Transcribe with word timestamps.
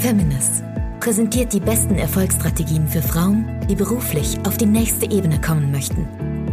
Feminist 0.00 0.64
präsentiert 0.98 1.52
die 1.52 1.60
besten 1.60 1.96
Erfolgsstrategien 1.96 2.88
für 2.88 3.02
Frauen, 3.02 3.46
die 3.68 3.74
beruflich 3.74 4.38
auf 4.46 4.56
die 4.56 4.64
nächste 4.64 5.04
Ebene 5.10 5.38
kommen 5.42 5.70
möchten. 5.70 6.08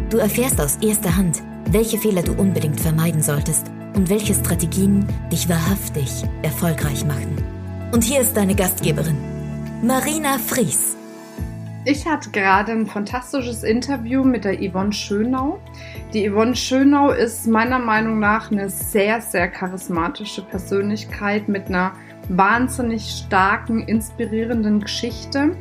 Du 0.10 0.18
erfährst 0.18 0.60
aus 0.60 0.76
erster 0.82 1.16
Hand, 1.16 1.42
welche 1.72 1.98
Fehler 1.98 2.24
du 2.24 2.34
unbedingt 2.34 2.80
vermeiden 2.80 3.22
solltest 3.22 3.72
und 3.96 4.10
welche 4.10 4.34
Strategien 4.34 5.08
dich 5.32 5.48
wahrhaftig 5.48 6.26
erfolgreich 6.42 7.06
machen. 7.06 7.42
Und 7.94 8.04
hier 8.04 8.20
ist 8.20 8.36
deine 8.36 8.54
Gastgeberin, 8.54 9.18
Marina 9.82 10.40
Fries. 10.40 10.98
Ich 11.86 12.06
hatte 12.06 12.32
gerade 12.32 12.74
ein 12.74 12.86
fantastisches 12.86 13.64
Interview 13.64 14.26
mit 14.26 14.44
der 14.44 14.58
Yvonne 14.58 14.92
Schönau. 14.92 15.62
Die 16.14 16.30
Yvonne 16.30 16.54
Schönau 16.54 17.12
ist 17.12 17.48
meiner 17.48 17.80
Meinung 17.80 18.20
nach 18.20 18.52
eine 18.52 18.70
sehr, 18.70 19.22
sehr 19.22 19.48
charismatische 19.48 20.42
Persönlichkeit 20.42 21.48
mit 21.48 21.68
einer 21.68 21.94
wahnsinnig 22.30 23.10
starken, 23.10 23.82
inspirierenden 23.82 24.80
Geschichte. 24.82 25.52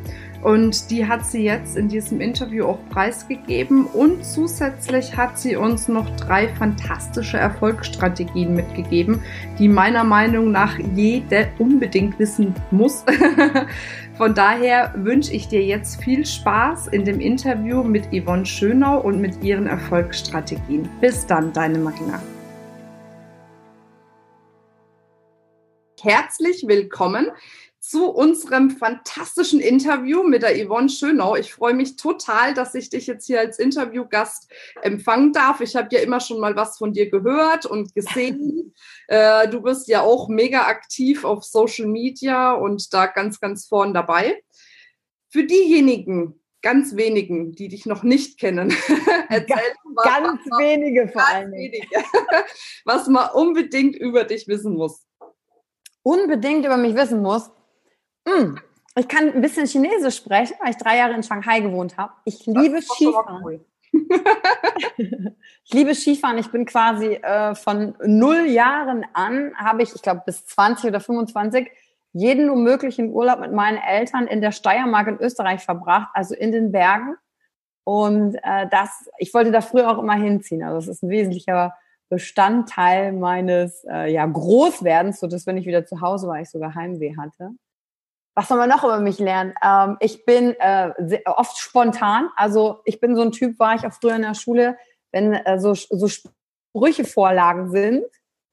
Und 0.43 0.91
die 0.91 1.07
hat 1.07 1.27
sie 1.27 1.43
jetzt 1.43 1.77
in 1.77 1.89
diesem 1.89 2.21
Interview 2.21 2.67
auch 2.67 2.79
preisgegeben. 2.91 3.87
Und 3.87 4.25
zusätzlich 4.25 5.17
hat 5.17 5.39
sie 5.39 5.57
uns 5.57 5.89
noch 5.89 6.09
drei 6.17 6.49
fantastische 6.49 7.37
Erfolgsstrategien 7.39 8.55
mitgegeben, 8.55 9.23
die 9.59 9.69
meiner 9.69 10.05
Meinung 10.05 10.53
nach 10.53 10.79
jede 10.95 11.49
unbedingt 11.59 12.19
wissen 12.19 12.55
muss. 12.71 13.05
Von 14.17 14.35
daher 14.35 14.95
wünsche 14.97 15.33
ich 15.33 15.49
dir 15.49 15.65
jetzt 15.65 16.03
viel 16.03 16.25
Spaß 16.25 16.89
in 16.89 17.05
dem 17.05 17.21
Interview 17.21 17.83
mit 17.83 18.09
Yvonne 18.13 18.47
Schönau 18.47 19.01
und 19.01 19.21
mit 19.21 19.43
ihren 19.43 19.67
Erfolgsstrategien. 19.67 20.89
Bis 21.01 21.27
dann, 21.27 21.53
deine 21.53 21.79
Marina. 21.79 22.21
Herzlich 26.03 26.69
willkommen 26.69 27.31
zu 27.81 28.11
unserem 28.11 28.71
fantastischen 28.71 29.61
Interview 29.61 30.23
mit 30.25 30.43
der 30.43 30.55
Yvonne 30.55 30.91
Schönau. 30.91 31.37
Ich 31.37 31.55
freue 31.55 31.73
mich 31.73 31.97
total, 31.97 32.53
dass 32.53 32.75
ich 32.75 32.91
dich 32.91 33.07
jetzt 33.07 33.27
hier 33.27 33.41
als 33.41 33.59
Interviewgast 33.59 34.53
empfangen 34.83 35.33
darf. 35.33 35.63
Ich 35.63 35.75
habe 35.75 35.89
ja 35.93 36.01
immer 36.01 36.21
schon 36.21 36.39
mal 36.39 36.55
was 36.55 36.77
von 36.77 36.93
dir 36.93 37.09
gehört 37.09 37.65
und 37.65 37.95
gesehen. 37.95 38.75
äh, 39.09 39.49
du 39.49 39.63
bist 39.63 39.89
ja 39.89 40.03
auch 40.03 40.29
mega 40.29 40.67
aktiv 40.67 41.25
auf 41.25 41.45
Social 41.45 41.87
Media 41.87 42.53
und 42.53 42.93
da 42.93 43.07
ganz, 43.07 43.41
ganz 43.41 43.67
vorn 43.67 43.95
dabei. 43.95 44.43
Für 45.31 45.45
diejenigen, 45.45 46.39
ganz 46.61 46.95
wenigen, 46.97 47.53
die 47.53 47.69
dich 47.69 47.87
noch 47.87 48.03
nicht 48.03 48.39
kennen, 48.39 48.75
erzähl 49.31 49.57
mal. 49.95 50.03
Ganz 50.05 50.41
was, 50.45 50.59
wenige 50.59 51.09
vor 51.09 51.27
allem. 51.27 51.53
was 52.85 53.07
man 53.09 53.31
unbedingt 53.31 53.97
über 53.97 54.25
dich 54.25 54.47
wissen 54.47 54.75
muss. 54.75 55.07
Unbedingt 56.07 56.65
über 56.65 56.77
mich 56.77 56.95
wissen 56.95 57.21
muss. 57.21 57.51
Mm, 58.25 58.55
ich 58.97 59.09
kann 59.09 59.33
ein 59.33 59.41
bisschen 59.41 59.67
Chinesisch 59.67 60.19
sprechen, 60.19 60.55
weil 60.61 60.71
ich 60.71 60.77
drei 60.77 60.99
Jahre 60.99 61.15
in 61.15 61.25
Shanghai 61.25 61.59
gewohnt 61.59 61.97
habe. 61.97 62.13
Ich 62.25 62.47
liebe 62.47 62.81
Skifahren. 62.81 63.65
ich 63.91 65.73
liebe 65.73 65.97
Skifahren. 65.97 66.39
Ich 66.39 66.53
bin 66.53 66.65
quasi 66.65 67.15
äh, 67.15 67.57
von 67.57 67.97
null 68.05 68.47
Jahren 68.47 69.05
an, 69.15 69.53
habe 69.57 69.83
ich, 69.83 69.97
ich 69.97 70.03
glaube, 70.03 70.23
bis 70.25 70.47
20 70.47 70.91
oder 70.91 71.01
25 71.01 71.73
jeden 72.13 72.47
nur 72.47 72.57
möglichen 72.57 73.11
Urlaub 73.11 73.41
mit 73.41 73.53
meinen 73.53 73.79
Eltern 73.79 74.29
in 74.29 74.41
der 74.41 74.53
Steiermark 74.53 75.09
in 75.09 75.19
Österreich 75.19 75.65
verbracht, 75.65 76.11
also 76.15 76.37
in 76.37 76.53
den 76.53 76.71
Bergen. 76.71 77.17
Und 77.83 78.37
äh, 78.45 78.69
das, 78.71 79.11
ich 79.19 79.35
wollte 79.35 79.51
da 79.51 79.61
früher 79.61 79.91
auch 79.91 80.01
immer 80.01 80.15
hinziehen. 80.15 80.63
Also 80.63 80.79
es 80.79 80.87
ist 80.87 81.03
ein 81.03 81.11
wesentlicher 81.11 81.75
Bestandteil 82.09 83.13
meines 83.13 83.85
äh, 83.91 84.13
ja, 84.13 84.25
Großwerdens, 84.25 85.21
so 85.21 85.27
dass 85.27 85.47
wenn 85.47 85.57
ich 85.57 85.67
wieder 85.67 85.85
zu 85.85 86.01
Hause 86.01 86.29
war, 86.29 86.41
ich 86.41 86.51
sogar 86.51 86.75
Heimweh 86.75 87.17
hatte. 87.17 87.51
Was 88.35 88.49
soll 88.49 88.59
man 88.59 88.69
noch 88.69 88.85
über 88.85 89.01
mich 89.01 89.19
lernen? 89.19 89.55
Ähm, 89.65 89.97
ich 90.01 90.25
bin 90.25 90.55
äh, 90.61 90.93
oft 91.25 91.59
spontan. 91.59 92.29
Also 92.37 92.81
ich 92.85 93.01
bin 93.01 93.17
so 93.17 93.23
ein 93.23 93.33
Typ, 93.33 93.59
war 93.59 93.75
ich 93.75 93.87
auch 93.87 93.93
früher 93.93 94.15
in 94.15 94.23
der 94.23 94.35
Schule, 94.35 94.77
wenn 95.11 95.33
äh, 95.33 95.59
so, 95.59 95.75
so 95.75 96.09
Sprüchevorlagen 96.09 97.71
sind. 97.71 98.05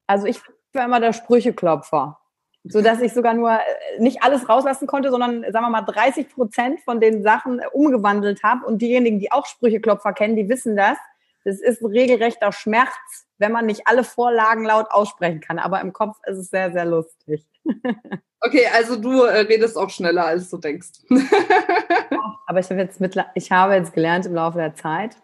Also 0.08 0.26
ich 0.26 0.40
war 0.74 0.86
immer 0.86 1.00
der 1.00 1.14
Sprücheklopfer. 1.14 2.20
So 2.66 2.82
dass 2.82 3.02
ich 3.02 3.14
sogar 3.14 3.34
nur 3.34 3.52
äh, 3.52 4.00
nicht 4.00 4.24
alles 4.24 4.48
rauslassen 4.48 4.88
konnte, 4.88 5.12
sondern 5.12 5.44
sagen 5.52 5.66
wir 5.66 5.70
mal 5.70 5.82
30 5.82 6.30
Prozent 6.30 6.80
von 6.82 7.02
den 7.02 7.22
Sachen 7.22 7.62
umgewandelt 7.74 8.42
habe. 8.42 8.66
Und 8.66 8.82
diejenigen, 8.82 9.20
die 9.20 9.34
auch 9.34 9.46
Sprücheklopfer 9.46 10.14
kennen, 10.14 10.38
die 10.38 10.48
wissen 10.48 10.78
das. 10.78 10.98
Das 11.44 11.60
ist 11.60 11.82
ein 11.82 11.92
regelrechter 11.92 12.52
Schmerz, 12.52 12.90
wenn 13.38 13.52
man 13.52 13.66
nicht 13.66 13.88
alle 13.88 14.04
Vorlagen 14.04 14.64
laut 14.64 14.88
aussprechen 14.90 15.42
kann. 15.42 15.60
Aber 15.60 15.82
im 15.82 15.94
Kopf 15.94 16.18
ist 16.26 16.38
es 16.38 16.50
sehr, 16.50 16.72
sehr 16.72 16.86
lustig. 16.86 17.46
Okay, 18.46 18.68
also 18.74 18.98
du 18.98 19.24
äh, 19.24 19.40
redest 19.40 19.78
auch 19.78 19.90
schneller, 19.90 20.26
als 20.26 20.50
du 20.50 20.58
denkst. 20.58 20.90
Aber 22.46 22.60
ich 22.60 22.70
habe 22.70 22.82
jetzt 22.82 23.00
mit, 23.00 23.18
ich 23.36 23.52
habe 23.54 23.76
jetzt 23.76 23.94
gelernt 23.94 24.26
im 24.26 24.36
Laufe 24.36 24.58
der 24.58 24.76
Zeit. 24.76 25.16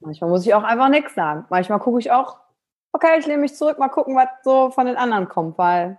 Manchmal 0.00 0.30
muss 0.30 0.46
ich 0.46 0.54
auch 0.54 0.62
einfach 0.62 0.88
nichts 0.88 1.14
sagen. 1.14 1.44
Manchmal 1.50 1.80
gucke 1.80 1.98
ich 2.00 2.10
auch, 2.10 2.38
okay, 2.92 3.18
ich 3.18 3.26
lehne 3.26 3.42
mich 3.42 3.54
zurück, 3.54 3.78
mal 3.78 3.90
gucken, 3.90 4.16
was 4.16 4.28
so 4.42 4.70
von 4.70 4.86
den 4.86 4.96
anderen 4.96 5.28
kommt, 5.28 5.58
weil 5.58 5.98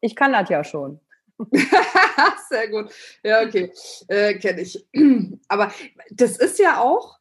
ich 0.00 0.16
kann 0.16 0.32
das 0.32 0.48
ja 0.48 0.64
schon. 0.64 0.98
Sehr 2.48 2.68
gut. 2.68 2.90
Ja, 3.22 3.42
okay. 3.42 3.70
Äh, 4.08 4.34
Kenne 4.38 4.62
ich. 4.62 4.88
Aber 5.48 5.70
das 6.10 6.38
ist 6.38 6.58
ja 6.58 6.80
auch, 6.80 7.17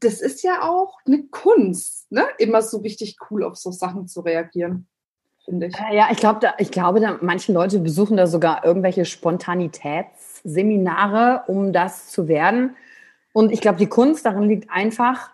das 0.00 0.20
ist 0.20 0.42
ja 0.42 0.62
auch 0.62 0.98
eine 1.06 1.24
Kunst, 1.24 2.10
ne? 2.10 2.24
Immer 2.38 2.62
so 2.62 2.78
richtig 2.78 3.16
cool 3.30 3.44
auf 3.44 3.56
so 3.56 3.70
Sachen 3.70 4.08
zu 4.08 4.20
reagieren 4.20 4.88
finde 5.46 5.68
ich. 5.68 5.78
Äh, 5.78 5.96
ja, 5.96 6.08
ich, 6.10 6.18
glaub, 6.18 6.40
da, 6.40 6.52
ich 6.58 6.70
glaube, 6.70 7.00
da, 7.00 7.16
manche 7.22 7.50
Leute 7.52 7.78
besuchen 7.78 8.18
da 8.18 8.26
sogar 8.26 8.62
irgendwelche 8.64 9.06
Spontanitätsseminare, 9.06 11.44
um 11.46 11.72
das 11.72 12.08
zu 12.08 12.28
werden. 12.28 12.76
Und 13.32 13.50
ich 13.52 13.62
glaube, 13.62 13.78
die 13.78 13.86
Kunst 13.86 14.26
darin 14.26 14.42
liegt 14.42 14.70
einfach, 14.70 15.30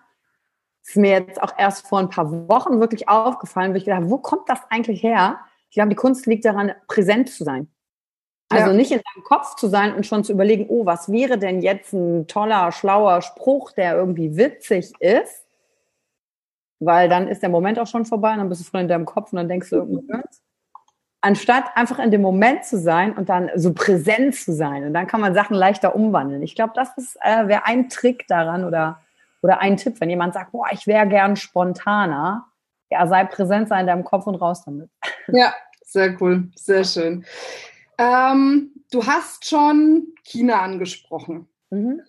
ist 0.85 0.97
mir 0.97 1.11
jetzt 1.11 1.43
auch 1.43 1.59
erst 1.59 1.85
vor 1.87 1.99
ein 1.99 2.11
paar 2.11 2.49
Wochen 2.49 2.79
wirklich 2.81 3.09
aufgefallen, 3.09 3.73
wo 3.73 3.77
ich 3.77 3.85
gedacht 3.85 4.03
wo 4.05 4.19
kommt 4.19 4.49
das 4.49 4.61
eigentlich 4.71 5.03
her? 5.03 5.41
Ich 5.71 5.75
glaube, 5.75 5.91
die 5.91 5.97
Kunst 5.97 6.27
liegt 6.27 6.45
daran, 6.45 6.71
präsent 6.87 7.31
zu 7.31 7.43
sein. 7.45 7.72
Also 8.53 8.71
ja. 8.71 8.77
nicht 8.77 8.91
in 8.91 9.01
deinem 9.15 9.25
Kopf 9.25 9.57
zu 9.57 9.69
sein 9.69 9.95
und 9.95 10.07
schon 10.07 10.25
zu 10.25 10.33
überlegen, 10.33 10.67
oh, 10.69 10.87
was 10.87 11.11
wäre 11.11 11.39
denn 11.39 11.63
jetzt 11.63 11.93
ein 11.93 12.27
toller, 12.27 12.73
schlauer 12.73 13.23
Spruch, 13.23 13.73
der 13.73 13.97
irgendwie 13.97 14.37
witzig 14.37 14.93
ist, 15.01 15.45
weil 16.81 17.09
dann 17.09 17.29
ist 17.29 17.43
der 17.43 17.49
Moment 17.49 17.79
auch 17.79 17.87
schon 17.87 18.05
vorbei 18.05 18.33
und 18.33 18.39
dann 18.39 18.49
bist 18.49 18.61
du 18.61 18.65
voll 18.65 18.81
in 18.81 18.89
deinem 18.89 19.07
Kopf 19.07 19.33
und 19.33 19.37
dann 19.37 19.49
denkst 19.49 19.71
du 19.71 19.77
irgendwas. 19.77 20.43
Anstatt 21.21 21.65
einfach 21.77 22.01
in 22.01 22.11
dem 22.11 22.21
Moment 22.21 22.65
zu 22.65 22.79
sein 22.79 23.17
und 23.17 23.29
dann 23.29 23.51
so 23.55 23.73
präsent 23.73 24.35
zu 24.35 24.53
sein 24.53 24.85
und 24.85 24.93
dann 24.93 25.07
kann 25.07 25.21
man 25.21 25.35
Sachen 25.35 25.55
leichter 25.55 25.95
umwandeln. 25.95 26.43
Ich 26.43 26.57
glaube, 26.57 26.73
das 26.75 26.89
ist 26.97 27.17
äh, 27.21 27.47
wäre 27.47 27.65
ein 27.67 27.89
Trick 27.89 28.27
daran 28.27 28.65
oder 28.65 29.01
oder 29.43 29.61
ein 29.61 29.77
Tipp, 29.77 30.01
wenn 30.01 30.11
jemand 30.11 30.35
sagt, 30.35 30.53
boah, 30.53 30.69
ich 30.71 30.87
wäre 30.87 31.07
gern 31.07 31.37
spontaner, 31.37 32.47
ja, 32.91 33.07
sei 33.07 33.25
präsent, 33.25 33.69
sei 33.69 33.81
in 33.81 33.87
deinem 33.87 34.05
Kopf 34.05 34.27
und 34.27 34.37
raus 34.37 34.65
damit. 34.65 34.89
Ja, 35.29 35.53
sehr 35.85 36.17
cool, 36.21 36.49
sehr 36.55 36.85
schön. 36.85 37.25
Ähm, 37.99 38.73
du 38.91 39.07
hast 39.07 39.49
schon 39.49 40.09
China 40.25 40.63
angesprochen. 40.63 41.49
Mhm. 41.71 42.03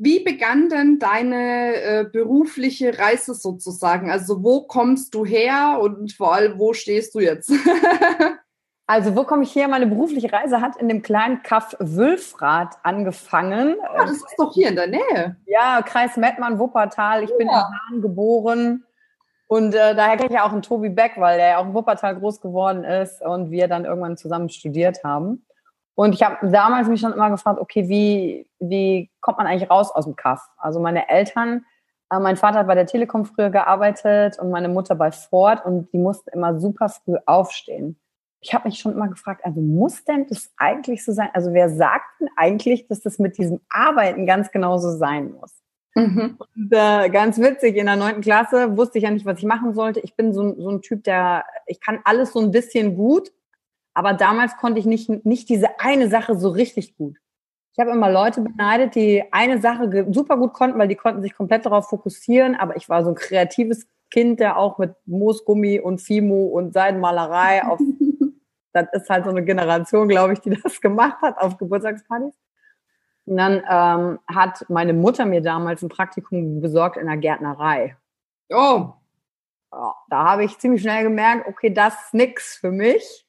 Wie 0.00 0.20
begann 0.20 0.68
denn 0.68 1.00
deine 1.00 1.74
äh, 1.74 2.04
berufliche 2.04 2.96
Reise 2.98 3.34
sozusagen? 3.34 4.10
Also 4.10 4.44
wo 4.44 4.62
kommst 4.62 5.12
du 5.14 5.24
her 5.24 5.80
und 5.82 6.12
vor 6.12 6.34
allem, 6.34 6.58
wo 6.58 6.72
stehst 6.72 7.16
du 7.16 7.18
jetzt? 7.18 7.50
also 8.86 9.16
wo 9.16 9.24
komme 9.24 9.42
ich 9.42 9.56
her? 9.56 9.66
Meine 9.66 9.88
berufliche 9.88 10.32
Reise 10.32 10.60
hat 10.60 10.76
in 10.76 10.88
dem 10.88 11.02
kleinen 11.02 11.42
Kaff 11.42 11.74
Wülfrath 11.80 12.76
angefangen. 12.84 13.74
Ah, 13.82 14.04
das 14.04 14.18
ist 14.18 14.36
doch 14.38 14.54
hier 14.54 14.68
in 14.68 14.76
der 14.76 14.86
Nähe. 14.86 15.36
Ja, 15.46 15.82
Kreis 15.82 16.16
Mettmann, 16.16 16.60
Wuppertal. 16.60 17.24
Ich 17.24 17.30
ja. 17.30 17.36
bin 17.36 17.48
in 17.48 17.54
Hahn 17.54 18.00
geboren. 18.00 18.84
Und 19.48 19.74
äh, 19.74 19.94
daher 19.94 20.16
kenne 20.16 20.28
ich 20.28 20.34
ja 20.34 20.46
auch 20.46 20.52
einen 20.52 20.62
Tobi 20.62 20.90
Beck, 20.90 21.12
weil 21.16 21.38
der 21.38 21.48
ja 21.48 21.58
auch 21.58 21.64
in 21.64 21.74
Wuppertal 21.74 22.16
groß 22.18 22.40
geworden 22.40 22.84
ist 22.84 23.22
und 23.22 23.50
wir 23.50 23.66
dann 23.66 23.86
irgendwann 23.86 24.18
zusammen 24.18 24.50
studiert 24.50 25.02
haben. 25.02 25.44
Und 25.94 26.14
ich 26.14 26.22
habe 26.22 26.48
damals 26.50 26.86
mich 26.86 27.00
schon 27.00 27.14
immer 27.14 27.30
gefragt, 27.30 27.58
okay, 27.58 27.88
wie, 27.88 28.48
wie 28.60 29.10
kommt 29.20 29.38
man 29.38 29.46
eigentlich 29.46 29.70
raus 29.70 29.90
aus 29.90 30.04
dem 30.04 30.14
Kaff? 30.14 30.46
Also 30.58 30.78
meine 30.80 31.08
Eltern, 31.08 31.64
äh, 32.10 32.20
mein 32.20 32.36
Vater 32.36 32.58
hat 32.60 32.66
bei 32.66 32.74
der 32.74 32.86
Telekom 32.86 33.24
früher 33.24 33.48
gearbeitet 33.48 34.38
und 34.38 34.50
meine 34.50 34.68
Mutter 34.68 34.94
bei 34.94 35.10
Ford 35.10 35.64
und 35.64 35.90
die 35.92 35.98
mussten 35.98 36.30
immer 36.30 36.60
super 36.60 36.90
früh 36.90 37.16
aufstehen. 37.24 37.98
Ich 38.40 38.54
habe 38.54 38.68
mich 38.68 38.78
schon 38.78 38.92
immer 38.92 39.08
gefragt, 39.08 39.44
also 39.44 39.60
muss 39.60 40.04
denn 40.04 40.26
das 40.28 40.52
eigentlich 40.58 41.04
so 41.04 41.12
sein? 41.12 41.30
Also 41.32 41.52
wer 41.54 41.70
sagt 41.70 42.20
denn 42.20 42.28
eigentlich, 42.36 42.86
dass 42.86 43.00
das 43.00 43.18
mit 43.18 43.38
diesem 43.38 43.60
Arbeiten 43.70 44.26
ganz 44.26 44.50
genauso 44.52 44.90
sein 44.90 45.32
muss? 45.32 45.52
Mhm. 45.94 46.36
Und 46.38 46.72
äh, 46.72 47.08
ganz 47.10 47.38
witzig, 47.38 47.76
in 47.76 47.86
der 47.86 47.96
neunten 47.96 48.20
Klasse 48.20 48.76
wusste 48.76 48.98
ich 48.98 49.04
ja 49.04 49.10
nicht, 49.10 49.26
was 49.26 49.38
ich 49.38 49.44
machen 49.44 49.74
sollte. 49.74 50.00
Ich 50.00 50.14
bin 50.14 50.32
so, 50.32 50.54
so 50.60 50.70
ein 50.70 50.82
Typ, 50.82 51.04
der, 51.04 51.44
ich 51.66 51.80
kann 51.80 52.00
alles 52.04 52.32
so 52.32 52.40
ein 52.40 52.50
bisschen 52.50 52.96
gut, 52.96 53.32
aber 53.94 54.14
damals 54.14 54.56
konnte 54.56 54.78
ich 54.78 54.86
nicht, 54.86 55.24
nicht 55.24 55.48
diese 55.48 55.80
eine 55.80 56.08
Sache 56.08 56.36
so 56.36 56.50
richtig 56.50 56.96
gut. 56.96 57.16
Ich 57.72 57.80
habe 57.80 57.92
immer 57.92 58.10
Leute 58.10 58.40
beneidet, 58.40 58.96
die 58.96 59.22
eine 59.30 59.60
Sache 59.60 60.06
super 60.10 60.36
gut 60.36 60.52
konnten, 60.52 60.78
weil 60.78 60.88
die 60.88 60.96
konnten 60.96 61.22
sich 61.22 61.34
komplett 61.34 61.64
darauf 61.64 61.88
fokussieren. 61.88 62.56
Aber 62.56 62.76
ich 62.76 62.88
war 62.88 63.04
so 63.04 63.10
ein 63.10 63.14
kreatives 63.14 63.86
Kind, 64.10 64.40
der 64.40 64.56
auch 64.56 64.78
mit 64.78 64.94
Moosgummi 65.06 65.78
und 65.78 66.00
Fimo 66.00 66.46
und 66.46 66.72
Seidenmalerei 66.72 67.64
auf 67.64 67.80
das 68.72 68.86
ist 68.92 69.10
halt 69.10 69.24
so 69.24 69.30
eine 69.30 69.44
Generation, 69.44 70.08
glaube 70.08 70.32
ich, 70.32 70.40
die 70.40 70.50
das 70.50 70.80
gemacht 70.80 71.20
hat 71.22 71.38
auf 71.38 71.56
Geburtstagspartys. 71.56 72.34
Und 73.28 73.36
dann 73.36 73.62
ähm, 73.68 74.18
hat 74.26 74.64
meine 74.68 74.94
Mutter 74.94 75.26
mir 75.26 75.42
damals 75.42 75.82
ein 75.82 75.88
Praktikum 75.88 76.60
besorgt 76.60 76.96
in 76.96 77.06
der 77.06 77.18
Gärtnerei. 77.18 77.96
Oh. 78.50 78.92
Ja, 79.70 79.94
da 80.08 80.24
habe 80.24 80.44
ich 80.44 80.58
ziemlich 80.58 80.80
schnell 80.80 81.02
gemerkt, 81.02 81.46
okay, 81.46 81.70
das 81.70 81.94
ist 81.94 82.14
nix 82.14 82.56
für 82.56 82.70
mich. 82.70 83.26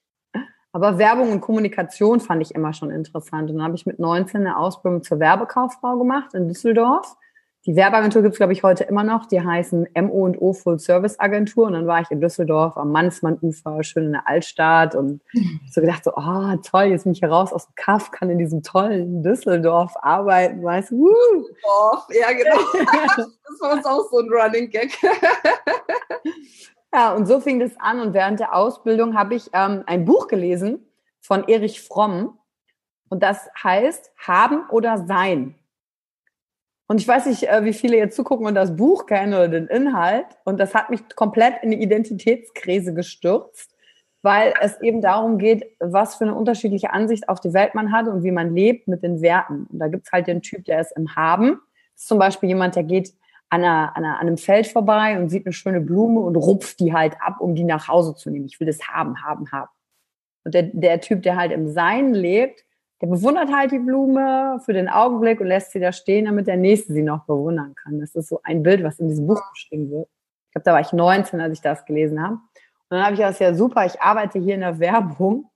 Aber 0.72 0.98
Werbung 0.98 1.32
und 1.32 1.42
Kommunikation 1.42 2.20
fand 2.22 2.42
ich 2.42 2.56
immer 2.56 2.74
schon 2.74 2.92
interessant. 2.92 3.50
Und 3.50 3.58
dann 3.58 3.66
habe 3.66 3.76
ich 3.76 3.86
mit 3.86 4.00
19 4.00 4.42
eine 4.42 4.58
Ausbildung 4.58 5.04
zur 5.04 5.20
Werbekauffrau 5.20 5.98
gemacht 5.98 6.34
in 6.34 6.48
Düsseldorf. 6.48 7.18
Die 7.66 7.76
Werbeagentur 7.76 8.22
gibt 8.22 8.34
es, 8.34 8.38
glaube 8.38 8.54
ich, 8.54 8.64
heute 8.64 8.86
immer 8.86 9.04
noch. 9.04 9.26
Die 9.26 9.42
heißen 9.42 9.90
MO&O 9.94 10.54
Full 10.54 10.80
Service 10.80 11.20
Agentur. 11.20 11.68
Und 11.68 11.74
dann 11.74 11.88
war 11.88 12.00
ich 12.00 12.10
in 12.10 12.22
Düsseldorf 12.22 12.78
am 12.78 12.92
Mannsmann-Ufer, 12.94 13.84
schön 13.84 14.06
in 14.06 14.12
der 14.14 14.28
Altstadt. 14.28 14.96
Und 14.96 15.22
so 15.70 15.82
gedacht, 15.82 16.06
so, 16.06 16.14
oh, 16.16 16.56
toll, 16.64 16.86
jetzt 16.86 17.04
bin 17.04 17.12
ich 17.12 17.20
hier 17.20 17.30
raus 17.30 17.52
aus 17.52 17.66
dem 17.66 17.76
Kaff, 17.76 18.12
kann 18.12 18.30
in 18.30 18.38
diesem 18.38 18.64
tollen 18.64 19.24
Düsseldorf 19.24 19.92
arbeiten, 20.02 20.64
weißt 20.64 20.92
du. 20.92 21.14
Dorf, 21.62 22.08
ja, 22.12 22.32
genau. 22.32 22.58
das 23.18 23.62
war 23.62 23.74
uns 23.74 23.86
auch 23.86 24.10
so 24.10 24.20
ein 24.20 24.30
Running 24.30 24.70
Gag. 24.70 24.98
ja, 26.94 27.14
und 27.14 27.26
so 27.26 27.42
fing 27.42 27.60
das 27.60 27.78
an. 27.78 28.00
Und 28.00 28.14
während 28.14 28.40
der 28.40 28.56
Ausbildung 28.56 29.18
habe 29.18 29.36
ich 29.36 29.50
ähm, 29.52 29.84
ein 29.86 30.06
Buch 30.06 30.30
gelesen 30.30 30.88
von 31.20 31.46
Erich 31.50 31.82
Fromm. 31.82 32.40
Und 33.10 33.22
das 33.22 33.50
heißt 33.62 34.14
Haben 34.18 34.70
oder 34.70 35.06
Sein. 35.06 35.59
Und 36.92 37.00
ich 37.00 37.08
weiß 37.08 37.28
nicht, 37.28 37.44
äh, 37.44 37.64
wie 37.64 37.74
viele 37.74 37.98
jetzt 37.98 38.16
zugucken 38.16 38.48
und 38.48 38.56
das 38.56 38.76
Buch 38.76 39.06
kennen 39.06 39.36
oder 39.36 39.48
den 39.48 39.68
Inhalt. 39.68 40.26
Und 40.44 40.60
das 40.60 40.74
hat 40.74 40.90
mich 40.90 41.02
komplett 41.16 41.62
in 41.62 41.70
die 41.70 41.84
Identitätskrise 41.84 42.96
gestürzt, 42.96 43.76
weil 44.24 44.56
es 44.60 44.82
eben 44.82 45.00
darum 45.00 45.38
geht, 45.38 45.68
was 45.80 46.16
für 46.16 46.24
eine 46.24 46.34
unterschiedliche 46.34 46.92
Ansicht 46.92 47.30
auf 47.30 47.40
die 47.40 47.54
Welt 47.54 47.76
man 47.76 47.92
hat 47.92 48.08
und 48.08 48.24
wie 48.24 48.32
man 48.32 48.56
lebt 48.56 48.88
mit 48.88 49.04
den 49.04 49.22
Werten. 49.22 49.68
Und 49.72 49.78
da 49.78 49.88
gibt's 49.88 50.12
halt 50.12 50.26
den 50.26 50.42
Typ, 50.42 50.66
der 50.66 50.82
ist 50.82 50.92
im 50.98 51.16
Haben. 51.16 51.60
Das 51.94 52.02
ist 52.02 52.08
zum 52.08 52.18
Beispiel 52.18 52.50
jemand, 52.50 52.76
der 52.76 52.84
geht 52.84 53.14
an, 53.52 53.64
einer, 53.64 53.96
an, 53.96 54.04
einer, 54.04 54.16
an 54.16 54.28
einem 54.28 54.38
Feld 54.38 54.66
vorbei 54.66 55.20
und 55.20 55.30
sieht 55.30 55.46
eine 55.46 55.54
schöne 55.54 55.82
Blume 55.82 56.22
und 56.22 56.36
rupft 56.38 56.80
die 56.80 56.92
halt 56.92 57.14
ab, 57.22 57.36
um 57.40 57.54
die 57.54 57.66
nach 57.66 57.88
Hause 57.88 58.16
zu 58.16 58.32
nehmen. 58.32 58.48
Ich 58.48 58.60
will 58.60 58.66
das 58.66 58.82
haben, 58.88 59.24
haben, 59.24 59.52
haben. 59.52 59.70
Und 60.44 60.56
der, 60.56 60.64
der 60.64 61.02
Typ, 61.02 61.22
der 61.22 61.36
halt 61.36 61.52
im 61.52 61.68
Sein 61.68 62.16
lebt, 62.16 62.66
der 63.02 63.08
bewundert 63.08 63.52
halt 63.54 63.72
die 63.72 63.80
Blume 63.80 64.60
für 64.66 64.74
den 64.74 64.90
Augenblick 64.90 65.40
und 65.40 65.48
lässt 65.48 65.72
sie 65.72 65.80
da 65.80 65.92
stehen, 65.92 66.26
damit 66.26 66.48
der 66.48 66.58
Nächste 66.58 66.94
sie 66.94 67.04
noch 67.04 67.26
bewundern 67.26 67.76
kann. 67.76 68.00
Das 68.00 68.16
ist 68.16 68.28
so 68.28 68.42
ein 68.44 68.62
Bild, 68.62 68.84
was 68.84 69.00
in 69.00 69.08
diesem 69.08 69.28
Buch 69.28 69.42
beschrieben 69.52 69.90
wird. 69.90 70.08
Ich 70.48 70.54
glaube, 70.54 70.66
da 70.66 70.74
war 70.74 70.82
ich 70.82 70.92
19, 70.92 71.40
als 71.40 71.54
ich 71.54 71.62
das 71.62 71.86
gelesen 71.86 72.22
habe. 72.22 72.34
Und 72.34 72.98
dann 72.98 73.04
habe 73.04 73.14
ich 73.14 73.20
das 73.20 73.40
ja 73.40 73.54
super, 73.54 73.86
ich 73.86 74.02
arbeite 74.02 74.40
hier 74.40 74.56
in 74.56 74.62
der 74.62 74.80
Werbung, 74.80 75.50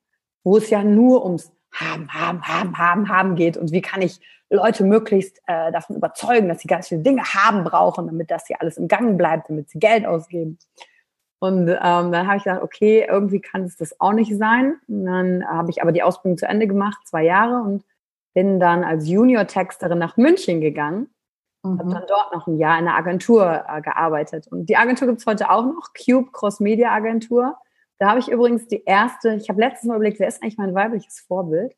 wo 0.43 0.57
es 0.57 0.69
ja 0.69 0.83
nur 0.83 1.25
ums 1.25 1.51
haben, 1.73 2.07
haben, 2.13 2.41
haben, 2.43 2.77
haben, 2.77 3.09
haben 3.09 3.35
geht 3.35 3.57
und 3.57 3.71
wie 3.71 3.81
kann 3.81 4.01
ich 4.01 4.21
Leute 4.49 4.83
möglichst 4.83 5.41
äh, 5.47 5.71
davon 5.71 5.95
überzeugen, 5.95 6.47
dass 6.47 6.59
sie 6.59 6.67
ganz 6.67 6.87
viele 6.87 7.01
Dinge 7.01 7.23
haben 7.23 7.63
brauchen, 7.63 8.05
damit 8.05 8.29
das 8.29 8.45
hier 8.45 8.61
alles 8.61 8.77
im 8.77 8.87
Gang 8.87 9.17
bleibt, 9.17 9.49
damit 9.49 9.69
sie 9.69 9.79
Geld 9.79 10.05
ausgeben. 10.05 10.59
Und 11.43 11.67
ähm, 11.67 12.13
dann 12.13 12.25
habe 12.25 12.37
ich 12.37 12.45
gedacht, 12.45 12.61
okay, 12.61 13.05
irgendwie 13.05 13.41
kann 13.41 13.63
es 13.63 13.75
das 13.75 13.99
auch 13.99 14.13
nicht 14.13 14.33
sein. 14.37 14.77
Und 14.87 15.03
dann 15.03 15.45
habe 15.45 15.71
ich 15.71 15.81
aber 15.81 15.91
die 15.91 16.01
Ausbildung 16.01 16.37
zu 16.37 16.47
Ende 16.47 16.67
gemacht, 16.67 17.05
zwei 17.05 17.25
Jahre, 17.25 17.61
und 17.61 17.83
bin 18.33 18.61
dann 18.61 18.85
als 18.85 19.09
Junior-Texterin 19.09 19.99
nach 19.99 20.15
München 20.15 20.61
gegangen. 20.61 21.09
Mhm. 21.61 21.79
Habe 21.79 21.89
dann 21.95 22.03
dort 22.07 22.33
noch 22.33 22.47
ein 22.47 22.55
Jahr 22.55 22.79
in 22.79 22.85
der 22.85 22.95
Agentur 22.95 23.65
äh, 23.67 23.81
gearbeitet. 23.81 24.47
Und 24.47 24.69
die 24.69 24.77
Agentur 24.77 25.05
gibt 25.05 25.19
es 25.19 25.25
heute 25.25 25.49
auch 25.49 25.65
noch, 25.65 25.89
Cube 25.93 26.31
Cross 26.31 26.61
Media 26.61 26.93
Agentur. 26.93 27.57
Da 27.99 28.11
habe 28.11 28.21
ich 28.21 28.29
übrigens 28.29 28.69
die 28.69 28.81
erste, 28.85 29.33
ich 29.33 29.49
habe 29.49 29.59
letztens 29.59 29.89
mal 29.89 29.95
überlegt, 29.95 30.21
wer 30.21 30.29
ist 30.29 30.41
eigentlich 30.41 30.57
mein 30.57 30.73
weibliches 30.73 31.19
Vorbild? 31.19 31.75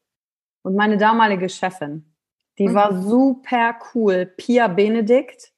Und 0.61 0.75
meine 0.75 0.97
damalige 0.97 1.49
Chefin, 1.49 2.13
die 2.59 2.67
mhm. 2.67 2.75
war 2.75 3.01
super 3.01 3.77
cool, 3.95 4.27
Pia 4.27 4.67
Benedikt. 4.67 5.53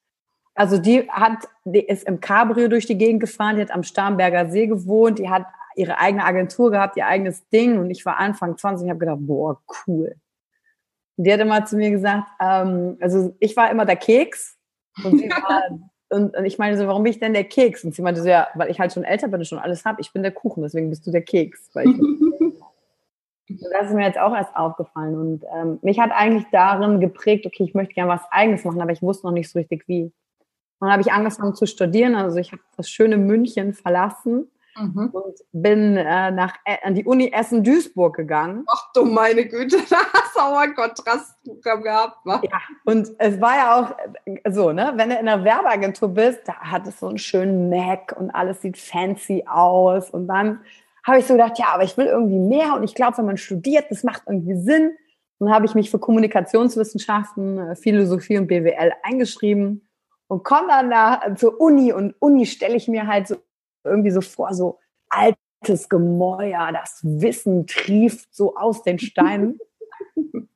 Also 0.57 0.79
die 0.79 1.07
hat, 1.07 1.47
die 1.65 1.85
ist 1.85 2.07
im 2.07 2.19
Cabrio 2.19 2.67
durch 2.67 2.87
die 2.87 2.97
Gegend 2.97 3.19
gefahren, 3.19 3.57
die 3.57 3.61
hat 3.61 3.69
am 3.69 3.83
Starnberger 3.83 4.49
See 4.49 4.65
gewohnt, 4.65 5.19
die 5.19 5.29
hat 5.29 5.45
ihre 5.75 5.99
eigene 5.99 6.25
Agentur 6.25 6.71
gehabt, 6.71 6.97
ihr 6.97 7.05
eigenes 7.05 7.47
Ding 7.49 7.77
und 7.77 7.91
ich 7.91 8.03
war 8.07 8.17
Anfang 8.17 8.57
20 8.57 8.85
und 8.85 8.89
habe 8.89 8.99
gedacht, 8.99 9.19
boah, 9.21 9.61
cool. 9.85 10.15
Und 11.15 11.23
die 11.27 11.31
hat 11.31 11.39
immer 11.39 11.63
zu 11.65 11.77
mir 11.77 11.91
gesagt, 11.91 12.27
ähm, 12.41 12.97
also 12.99 13.35
ich 13.39 13.55
war 13.55 13.69
immer 13.69 13.85
der 13.85 13.97
Keks 13.97 14.57
und, 15.03 15.21
war, 15.29 15.79
und, 16.09 16.35
und, 16.35 16.45
ich 16.45 16.57
meine 16.57 16.75
so, 16.75 16.87
warum 16.87 17.03
bin 17.03 17.11
ich 17.11 17.19
denn 17.19 17.33
der 17.33 17.43
Keks? 17.43 17.83
Und 17.83 17.93
sie 17.93 18.01
meinte 18.01 18.23
so, 18.23 18.27
ja, 18.27 18.47
weil 18.55 18.71
ich 18.71 18.79
halt 18.79 18.91
schon 18.91 19.03
älter 19.03 19.27
bin 19.27 19.41
und 19.41 19.45
schon 19.45 19.59
alles 19.59 19.85
habe, 19.85 20.01
ich 20.01 20.11
bin 20.11 20.23
der 20.23 20.31
Kuchen, 20.31 20.63
deswegen 20.63 20.89
bist 20.89 21.05
du 21.05 21.11
der 21.11 21.21
Keks. 21.23 21.69
Das 23.49 23.87
ist 23.87 23.93
mir 23.93 24.05
jetzt 24.05 24.19
auch 24.19 24.35
erst 24.35 24.53
aufgefallen 24.57 25.15
und 25.15 25.45
ähm, 25.55 25.79
mich 25.81 25.99
hat 25.99 26.11
eigentlich 26.11 26.43
darin 26.51 26.99
geprägt, 26.99 27.45
okay, 27.45 27.63
ich 27.63 27.73
möchte 27.73 27.93
gerne 27.93 28.11
was 28.11 28.29
Eigenes 28.29 28.65
machen, 28.65 28.81
aber 28.81 28.91
ich 28.91 29.01
wusste 29.01 29.25
noch 29.25 29.31
nicht 29.31 29.49
so 29.49 29.57
richtig 29.57 29.87
wie. 29.87 30.11
Dann 30.79 30.91
habe 30.91 31.01
ich 31.01 31.11
angefangen 31.11 31.55
zu 31.55 31.65
studieren. 31.65 32.15
Also 32.15 32.37
ich 32.37 32.51
habe 32.51 32.61
das 32.75 32.89
schöne 32.89 33.17
München 33.17 33.73
verlassen 33.73 34.49
mhm. 34.79 35.09
und 35.11 35.39
bin 35.51 35.97
äh, 35.97 36.31
nach 36.31 36.55
äh, 36.65 36.77
an 36.83 36.95
die 36.95 37.05
Uni 37.05 37.31
Essen-Duisburg 37.33 38.15
gegangen. 38.15 38.63
Ach 38.67 38.91
du 38.93 39.05
meine 39.05 39.47
Güte, 39.47 39.77
da 39.89 39.97
hast 40.13 40.35
du 40.35 40.39
auch 40.39 40.57
ein 40.57 40.75
Kontrastprogramm 40.75 41.83
gehabt. 41.83 42.17
Wa? 42.25 42.41
Ja, 42.43 42.61
und 42.85 43.09
es 43.17 43.41
war 43.41 43.55
ja 43.55 43.75
auch 43.75 43.95
äh, 44.25 44.51
so, 44.51 44.71
ne, 44.71 44.93
wenn 44.95 45.09
du 45.09 45.15
in 45.15 45.27
einer 45.27 45.43
Werbeagentur 45.43 46.09
bist, 46.09 46.41
da 46.45 46.55
hat 46.55 46.87
es 46.87 46.99
so 46.99 47.07
einen 47.07 47.17
schönen 47.17 47.69
Mac 47.69 48.15
und 48.17 48.31
alles 48.31 48.61
sieht 48.61 48.77
fancy 48.77 49.45
aus. 49.47 50.09
Und 50.09 50.27
dann 50.27 50.59
habe 51.03 51.19
ich 51.19 51.25
so 51.25 51.33
gedacht, 51.33 51.57
ja, 51.57 51.67
aber 51.73 51.83
ich 51.83 51.97
will 51.97 52.07
irgendwie 52.07 52.39
mehr 52.39 52.73
und 52.75 52.83
ich 52.83 52.95
glaube, 52.95 53.17
wenn 53.17 53.25
man 53.25 53.37
studiert, 53.37 53.85
das 53.89 54.03
macht 54.03 54.23
irgendwie 54.27 54.55
Sinn. 54.55 54.91
Und 55.39 55.47
dann 55.47 55.55
habe 55.55 55.65
ich 55.65 55.75
mich 55.75 55.91
für 55.91 55.99
Kommunikationswissenschaften, 55.99 57.57
äh, 57.59 57.75
Philosophie 57.75 58.37
und 58.37 58.47
BWL 58.47 58.91
eingeschrieben 59.03 59.86
und 60.27 60.43
komme 60.43 60.67
dann 60.67 60.89
da 60.89 61.35
zur 61.35 61.59
Uni 61.59 61.93
und 61.93 62.15
Uni 62.19 62.45
stelle 62.45 62.75
ich 62.75 62.87
mir 62.87 63.07
halt 63.07 63.27
so 63.27 63.37
irgendwie 63.83 64.11
so 64.11 64.21
vor, 64.21 64.53
so 64.53 64.79
altes 65.09 65.89
Gemäuer, 65.89 66.71
das 66.71 66.99
Wissen 67.03 67.65
trieft 67.67 68.33
so 68.33 68.55
aus 68.55 68.83
den 68.83 68.99
Steinen. 68.99 69.59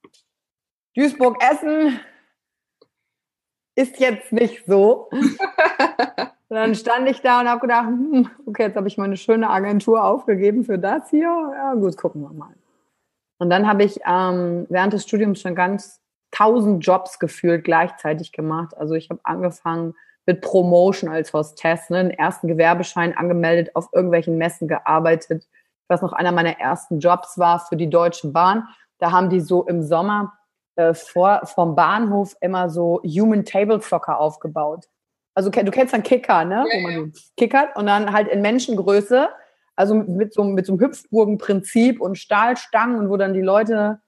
Duisburg 0.95 1.41
Essen 1.41 1.99
ist 3.75 3.99
jetzt 3.99 4.33
nicht 4.33 4.65
so. 4.65 5.09
und 5.11 6.31
dann 6.49 6.75
stand 6.75 7.09
ich 7.09 7.21
da 7.21 7.39
und 7.39 7.47
habe 7.47 7.61
gedacht, 7.61 7.87
hm, 7.87 8.29
okay, 8.45 8.63
jetzt 8.63 8.75
habe 8.75 8.89
ich 8.89 8.97
meine 8.97 9.15
schöne 9.15 9.49
Agentur 9.49 10.03
aufgegeben 10.03 10.65
für 10.65 10.77
das 10.77 11.09
hier. 11.09 11.21
Ja, 11.55 11.73
gut, 11.75 11.95
gucken 11.95 12.21
wir 12.21 12.33
mal. 12.33 12.53
Und 13.39 13.49
dann 13.49 13.67
habe 13.67 13.83
ich 13.83 13.99
ähm, 14.05 14.67
während 14.69 14.93
des 14.93 15.03
Studiums 15.03 15.41
schon 15.41 15.55
ganz 15.55 16.00
tausend 16.31 16.85
Jobs 16.85 17.19
gefühlt 17.19 17.63
gleichzeitig 17.63 18.31
gemacht. 18.31 18.75
Also 18.77 18.95
ich 18.95 19.09
habe 19.09 19.19
angefangen 19.23 19.93
mit 20.25 20.41
Promotion 20.41 21.09
als 21.09 21.33
Hostess, 21.33 21.89
ne, 21.89 21.99
einen 21.99 22.11
ersten 22.11 22.47
Gewerbeschein 22.47 23.15
angemeldet, 23.17 23.75
auf 23.75 23.89
irgendwelchen 23.91 24.37
Messen 24.37 24.67
gearbeitet. 24.67 25.47
Was 25.87 26.01
noch 26.01 26.13
einer 26.13 26.31
meiner 26.31 26.59
ersten 26.59 26.99
Jobs 26.99 27.37
war 27.37 27.59
für 27.59 27.75
die 27.75 27.89
Deutsche 27.89 28.29
Bahn. 28.29 28.67
Da 28.97 29.11
haben 29.11 29.29
die 29.29 29.41
so 29.41 29.65
im 29.65 29.83
Sommer 29.83 30.33
äh, 30.75 30.93
vor, 30.93 31.41
vom 31.45 31.75
Bahnhof 31.75 32.35
immer 32.39 32.69
so 32.69 33.01
Human 33.03 33.43
Table 33.43 33.81
Soccer 33.81 34.19
aufgebaut. 34.19 34.85
Also 35.33 35.49
du 35.49 35.71
kennst 35.71 35.93
dann 35.93 36.03
Kicker, 36.03 36.45
ne? 36.45 36.65
Ja, 36.67 36.77
Wo 36.77 36.81
man 36.81 36.93
ja. 36.93 37.11
kickert 37.37 37.75
und 37.75 37.87
dann 37.87 38.11
halt 38.11 38.27
in 38.27 38.41
Menschengröße, 38.41 39.29
also 39.75 39.95
mit 39.95 40.33
so, 40.33 40.43
mit 40.43 40.65
so 40.65 40.73
einem 40.73 40.81
Hüpfburgenprinzip 40.81 42.01
und 42.01 42.17
Stahlstangen 42.17 42.99
und 42.99 43.09
wo 43.09 43.17
dann 43.17 43.33
die 43.33 43.41
Leute 43.41 44.01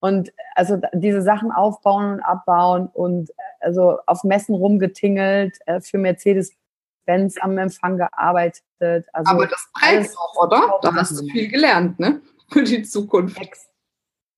und 0.00 0.32
also 0.54 0.80
diese 0.92 1.22
Sachen 1.22 1.52
aufbauen 1.52 2.14
und 2.14 2.20
abbauen 2.20 2.88
und 2.92 3.30
also 3.60 3.98
auf 4.06 4.24
Messen 4.24 4.54
rumgetingelt, 4.54 5.58
äh, 5.66 5.80
für 5.80 5.98
Mercedes-Benz 5.98 7.36
am 7.40 7.58
Empfang 7.58 7.98
gearbeitet. 7.98 8.64
Also 9.12 9.30
Aber 9.30 9.46
das 9.46 9.68
prägt 9.74 10.16
auch, 10.16 10.46
oder? 10.46 10.78
Da 10.82 10.94
hast 10.94 11.20
du 11.20 11.26
viel 11.26 11.48
gelernt, 11.48 12.00
ne? 12.00 12.22
Für 12.50 12.64
die 12.64 12.82
Zukunft. 12.82 13.38
Ex 13.40 13.68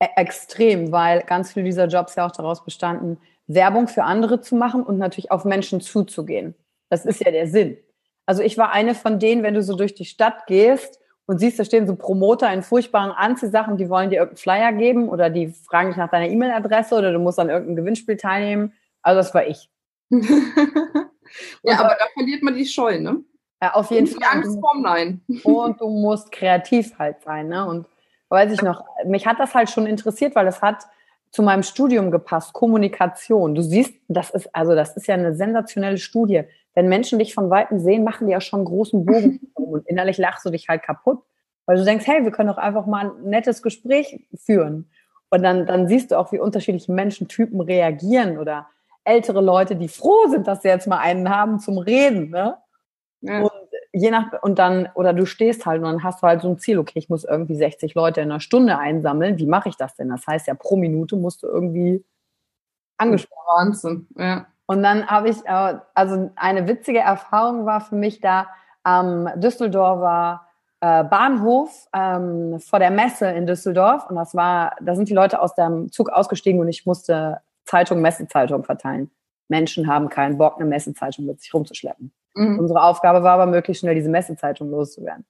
e 0.02 0.09
extrem, 0.16 0.90
weil 0.90 1.23
ganz 1.23 1.52
viele 1.52 1.64
dieser 1.64 1.87
Jobs 1.87 2.16
ja 2.16 2.26
auch 2.26 2.33
daraus 2.33 2.64
bestanden, 2.64 3.19
Werbung 3.47 3.87
für 3.87 4.04
andere 4.04 4.40
zu 4.40 4.57
machen 4.57 4.83
und 4.83 4.99
natürlich 4.99 5.31
auf 5.31 5.45
Menschen 5.45 5.81
zuzugehen. 5.81 6.54
Das 6.90 7.07
ist 7.07 7.25
ja 7.25 7.31
der 7.31 7.47
Sinn. 7.47 7.78
Also 8.26 8.42
ich 8.42 8.59
war 8.59 8.73
eine 8.73 8.95
von 8.95 9.19
denen, 9.19 9.42
wenn 9.42 9.54
du 9.54 9.62
so 9.62 9.76
durch 9.76 9.95
die 9.95 10.04
Stadt 10.04 10.47
gehst 10.47 10.99
und 11.32 11.38
siehst, 11.38 11.58
da 11.58 11.64
stehen 11.64 11.86
so 11.86 11.96
Promoter 11.96 12.52
in 12.52 12.62
furchtbaren 12.62 13.10
Anziehsachen, 13.10 13.78
die 13.78 13.88
wollen 13.88 14.10
dir 14.10 14.16
irgendeinen 14.16 14.36
Flyer 14.36 14.72
geben 14.72 15.08
oder 15.08 15.30
die 15.30 15.48
fragen 15.48 15.88
dich 15.88 15.96
nach 15.96 16.10
deiner 16.10 16.28
E-Mail-Adresse 16.28 16.94
oder 16.94 17.10
du 17.10 17.18
musst 17.18 17.38
an 17.38 17.48
irgendeinem 17.48 17.76
Gewinnspiel 17.76 18.18
teilnehmen. 18.18 18.74
Also 19.00 19.18
das 19.18 19.32
war 19.32 19.46
ich. 19.46 19.70
ja, 20.10 21.80
aber 21.80 21.96
da 21.98 22.04
verliert 22.12 22.42
man 22.42 22.54
die 22.54 22.66
Scheu, 22.66 23.00
ne? 23.00 23.24
Ja, 23.62 23.72
auf 23.72 23.90
jeden 23.90 24.06
Fall. 24.06 24.18
Die 24.18 24.26
Angst 24.26 24.60
vorm 24.60 24.82
Nein. 24.82 25.22
Und 25.44 25.80
du 25.80 25.88
musst 25.88 26.30
kreativ 26.30 26.98
halt 26.98 27.22
sein, 27.22 27.48
ne? 27.48 27.66
Und 27.66 27.86
weiß 28.28 28.52
ich 28.52 28.60
noch, 28.60 28.84
mich 29.06 29.26
hat 29.26 29.40
das 29.40 29.54
halt 29.54 29.70
schon 29.70 29.86
interessiert, 29.86 30.34
weil 30.34 30.46
es 30.46 30.60
hat 30.60 30.84
zu 31.30 31.42
meinem 31.42 31.62
Studium 31.62 32.10
gepasst, 32.10 32.52
Kommunikation. 32.52 33.54
Du 33.54 33.62
siehst, 33.62 33.94
das 34.08 34.28
ist, 34.28 34.54
also 34.54 34.74
das 34.74 34.98
ist 34.98 35.06
ja 35.06 35.14
eine 35.14 35.34
sensationelle 35.34 35.96
Studie 35.96 36.42
wenn 36.75 36.88
Menschen 36.88 37.19
dich 37.19 37.35
von 37.35 37.50
Weitem 37.50 37.79
sehen, 37.79 38.05
machen 38.05 38.26
die 38.26 38.33
ja 38.33 38.41
schon 38.41 38.61
einen 38.61 38.67
großen 38.67 39.05
Bogen. 39.05 39.41
und 39.55 39.87
innerlich 39.87 40.19
lachst 40.19 40.45
du 40.45 40.50
dich 40.50 40.69
halt 40.69 40.83
kaputt, 40.83 41.23
Weil 41.67 41.76
du 41.76 41.85
denkst, 41.85 42.07
hey, 42.07 42.25
wir 42.25 42.31
können 42.31 42.49
doch 42.49 42.59
einfach 42.59 42.87
mal 42.87 43.07
ein 43.07 43.25
nettes 43.25 43.62
Gespräch 43.62 44.26
führen. 44.35 44.91
Und 45.31 45.43
dann, 45.43 45.67
dann 45.67 45.88
siehst 45.88 46.11
du 46.11 46.19
auch, 46.19 46.33
wie 46.33 46.38
unterschiedliche 46.38 46.93
Menschentypen 46.93 47.61
reagieren 47.61 48.38
oder 48.38 48.67
ältere 49.05 49.41
Leute, 49.41 49.76
die 49.76 49.88
froh 49.88 50.29
sind, 50.29 50.47
dass 50.47 50.62
sie 50.62 50.69
jetzt 50.69 50.87
mal 50.87 50.99
einen 50.99 51.31
haben 51.31 51.59
zum 51.59 51.79
Reden. 51.79 52.31
Ne? 52.31 52.57
Ja. 53.23 53.41
Und 53.41 53.50
je 53.93 54.11
nach, 54.11 54.43
und 54.43 54.59
dann, 54.59 54.88
oder 54.95 55.12
du 55.12 55.26
stehst 55.26 55.67
halt 55.67 55.79
und 55.79 55.87
dann 55.87 56.05
hast 56.05 56.23
du 56.23 56.26
halt 56.26 56.43
so 56.43 56.49
ein 56.49 56.59
Ziel, 56.59 56.79
okay, 56.79 56.99
ich 56.99 57.09
muss 57.09 57.25
irgendwie 57.25 57.57
60 57.57 57.95
Leute 57.95 58.21
in 58.21 58.31
einer 58.31 58.41
Stunde 58.41 58.79
einsammeln. 58.79 59.38
Wie 59.38 59.47
mache 59.47 59.69
ich 59.69 59.76
das 59.76 59.95
denn? 59.95 60.09
Das 60.09 60.26
heißt 60.26 60.47
ja, 60.49 60.55
pro 60.55 60.76
Minute 60.76 61.17
musst 61.17 61.43
du 61.43 61.47
irgendwie 61.47 62.05
angesprochen. 62.99 63.43
Wahnsinn, 63.47 64.07
ja. 64.17 64.47
Und 64.73 64.83
dann 64.83 65.07
habe 65.07 65.29
ich, 65.29 65.37
äh, 65.45 65.75
also 65.95 66.31
eine 66.35 66.67
witzige 66.67 67.00
Erfahrung 67.00 67.67
war 67.67 67.83
für 67.83 67.95
mich 67.95 68.21
da 68.23 68.47
am 68.83 69.29
Düsseldorfer 69.37 70.47
äh, 70.81 71.05
Bahnhof 71.05 71.88
ähm, 71.95 72.59
vor 72.59 72.79
der 72.79 72.91
Messe 72.91 73.26
in 73.26 73.47
Düsseldorf. 73.47 74.09
Und 74.09 74.17
das 74.17 74.35
war, 74.35 74.75
da 74.81 74.95
sind 74.95 75.11
die 75.11 75.14
Leute 75.14 75.43
aus 75.43 75.55
dem 75.55 75.93
Zug 75.93 76.09
ausgestiegen 76.09 76.59
und 76.59 76.69
ich 76.69 76.87
musste 76.87 77.43
Zeitung, 77.67 78.00
Messezeitung 78.00 78.64
verteilen. 78.64 79.11
Menschen 79.49 79.87
haben 79.88 80.09
keinen 80.09 80.38
Bock, 80.38 80.57
eine 80.57 80.64
Messezeitung 80.64 81.26
mit 81.26 81.43
sich 81.43 81.52
rumzuschleppen. 81.52 82.11
Mhm. 82.35 82.59
Unsere 82.59 82.83
Aufgabe 82.83 83.23
war 83.23 83.35
aber, 83.35 83.47
möglichst 83.47 83.83
schnell 83.83 83.95
diese 83.95 84.09
Messezeitung 84.09 84.71
loszuwerden. 84.71 85.26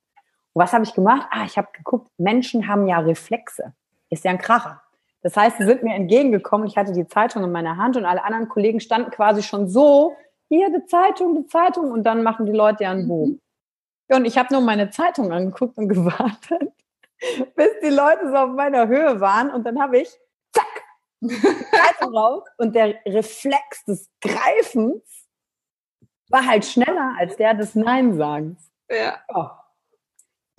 Und 0.52 0.62
was 0.62 0.72
habe 0.72 0.84
ich 0.84 0.94
gemacht? 0.94 1.26
Ah, 1.32 1.44
ich 1.46 1.58
habe 1.58 1.66
geguckt, 1.72 2.12
Menschen 2.16 2.68
haben 2.68 2.86
ja 2.86 3.00
Reflexe. 3.00 3.72
Ist 4.08 4.24
ja 4.24 4.30
ein 4.30 4.38
Kracher. 4.38 4.82
Das 5.22 5.36
heißt, 5.36 5.58
sie 5.58 5.64
sind 5.64 5.82
mir 5.82 5.94
entgegengekommen. 5.94 6.66
Ich 6.66 6.76
hatte 6.76 6.92
die 6.92 7.06
Zeitung 7.06 7.44
in 7.44 7.52
meiner 7.52 7.76
Hand 7.76 7.96
und 7.96 8.04
alle 8.04 8.24
anderen 8.24 8.48
Kollegen 8.48 8.80
standen 8.80 9.10
quasi 9.10 9.42
schon 9.42 9.68
so, 9.68 10.16
hier 10.48 10.68
die 10.68 10.84
Zeitung, 10.86 11.34
die 11.34 11.46
Zeitung 11.46 11.90
und 11.90 12.04
dann 12.04 12.22
machen 12.22 12.44
die 12.44 12.52
Leute 12.52 12.84
ja 12.84 12.90
einen 12.90 13.08
Bogen. 13.08 13.40
Ja, 14.10 14.16
und 14.16 14.26
ich 14.26 14.36
habe 14.36 14.52
nur 14.52 14.62
meine 14.62 14.90
Zeitung 14.90 15.32
angeguckt 15.32 15.78
und 15.78 15.88
gewartet, 15.88 16.72
bis 17.54 17.70
die 17.82 17.88
Leute 17.88 18.28
so 18.28 18.36
auf 18.36 18.50
meiner 18.50 18.88
Höhe 18.88 19.20
waren 19.20 19.50
und 19.50 19.64
dann 19.64 19.80
habe 19.80 19.98
ich, 19.98 20.10
zack, 20.52 20.84
die 21.20 21.40
Zeitung 21.40 22.16
raus 22.16 22.42
und 22.58 22.74
der 22.74 22.96
Reflex 23.06 23.84
des 23.86 24.10
Greifens 24.20 25.02
war 26.28 26.46
halt 26.46 26.64
schneller 26.64 27.14
als 27.18 27.36
der 27.36 27.54
des 27.54 27.74
Nein-Sagens. 27.74 28.70
Ja. 28.90 29.20
Oh. 29.28 29.46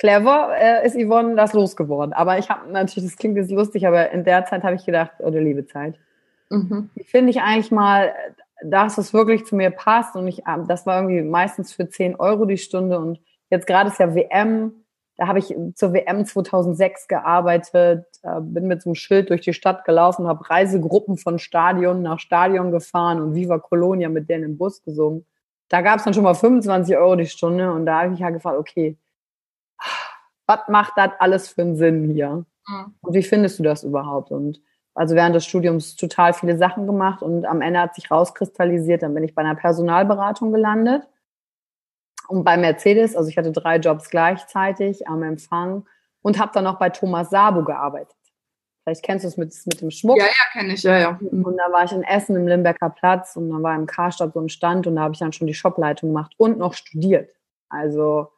Clever 0.03 0.50
äh, 0.60 0.86
ist 0.86 0.98
Yvonne 0.98 1.36
das 1.36 1.53
losgeworden. 1.53 2.12
Aber 2.12 2.38
ich 2.38 2.50
habe 2.50 2.69
natürlich, 2.69 3.10
das 3.10 3.17
klingt 3.17 3.38
jetzt 3.38 3.51
lustig, 3.51 3.88
aber 3.88 4.12
in 4.12 4.25
der 4.25 4.43
Zeit 4.43 4.63
habe 4.63 4.75
ich 4.75 4.86
gedacht, 4.86 5.12
oh, 5.19 5.29
du 5.29 5.39
liebe 5.39 5.65
Zeit. 5.65 5.98
Mhm. 6.50 6.89
Finde 7.05 7.29
ich 7.29 7.39
eigentlich 7.39 7.72
mal, 7.72 8.12
dass 8.62 8.98
es 8.98 9.13
wirklich 9.13 9.45
zu 9.45 9.55
mir 9.55 9.72
passt. 9.72 10.17
Und 10.17 10.27
ich, 10.27 10.43
ähm, 10.45 10.67
das 10.67 10.86
war 10.86 10.98
irgendwie 10.98 11.22
meistens 11.22 11.72
für 11.72 11.88
10 11.88 12.17
Euro 12.17 12.43
die 12.43 12.57
Stunde. 12.57 13.00
Und 13.00 13.22
jetzt 13.50 13.65
gerade 13.65 13.91
ist 13.91 14.00
ja 14.00 14.13
WM. 14.13 14.74
Da 15.15 15.27
habe 15.27 15.39
ich 15.39 15.55
zur 15.75 15.93
WM 15.93 16.25
2006 16.25 17.07
gearbeitet, 17.07 18.05
äh, 18.24 18.41
bin 18.41 18.67
mit 18.67 18.81
so 18.81 18.89
einem 18.89 18.95
Schild 18.95 19.29
durch 19.29 19.39
die 19.39 19.53
Stadt 19.53 19.86
gelaufen, 19.86 20.27
habe 20.27 20.50
Reisegruppen 20.50 21.15
von 21.15 21.39
Stadion 21.39 22.01
nach 22.01 22.19
Stadion 22.19 22.72
gefahren 22.72 23.22
und 23.22 23.36
Viva 23.36 23.57
Colonia 23.57 24.10
mit 24.10 24.29
denen 24.29 24.43
im 24.43 24.57
Bus 24.57 24.83
gesungen. 24.83 25.25
Da 25.69 25.79
gab 25.79 26.00
es 26.00 26.03
dann 26.03 26.13
schon 26.13 26.24
mal 26.24 26.33
25 26.33 26.98
Euro 26.98 27.15
die 27.15 27.25
Stunde 27.25 27.72
und 27.72 27.86
da 27.86 28.01
habe 28.01 28.13
ich 28.13 28.22
halt 28.22 28.33
gefragt, 28.33 28.60
okay, 28.60 28.98
was 30.47 30.59
macht 30.67 30.93
das 30.95 31.12
alles 31.19 31.50
für 31.50 31.62
einen 31.62 31.75
Sinn 31.75 32.09
hier? 32.09 32.45
Mhm. 32.67 32.95
Und 33.01 33.13
wie 33.13 33.23
findest 33.23 33.59
du 33.59 33.63
das 33.63 33.83
überhaupt? 33.83 34.31
Und 34.31 34.62
also 34.95 35.15
während 35.15 35.35
des 35.35 35.45
Studiums 35.45 35.95
total 35.95 36.33
viele 36.33 36.57
Sachen 36.57 36.85
gemacht 36.85 37.23
und 37.23 37.45
am 37.45 37.62
Ende 37.62 37.79
hat 37.79 37.95
sich 37.95 38.12
rauskristallisiert, 38.12 39.01
dann 39.01 39.13
bin 39.13 39.23
ich 39.23 39.33
bei 39.33 39.41
einer 39.41 39.55
Personalberatung 39.55 40.51
gelandet. 40.51 41.03
Und 42.27 42.43
bei 42.43 42.57
Mercedes, 42.57 43.15
also 43.15 43.29
ich 43.29 43.38
hatte 43.38 43.51
drei 43.51 43.77
Jobs 43.77 44.09
gleichzeitig 44.09 45.07
am 45.07 45.23
Empfang 45.23 45.85
und 46.21 46.39
habe 46.39 46.51
dann 46.53 46.63
noch 46.63 46.79
bei 46.79 46.89
Thomas 46.89 47.29
Sabo 47.29 47.63
gearbeitet. 47.63 48.15
Vielleicht 48.83 49.03
kennst 49.03 49.23
du 49.23 49.29
es 49.29 49.38
mit, 49.38 49.53
mit 49.65 49.81
dem 49.81 49.91
Schmuck. 49.91 50.17
Ja, 50.17 50.25
ja, 50.25 50.31
kenne 50.51 50.73
ich, 50.73 50.83
ja, 50.83 50.97
ja. 50.97 51.19
Und 51.21 51.57
da 51.57 51.71
war 51.71 51.85
ich 51.85 51.91
in 51.91 52.03
Essen 52.03 52.35
im 52.35 52.47
Limbecker 52.47 52.89
Platz 52.89 53.35
und 53.35 53.50
dann 53.50 53.63
war 53.63 53.75
im 53.75 53.85
Karstadt 53.85 54.33
so 54.33 54.41
ein 54.41 54.50
Stand 54.50 54.88
und 54.88 54.97
da 54.97 55.03
habe 55.03 55.13
ich 55.13 55.19
dann 55.19 55.31
schon 55.31 55.47
die 55.47 55.53
Shopleitung 55.53 56.09
gemacht 56.09 56.33
und 56.38 56.57
noch 56.57 56.73
studiert. 56.73 57.33
Also 57.69 58.29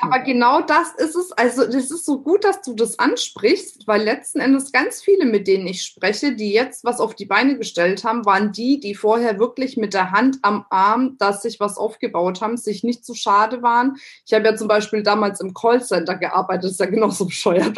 aber 0.00 0.18
genau 0.18 0.60
das 0.60 0.92
ist 0.98 1.16
es. 1.16 1.32
Also, 1.32 1.64
das 1.64 1.90
ist 1.90 2.04
so 2.04 2.20
gut, 2.20 2.44
dass 2.44 2.60
du 2.60 2.74
das 2.74 2.98
ansprichst, 2.98 3.86
weil 3.86 4.02
letzten 4.02 4.40
Endes 4.40 4.72
ganz 4.72 5.00
viele, 5.00 5.24
mit 5.24 5.48
denen 5.48 5.66
ich 5.66 5.82
spreche, 5.82 6.36
die 6.36 6.52
jetzt 6.52 6.84
was 6.84 7.00
auf 7.00 7.14
die 7.14 7.24
Beine 7.24 7.56
gestellt 7.56 8.04
haben, 8.04 8.26
waren 8.26 8.52
die, 8.52 8.78
die 8.78 8.94
vorher 8.94 9.38
wirklich 9.38 9.78
mit 9.78 9.94
der 9.94 10.10
Hand 10.10 10.38
am 10.42 10.66
Arm, 10.68 11.16
dass 11.18 11.40
sich 11.40 11.60
was 11.60 11.78
aufgebaut 11.78 12.42
haben, 12.42 12.58
sich 12.58 12.84
nicht 12.84 13.06
zu 13.06 13.14
schade 13.14 13.62
waren. 13.62 13.96
Ich 14.26 14.34
habe 14.34 14.44
ja 14.44 14.54
zum 14.54 14.68
Beispiel 14.68 15.02
damals 15.02 15.40
im 15.40 15.54
Callcenter 15.54 16.16
gearbeitet, 16.16 16.70
ist 16.70 16.80
ja 16.80 16.86
genauso 16.86 17.24
bescheuert. 17.26 17.74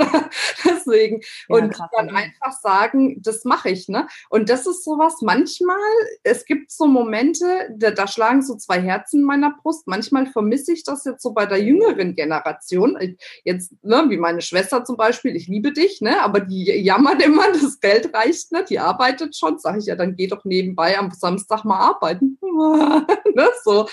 Deswegen. 0.64 1.21
Ja, 1.49 1.57
und 1.57 1.73
krass, 1.73 1.90
dann 1.97 2.09
ja. 2.09 2.14
einfach 2.14 2.59
sagen, 2.61 3.23
das 3.23 3.45
mache 3.45 3.71
ich, 3.71 3.88
ne? 3.88 4.09
Und 4.28 4.50
das 4.50 4.66
ist 4.66 4.83
sowas, 4.83 5.19
manchmal, 5.23 5.78
es 6.25 6.47
gibt 6.47 6.73
so 6.73 6.88
Momente, 6.88 7.69
da, 7.76 7.93
da 7.93 8.09
schlagen 8.09 8.43
so 8.43 8.57
zwei 8.57 8.81
Herzen 8.81 9.21
in 9.21 9.25
meiner 9.25 9.52
Brust. 9.52 9.87
Manchmal 9.87 10.26
vermisse 10.26 10.73
ich 10.73 10.83
das 10.83 11.05
jetzt 11.05 11.23
so 11.23 11.31
bei 11.33 11.47
der 11.47 11.62
Jüngeren 11.62 11.75
jüngeren 11.80 12.14
Generation, 12.14 12.99
jetzt 13.45 13.73
ne, 13.83 14.06
wie 14.09 14.16
meine 14.16 14.40
Schwester 14.40 14.85
zum 14.85 14.97
Beispiel, 14.97 15.37
ich 15.37 15.49
liebe 15.49 15.73
dich, 15.73 16.00
ne, 16.00 16.23
aber 16.23 16.40
die 16.40 16.64
jammert 16.64 17.23
immer, 17.23 17.45
das 17.52 17.80
Geld 17.80 18.14
reicht 18.14 18.52
nicht, 18.52 18.71
die 18.71 18.78
arbeitet 18.78 19.37
schon, 19.37 19.59
sage 19.59 19.78
ich 19.78 19.87
ja, 19.87 19.97
dann 19.97 20.16
geh 20.16 20.26
doch 20.26 20.45
nebenbei 20.45 20.99
am 20.99 21.11
Samstag 21.11 21.64
mal 21.64 21.78
arbeiten, 21.78 22.38
ne, 23.35 23.49
so. 23.64 23.88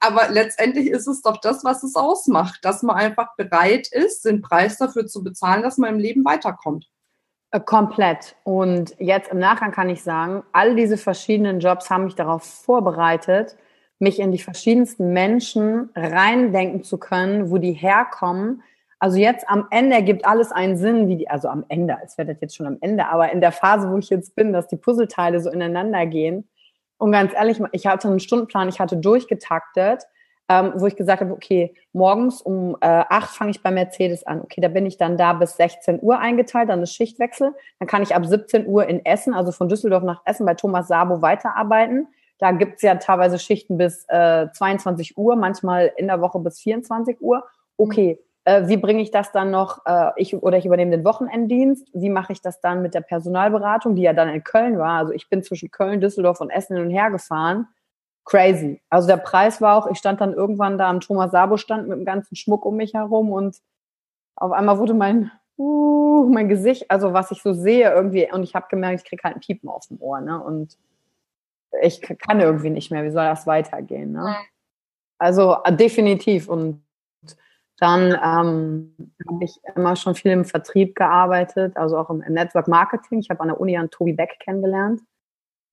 Aber 0.00 0.28
letztendlich 0.28 0.88
ist 0.88 1.06
es 1.06 1.22
doch 1.22 1.38
das, 1.38 1.64
was 1.64 1.82
es 1.82 1.96
ausmacht, 1.96 2.58
dass 2.62 2.82
man 2.82 2.96
einfach 2.96 3.36
bereit 3.36 3.88
ist, 3.90 4.26
den 4.26 4.42
Preis 4.42 4.76
dafür 4.76 5.06
zu 5.06 5.24
bezahlen, 5.24 5.62
dass 5.62 5.78
man 5.78 5.94
im 5.94 5.98
Leben 5.98 6.26
weiterkommt. 6.26 6.90
Äh, 7.54 7.60
komplett. 7.60 8.34
Und 8.42 8.94
jetzt 8.98 9.30
im 9.30 9.38
Nachgang 9.38 9.70
kann 9.70 9.88
ich 9.88 10.02
sagen, 10.02 10.42
all 10.52 10.74
diese 10.74 10.96
verschiedenen 10.96 11.60
Jobs 11.60 11.88
haben 11.88 12.04
mich 12.04 12.16
darauf 12.16 12.42
vorbereitet, 12.42 13.56
mich 14.04 14.20
in 14.20 14.30
die 14.30 14.38
verschiedensten 14.38 15.12
Menschen 15.12 15.90
reindenken 15.96 16.84
zu 16.84 16.98
können, 16.98 17.50
wo 17.50 17.58
die 17.58 17.72
herkommen. 17.72 18.62
Also 19.00 19.18
jetzt 19.18 19.48
am 19.48 19.66
Ende 19.70 19.96
ergibt 19.96 20.24
alles 20.24 20.52
einen 20.52 20.76
Sinn, 20.76 21.08
wie 21.08 21.16
die, 21.16 21.28
also 21.28 21.48
am 21.48 21.64
Ende, 21.68 21.96
es 22.04 22.16
wird 22.16 22.40
jetzt 22.40 22.54
schon 22.54 22.66
am 22.66 22.78
Ende, 22.80 23.08
aber 23.08 23.32
in 23.32 23.40
der 23.40 23.52
Phase, 23.52 23.90
wo 23.90 23.98
ich 23.98 24.08
jetzt 24.10 24.36
bin, 24.36 24.52
dass 24.52 24.68
die 24.68 24.76
Puzzleteile 24.76 25.40
so 25.40 25.50
ineinander 25.50 26.06
gehen. 26.06 26.48
Und 26.98 27.12
ganz 27.12 27.34
ehrlich, 27.34 27.60
ich 27.72 27.86
hatte 27.86 28.08
einen 28.08 28.20
Stundenplan, 28.20 28.68
ich 28.68 28.78
hatte 28.78 28.96
durchgetaktet, 28.96 30.04
ähm, 30.48 30.72
wo 30.76 30.86
ich 30.86 30.96
gesagt 30.96 31.22
habe, 31.22 31.32
okay, 31.32 31.74
morgens 31.92 32.40
um 32.42 32.76
äh, 32.80 32.86
acht 32.86 33.34
fange 33.34 33.50
ich 33.50 33.62
bei 33.62 33.70
Mercedes 33.70 34.26
an. 34.26 34.42
Okay, 34.42 34.60
da 34.60 34.68
bin 34.68 34.86
ich 34.86 34.98
dann 34.98 35.16
da 35.16 35.32
bis 35.32 35.56
16 35.56 36.00
Uhr 36.02 36.18
eingeteilt, 36.18 36.68
dann 36.68 36.82
ist 36.82 36.94
Schichtwechsel. 36.94 37.54
Dann 37.78 37.88
kann 37.88 38.02
ich 38.02 38.14
ab 38.14 38.26
17 38.26 38.66
Uhr 38.66 38.86
in 38.86 39.04
Essen, 39.04 39.34
also 39.34 39.52
von 39.52 39.68
Düsseldorf 39.68 40.02
nach 40.02 40.20
Essen 40.24 40.46
bei 40.46 40.54
Thomas 40.54 40.88
Sabo 40.88 41.22
weiterarbeiten. 41.22 42.08
Da 42.38 42.52
gibt's 42.52 42.82
ja 42.82 42.96
teilweise 42.96 43.38
Schichten 43.38 43.78
bis 43.78 44.04
äh, 44.08 44.48
22 44.52 45.16
Uhr, 45.16 45.36
manchmal 45.36 45.92
in 45.96 46.08
der 46.08 46.20
Woche 46.20 46.38
bis 46.40 46.60
24 46.60 47.20
Uhr. 47.20 47.44
Okay, 47.76 48.18
äh, 48.44 48.68
wie 48.68 48.76
bringe 48.76 49.02
ich 49.02 49.10
das 49.10 49.32
dann 49.32 49.50
noch? 49.50 49.86
Äh, 49.86 50.10
ich 50.16 50.34
oder 50.34 50.58
ich 50.58 50.66
übernehme 50.66 50.90
den 50.90 51.04
Wochenenddienst. 51.04 51.88
Wie 51.94 52.10
mache 52.10 52.32
ich 52.32 52.42
das 52.42 52.60
dann 52.60 52.82
mit 52.82 52.94
der 52.94 53.00
Personalberatung, 53.00 53.94
die 53.94 54.02
ja 54.02 54.12
dann 54.12 54.28
in 54.28 54.44
Köln 54.44 54.78
war? 54.78 54.98
Also 54.98 55.12
ich 55.12 55.28
bin 55.28 55.42
zwischen 55.42 55.70
Köln, 55.70 56.00
Düsseldorf 56.00 56.40
und 56.40 56.50
Essen 56.50 56.76
hin 56.76 56.86
und 56.86 56.90
her 56.90 57.10
gefahren. 57.10 57.68
Crazy. 58.24 58.80
Also 58.88 59.06
der 59.06 59.18
Preis 59.18 59.60
war 59.60 59.76
auch, 59.76 59.90
ich 59.90 59.98
stand 59.98 60.20
dann 60.20 60.32
irgendwann 60.32 60.78
da 60.78 60.88
am 60.88 61.00
Thomas 61.00 61.30
Sabo 61.30 61.56
Stand 61.56 61.88
mit 61.88 61.98
dem 61.98 62.04
ganzen 62.04 62.36
Schmuck 62.36 62.64
um 62.64 62.76
mich 62.76 62.94
herum 62.94 63.32
und 63.32 63.58
auf 64.36 64.52
einmal 64.52 64.78
wurde 64.78 64.94
mein 64.94 65.30
uh, 65.58 66.28
mein 66.28 66.48
Gesicht, 66.48 66.90
also 66.90 67.12
was 67.12 67.30
ich 67.30 67.42
so 67.42 67.52
sehe 67.52 67.92
irgendwie 67.92 68.30
und 68.32 68.42
ich 68.42 68.54
habe 68.54 68.66
gemerkt, 68.68 69.02
ich 69.02 69.08
kriege 69.08 69.22
halt 69.22 69.36
ein 69.36 69.40
Piepen 69.40 69.68
auf 69.68 69.86
dem 69.86 70.00
Ohr, 70.00 70.20
ne? 70.20 70.42
Und 70.42 70.76
ich 71.82 72.00
kann 72.00 72.40
irgendwie 72.40 72.70
nicht 72.70 72.90
mehr, 72.90 73.04
wie 73.04 73.10
soll 73.10 73.24
das 73.24 73.46
weitergehen? 73.46 74.12
Ne? 74.12 74.36
Also 75.18 75.56
äh, 75.64 75.74
definitiv. 75.74 76.48
Und 76.48 76.84
dann 77.78 78.12
ähm, 78.12 78.94
habe 79.28 79.44
ich 79.44 79.58
immer 79.74 79.96
schon 79.96 80.14
viel 80.14 80.32
im 80.32 80.44
Vertrieb 80.44 80.94
gearbeitet, 80.94 81.76
also 81.76 81.98
auch 81.98 82.10
im, 82.10 82.22
im 82.22 82.34
Network 82.34 82.68
Marketing. 82.68 83.18
Ich 83.18 83.30
habe 83.30 83.40
an 83.40 83.48
der 83.48 83.60
Uni 83.60 83.76
an 83.76 83.90
Tobi 83.90 84.12
Beck 84.12 84.38
kennengelernt. 84.40 85.00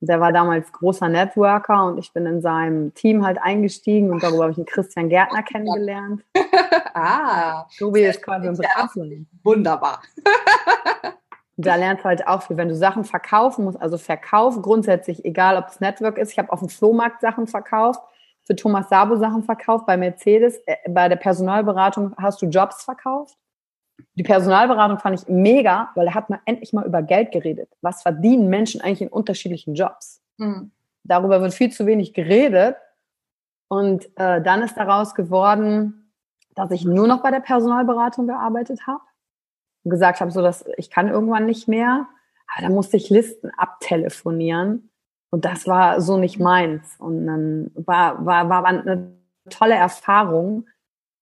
Der 0.03 0.19
war 0.19 0.33
damals 0.33 0.71
großer 0.71 1.09
Networker 1.09 1.85
und 1.85 1.99
ich 1.99 2.11
bin 2.11 2.25
in 2.25 2.41
seinem 2.41 2.91
Team 2.95 3.23
halt 3.23 3.37
eingestiegen 3.39 4.09
und 4.09 4.23
darüber 4.23 4.43
habe 4.43 4.51
ich 4.51 4.57
einen 4.57 4.65
Christian 4.65 5.09
Gärtner 5.09 5.43
kennengelernt. 5.43 6.23
ah, 6.95 7.67
Tobi 7.77 8.05
ist 8.05 8.23
quasi 8.23 8.47
unsere 8.47 8.67
Kanzlerin. 8.67 9.27
Wunderbar. 9.43 10.01
da 11.57 11.75
lernst 11.75 12.03
du 12.03 12.09
halt 12.09 12.27
auch 12.27 12.43
viel, 12.43 12.57
wenn 12.57 12.69
du 12.69 12.75
Sachen 12.75 13.03
verkaufen 13.03 13.65
musst, 13.65 13.81
also 13.81 13.97
Verkauf 13.97 14.61
grundsätzlich, 14.61 15.25
egal 15.25 15.57
ob 15.57 15.67
es 15.67 15.79
Network 15.79 16.17
ist. 16.17 16.31
Ich 16.31 16.39
habe 16.39 16.51
auf 16.51 16.59
dem 16.59 16.69
Flohmarkt 16.69 17.21
Sachen 17.21 17.47
verkauft, 17.47 18.01
für 18.43 18.55
Thomas 18.55 18.89
Sabo 18.89 19.15
Sachen 19.17 19.43
verkauft, 19.43 19.85
bei 19.85 19.97
Mercedes, 19.97 20.57
äh, 20.65 20.77
bei 20.89 21.07
der 21.09 21.17
Personalberatung 21.17 22.15
hast 22.17 22.41
du 22.41 22.47
Jobs 22.47 22.83
verkauft. 22.83 23.37
Die 24.15 24.23
Personalberatung 24.23 24.97
fand 24.97 25.21
ich 25.21 25.27
mega, 25.27 25.91
weil 25.95 26.07
er 26.07 26.15
hat 26.15 26.29
mal 26.29 26.39
endlich 26.45 26.73
mal 26.73 26.85
über 26.85 27.03
Geld 27.03 27.31
geredet. 27.31 27.69
Was 27.81 28.01
verdienen 28.01 28.49
Menschen 28.49 28.81
eigentlich 28.81 29.01
in 29.01 29.09
unterschiedlichen 29.09 29.75
Jobs? 29.75 30.21
Mhm. 30.37 30.71
Darüber 31.03 31.41
wird 31.41 31.53
viel 31.53 31.71
zu 31.71 31.85
wenig 31.85 32.13
geredet. 32.13 32.77
Und 33.67 34.05
äh, 34.17 34.41
dann 34.41 34.63
ist 34.63 34.75
daraus 34.75 35.15
geworden, 35.15 36.11
dass 36.55 36.71
ich 36.71 36.83
nur 36.83 37.07
noch 37.07 37.21
bei 37.21 37.31
der 37.31 37.39
Personalberatung 37.39 38.27
gearbeitet 38.27 38.85
habe 38.87 39.01
und 39.83 39.91
gesagt 39.91 40.21
habe, 40.21 40.31
so 40.31 40.41
dass 40.41 40.65
ich 40.77 40.89
kann 40.89 41.07
irgendwann 41.07 41.45
nicht 41.45 41.67
mehr. 41.67 42.07
Aber 42.53 42.67
da 42.67 42.73
musste 42.73 42.97
ich 42.97 43.09
Listen 43.09 43.49
abtelefonieren 43.57 44.89
und 45.31 45.45
das 45.45 45.65
war 45.65 46.01
so 46.01 46.17
nicht 46.17 46.39
meins. 46.39 46.95
Und 46.99 47.25
dann 47.25 47.71
war, 47.73 48.25
war, 48.25 48.49
war 48.49 48.65
eine 48.65 49.13
tolle 49.49 49.75
Erfahrung, 49.75 50.67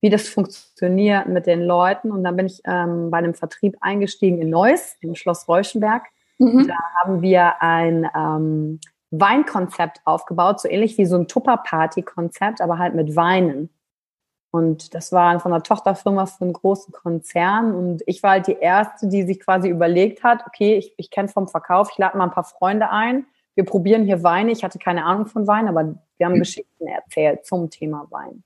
wie 0.01 0.09
das 0.09 0.27
funktioniert 0.27 1.27
mit 1.27 1.45
den 1.45 1.61
Leuten. 1.61 2.11
Und 2.11 2.23
dann 2.23 2.35
bin 2.35 2.47
ich 2.47 2.61
ähm, 2.65 3.11
bei 3.11 3.19
einem 3.19 3.35
Vertrieb 3.35 3.77
eingestiegen 3.81 4.41
in 4.41 4.49
Neuss, 4.49 4.97
im 5.01 5.15
Schloss 5.15 5.47
Reuschenberg. 5.47 6.03
Mhm. 6.39 6.67
Da 6.67 6.75
haben 6.99 7.21
wir 7.21 7.61
ein 7.61 8.09
ähm, 8.15 8.79
Weinkonzept 9.11 10.01
aufgebaut, 10.05 10.61
so 10.61 10.69
ähnlich 10.69 10.97
wie 10.97 11.05
so 11.05 11.15
ein 11.15 11.27
Tupper-Party-Konzept, 11.27 12.61
aber 12.61 12.79
halt 12.79 12.95
mit 12.95 13.15
Weinen. 13.15 13.69
Und 14.51 14.95
das 14.95 15.11
war 15.11 15.39
von 15.39 15.53
einer 15.53 15.63
Tochterfirma 15.63 16.25
für 16.25 16.41
einen 16.41 16.53
großen 16.53 16.91
Konzern. 16.91 17.75
Und 17.75 18.01
ich 18.07 18.23
war 18.23 18.31
halt 18.31 18.47
die 18.47 18.57
Erste, 18.59 19.07
die 19.07 19.23
sich 19.23 19.39
quasi 19.39 19.69
überlegt 19.69 20.23
hat, 20.23 20.43
okay, 20.47 20.75
ich, 20.75 20.93
ich 20.97 21.11
kenne 21.11 21.27
vom 21.27 21.47
Verkauf, 21.47 21.89
ich 21.91 21.97
lade 21.97 22.17
mal 22.17 22.25
ein 22.25 22.31
paar 22.31 22.43
Freunde 22.43 22.89
ein. 22.89 23.25
Wir 23.53 23.65
probieren 23.65 24.05
hier 24.05 24.23
Weine. 24.23 24.51
Ich 24.51 24.63
hatte 24.63 24.79
keine 24.79 25.05
Ahnung 25.05 25.27
von 25.27 25.45
Wein, 25.45 25.67
aber 25.67 25.95
wir 26.17 26.25
haben 26.25 26.33
mhm. 26.33 26.39
Geschichten 26.39 26.87
erzählt 26.87 27.45
zum 27.45 27.69
Thema 27.69 28.07
Wein. 28.09 28.43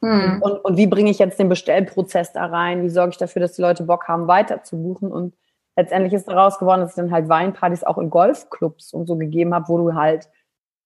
Mhm. 0.00 0.42
Und, 0.42 0.64
und 0.64 0.76
wie 0.76 0.86
bringe 0.86 1.10
ich 1.10 1.18
jetzt 1.18 1.38
den 1.38 1.48
Bestellprozess 1.48 2.32
da 2.32 2.46
rein? 2.46 2.82
Wie 2.82 2.90
sorge 2.90 3.10
ich 3.10 3.18
dafür, 3.18 3.40
dass 3.40 3.52
die 3.52 3.62
Leute 3.62 3.84
Bock 3.84 4.08
haben, 4.08 4.26
weiter 4.28 4.62
zu 4.62 4.80
buchen? 4.80 5.10
Und 5.10 5.34
letztendlich 5.76 6.12
ist 6.12 6.28
daraus 6.28 6.58
geworden, 6.58 6.80
dass 6.80 6.90
ich 6.90 6.96
dann 6.96 7.10
halt 7.10 7.28
Weinpartys 7.28 7.84
auch 7.84 7.98
in 7.98 8.10
Golfclubs 8.10 8.92
und 8.92 9.06
so 9.06 9.16
gegeben 9.16 9.54
habe, 9.54 9.68
wo 9.68 9.76
du 9.76 9.94
halt 9.94 10.28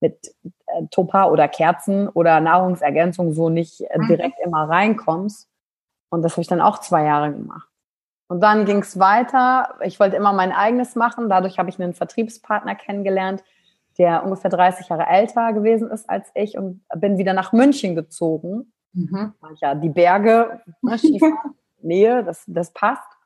mit 0.00 0.35
äh, 0.45 0.87
Topa 0.90 1.26
oder 1.26 1.49
Kerzen 1.49 2.09
oder 2.09 2.40
Nahrungsergänzung 2.40 3.33
so 3.33 3.49
nicht 3.49 3.81
äh, 3.81 3.99
mhm. 3.99 4.09
direkt 4.09 4.38
immer 4.45 4.69
reinkommst. 4.69 5.49
Und 6.11 6.23
das 6.23 6.33
habe 6.33 6.43
ich 6.43 6.49
dann 6.49 6.61
auch 6.61 6.78
zwei 6.78 7.05
Jahre 7.05 7.33
gemacht. 7.33 7.69
Und 8.28 8.40
dann 8.40 8.67
ging 8.67 8.78
es 8.78 8.99
weiter. 8.99 9.75
Ich 9.83 9.99
wollte 9.99 10.17
immer 10.17 10.33
mein 10.33 10.52
eigenes 10.52 10.95
machen. 10.95 11.28
Dadurch 11.28 11.59
habe 11.59 11.71
ich 11.71 11.81
einen 11.81 11.95
Vertriebspartner 11.95 12.75
kennengelernt, 12.75 13.43
der 13.97 14.23
ungefähr 14.25 14.50
30 14.50 14.88
Jahre 14.88 15.07
älter 15.07 15.52
gewesen 15.52 15.90
ist 15.90 16.09
als 16.09 16.31
ich 16.35 16.57
und 16.57 16.83
bin 16.95 17.19
wieder 17.19 17.33
nach 17.33 17.52
München 17.52 17.95
gezogen. 17.95 18.73
Mhm. 18.93 19.33
Ja, 19.61 19.75
die 19.75 19.88
Berge, 19.88 20.61
ne, 20.83 20.99
Nähe, 21.81 22.25
das, 22.25 22.45
das 22.47 22.73
passt. 22.73 23.17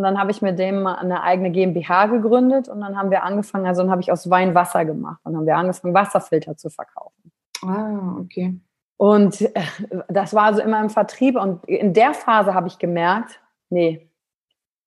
Und 0.00 0.04
dann 0.04 0.18
habe 0.18 0.30
ich 0.30 0.40
mit 0.40 0.58
dem 0.58 0.86
eine 0.86 1.22
eigene 1.22 1.50
GmbH 1.50 2.06
gegründet 2.06 2.70
und 2.70 2.80
dann 2.80 2.96
haben 2.96 3.10
wir 3.10 3.22
angefangen, 3.22 3.66
also 3.66 3.82
dann 3.82 3.90
habe 3.90 4.00
ich 4.00 4.10
aus 4.10 4.30
Wein 4.30 4.54
Wasser 4.54 4.86
gemacht. 4.86 5.20
Dann 5.24 5.36
haben 5.36 5.44
wir 5.44 5.58
angefangen, 5.58 5.92
Wasserfilter 5.92 6.56
zu 6.56 6.70
verkaufen. 6.70 7.30
Ah, 7.62 8.16
okay. 8.18 8.58
Und 8.96 9.42
äh, 9.42 9.52
das 10.08 10.32
war 10.32 10.44
also 10.44 10.62
immer 10.62 10.80
im 10.80 10.88
Vertrieb 10.88 11.36
und 11.36 11.62
in 11.66 11.92
der 11.92 12.14
Phase 12.14 12.54
habe 12.54 12.66
ich 12.66 12.78
gemerkt, 12.78 13.42
nee, 13.68 14.08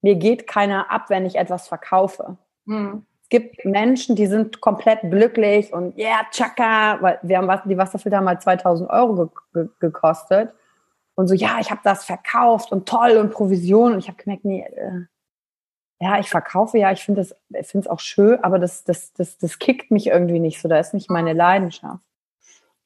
mir 0.02 0.16
geht 0.16 0.48
keiner 0.48 0.90
ab, 0.90 1.12
wenn 1.12 1.28
ich 1.28 1.36
etwas 1.36 1.68
verkaufe. 1.68 2.38
Hm. 2.66 3.06
Es 3.22 3.30
gibt 3.30 3.66
Menschen, 3.66 4.16
die 4.16 4.26
sind 4.26 4.62
komplett 4.62 5.02
glücklich 5.02 5.72
und 5.72 5.96
ja, 5.96 6.08
yeah, 6.08 6.22
tschakka, 6.32 6.98
weil 7.02 7.20
wir 7.22 7.38
haben 7.38 7.70
die 7.70 7.78
Wasserfilter 7.78 8.18
haben 8.18 8.26
mal 8.26 8.42
2000 8.42 8.90
Euro 8.90 9.14
ge 9.14 9.30
ge 9.54 9.70
gekostet 9.80 10.56
und 11.16 11.28
so, 11.28 11.36
ja, 11.36 11.60
ich 11.60 11.70
habe 11.70 11.82
das 11.84 12.06
verkauft 12.06 12.72
und 12.72 12.88
toll 12.88 13.18
und 13.18 13.32
Provision. 13.32 13.94
Und 13.94 14.00
ich 14.00 14.08
habe 14.08 14.22
gemerkt, 14.22 14.46
nee, 14.46 14.62
äh, 14.62 15.06
ja, 16.02 16.20
ich 16.20 16.30
verkaufe 16.30 16.78
ja, 16.78 16.92
ich 16.92 17.04
finde 17.04 17.22
es 17.22 17.88
auch 17.88 18.00
schön, 18.00 18.44
aber 18.44 18.60
das, 18.60 18.84
das, 18.84 19.14
das, 19.14 19.38
das 19.38 19.60
kickt 19.60 19.92
mich 19.92 20.08
irgendwie 20.08 20.40
nicht 20.40 20.60
so. 20.60 20.68
Da 20.68 20.80
ist 20.80 20.94
nicht 20.94 21.10
meine 21.10 21.34
Leidenschaft. 21.34 22.04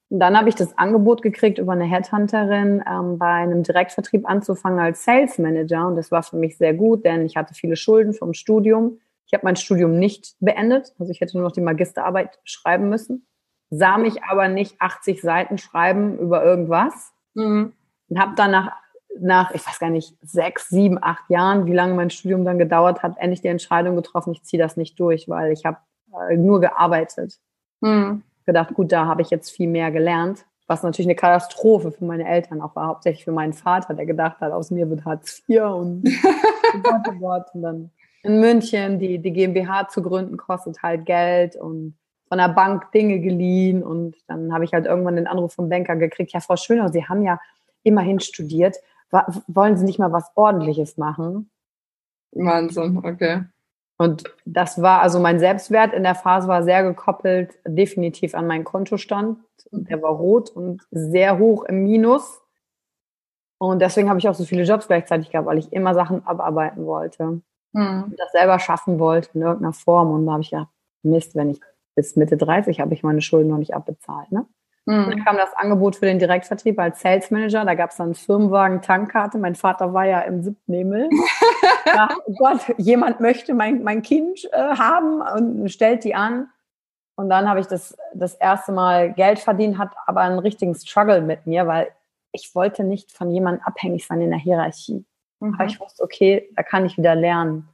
Und 0.10 0.19
dann 0.19 0.38
habe 0.38 0.50
ich 0.50 0.55
das 0.55 0.77
Angebot 0.77 1.22
gekriegt, 1.22 1.57
über 1.57 1.74
eine 1.74 1.86
Headhunterin 1.86 2.84
ähm, 2.88 3.17
bei 3.17 3.27
einem 3.27 3.63
Direktvertrieb 3.63 4.29
anzufangen 4.29 4.79
als 4.79 5.03
Sales 5.03 5.38
Manager. 5.38 5.88
Und 5.88 5.96
das 5.96 6.12
war 6.12 6.24
für 6.24 6.38
mich 6.38 6.57
sehr 6.57 6.74
gut, 6.74 7.05
denn 7.05 7.25
ich 7.25 7.36
hatte 7.36 7.53
viele 7.53 7.75
Schulden 7.75 8.13
vom 8.13 8.34
Studium. 8.34 9.00
Ich 9.25 9.34
habe 9.34 9.46
mein 9.46 9.57
Studium 9.57 10.00
nicht 10.00 10.36
beendet, 10.39 10.93
also 11.00 11.12
ich 11.12 11.19
hätte 11.19 11.38
nur 11.38 11.46
noch 11.46 11.51
die 11.51 11.60
Magisterarbeit 11.60 12.39
schreiben 12.46 12.88
müssen, 12.88 13.28
sah 13.69 13.97
mich 13.97 14.23
aber 14.23 14.47
nicht 14.47 14.80
80 14.80 15.21
Seiten 15.21 15.58
schreiben 15.58 16.17
über 16.17 16.45
irgendwas. 16.45 17.12
Mhm 17.34 17.73
und 18.10 18.20
habe 18.20 18.34
dann 18.36 18.52
nach, 18.52 18.72
nach, 19.20 19.52
ich 19.54 19.65
weiß 19.65 19.80
gar 19.80 19.89
nicht, 19.89 20.15
sechs, 20.22 20.70
sieben, 20.70 20.98
acht 21.02 21.30
Jahren, 21.30 21.65
wie 21.65 21.74
lange 21.74 21.93
mein 21.93 22.10
Studium 22.10 22.46
dann 22.46 22.58
gedauert 22.58 23.04
hat, 23.04 23.17
endlich 23.17 23.41
die 23.41 23.48
Entscheidung 23.48 23.96
getroffen, 23.96 24.34
ich 24.34 24.43
ziehe 24.43 24.62
das 24.62 24.78
nicht 24.78 25.00
durch, 25.00 25.28
weil 25.28 25.52
ich 25.52 25.65
habe 25.65 25.78
äh, 26.30 26.38
nur 26.38 26.62
gearbeitet. 26.62 27.39
Hm. 27.84 28.24
Gedacht, 28.46 28.74
gut, 28.74 28.91
da 28.91 29.06
habe 29.06 29.22
ich 29.22 29.30
jetzt 29.30 29.52
viel 29.52 29.67
mehr 29.67 29.91
gelernt. 29.91 30.46
Was 30.67 30.84
natürlich 30.84 31.08
eine 31.08 31.15
Katastrophe 31.15 31.91
für 31.91 32.04
meine 32.04 32.28
Eltern 32.28 32.62
auch 32.62 32.76
war, 32.76 32.88
hauptsächlich 32.88 33.24
für 33.24 33.32
meinen 33.32 33.54
Vater, 33.54 33.93
der 33.93 34.06
gedacht 34.06 34.39
hat, 34.41 34.52
aus 34.52 34.70
mir 34.70 34.89
wird 34.89 35.06
Hartz 35.06 35.41
IV 35.48 35.62
und, 35.62 36.04
und 37.54 37.63
dann 37.63 37.91
in 38.24 38.41
München 38.41 39.00
die, 39.00 39.20
die 39.20 39.32
GmbH 39.32 39.88
zu 39.88 40.02
gründen 40.02 40.36
kostet 40.36 40.84
halt 40.84 41.06
Geld 41.06 41.56
und 41.56 41.98
von 42.28 42.38
der 42.38 42.50
Bank 42.50 42.91
Dinge 42.91 43.20
geliehen 43.20 43.82
und 43.82 44.17
dann 44.28 44.54
habe 44.54 44.65
ich 44.65 44.74
halt 44.74 44.86
irgendwann 44.86 45.15
den 45.15 45.28
Anruf 45.28 45.54
vom 45.54 45.70
Banker 45.70 45.96
gekriegt, 45.96 46.34
ja, 46.34 46.41
Frau 46.41 46.58
Schöner, 46.58 46.91
Sie 46.91 47.06
haben 47.06 47.24
ja 47.24 47.39
immerhin 47.88 48.19
studiert. 48.19 48.78
Wollen 49.47 49.78
Sie 49.78 49.86
nicht 49.86 50.00
mal 50.00 50.12
was 50.12 50.32
Ordentliches 50.36 50.97
machen? 50.97 51.50
Wahnsinn, 52.32 52.97
okay. 53.04 53.45
Und 53.97 54.26
das 54.45 54.82
war, 54.82 55.02
also 55.02 55.19
mein 55.19 55.39
Selbstwert 55.39 55.93
in 55.93 56.04
der 56.04 56.13
Phase 56.13 56.47
war 56.47 56.62
sehr 56.63 56.84
gekoppelt, 56.84 57.58
definitiv 57.65 58.36
an 58.36 58.45
meinen 58.45 58.63
Kontostand. 58.63 59.39
Der 59.71 60.02
war 60.04 60.12
rot 60.12 60.52
und 60.52 60.86
sehr 60.91 61.39
hoch 61.39 61.63
im 61.63 61.84
Minus. 61.84 62.41
Und 63.58 63.82
deswegen 63.82 64.08
habe 64.10 64.19
ich 64.19 64.30
auch 64.30 64.36
so 64.36 64.45
viele 64.45 64.63
Jobs 64.63 64.88
gleichzeitig 64.88 65.32
gehabt, 65.32 65.47
weil 65.47 65.58
ich 65.58 65.73
immer 65.73 65.95
Sachen 65.95 66.26
abarbeiten 66.28 66.86
wollte. 66.86 67.41
Hm. 67.73 68.04
Und 68.04 68.19
das 68.19 68.32
selber 68.32 68.60
schaffen 68.60 69.00
wollte 69.00 69.30
in 69.34 69.41
irgendeiner 69.41 69.73
Form. 69.73 70.12
Und 70.12 70.28
da 70.28 70.34
habe 70.34 70.43
ich 70.43 70.52
gedacht, 70.52 70.69
Mist, 71.02 71.36
wenn 71.36 71.50
ich 71.50 71.60
bis 71.95 72.15
Mitte 72.15 72.38
30 72.38 72.80
habe 72.80 72.93
ich 72.93 73.02
meine 73.02 73.21
Schulden 73.21 73.50
noch 73.50 73.58
nicht 73.58 73.73
abbezahlt. 73.73 74.32
Ne? 74.32 74.45
Mhm. 74.88 75.10
Dann 75.10 75.26
kam 75.26 75.36
das 75.36 75.54
Angebot 75.54 75.97
für 75.97 76.06
den 76.06 76.17
Direktvertrieb 76.17 76.80
als 76.80 77.02
Sales 77.02 77.30
Manager. 77.30 77.65
Da 77.65 77.76
gab 77.76 77.91
es 77.91 77.97
dann 77.97 78.15
Firmenwagen, 78.15 78.82
Tankkarte. 78.82 79.38
Mein 79.38 79.56
Vater 79.56 79.93
war 79.93 80.06
ja 80.06 80.21
im 80.21 80.41
Siebtnebel. 80.41 81.10
ja, 81.86 82.10
oh 82.26 82.34
Gott, 82.38 82.62
jemand 82.78 83.19
möchte 83.19 83.54
mein, 83.54 83.84
mein 83.84 84.02
Kind 84.02 84.45
äh, 84.54 84.58
haben 84.58 85.21
und 85.21 85.69
stellt 85.69 86.06
die 86.06 86.15
an. 86.15 86.47
Und 87.15 87.30
dann 87.30 87.50
habe 87.50 87.60
ich 87.60 87.67
das, 87.67 87.97
das 88.13 88.36
erste 88.36 88.71
Mal 88.71 89.12
Geld 89.12 89.39
verdient, 89.39 89.78
hat 89.78 89.91
aber 90.06 90.21
einen 90.21 90.39
richtigen 90.39 90.73
Struggle 90.73 91.21
mit 91.21 91.45
mir, 91.45 91.67
weil 91.67 91.89
ich 92.32 92.56
wollte 92.56 92.86
nicht 92.86 93.12
von 93.12 93.30
jemandem 93.30 93.65
abhängig 93.65 94.08
sein 94.08 94.21
in 94.21 94.30
der 94.30 94.39
Hierarchie. 94.39 95.04
Mhm. 95.41 95.56
Aber 95.56 95.65
ich 95.65 95.82
wusste, 95.82 96.02
okay, 96.02 96.50
da 96.56 96.63
kann 96.63 96.86
ich 96.86 96.97
wieder 96.97 97.15
lernen. 97.15 97.67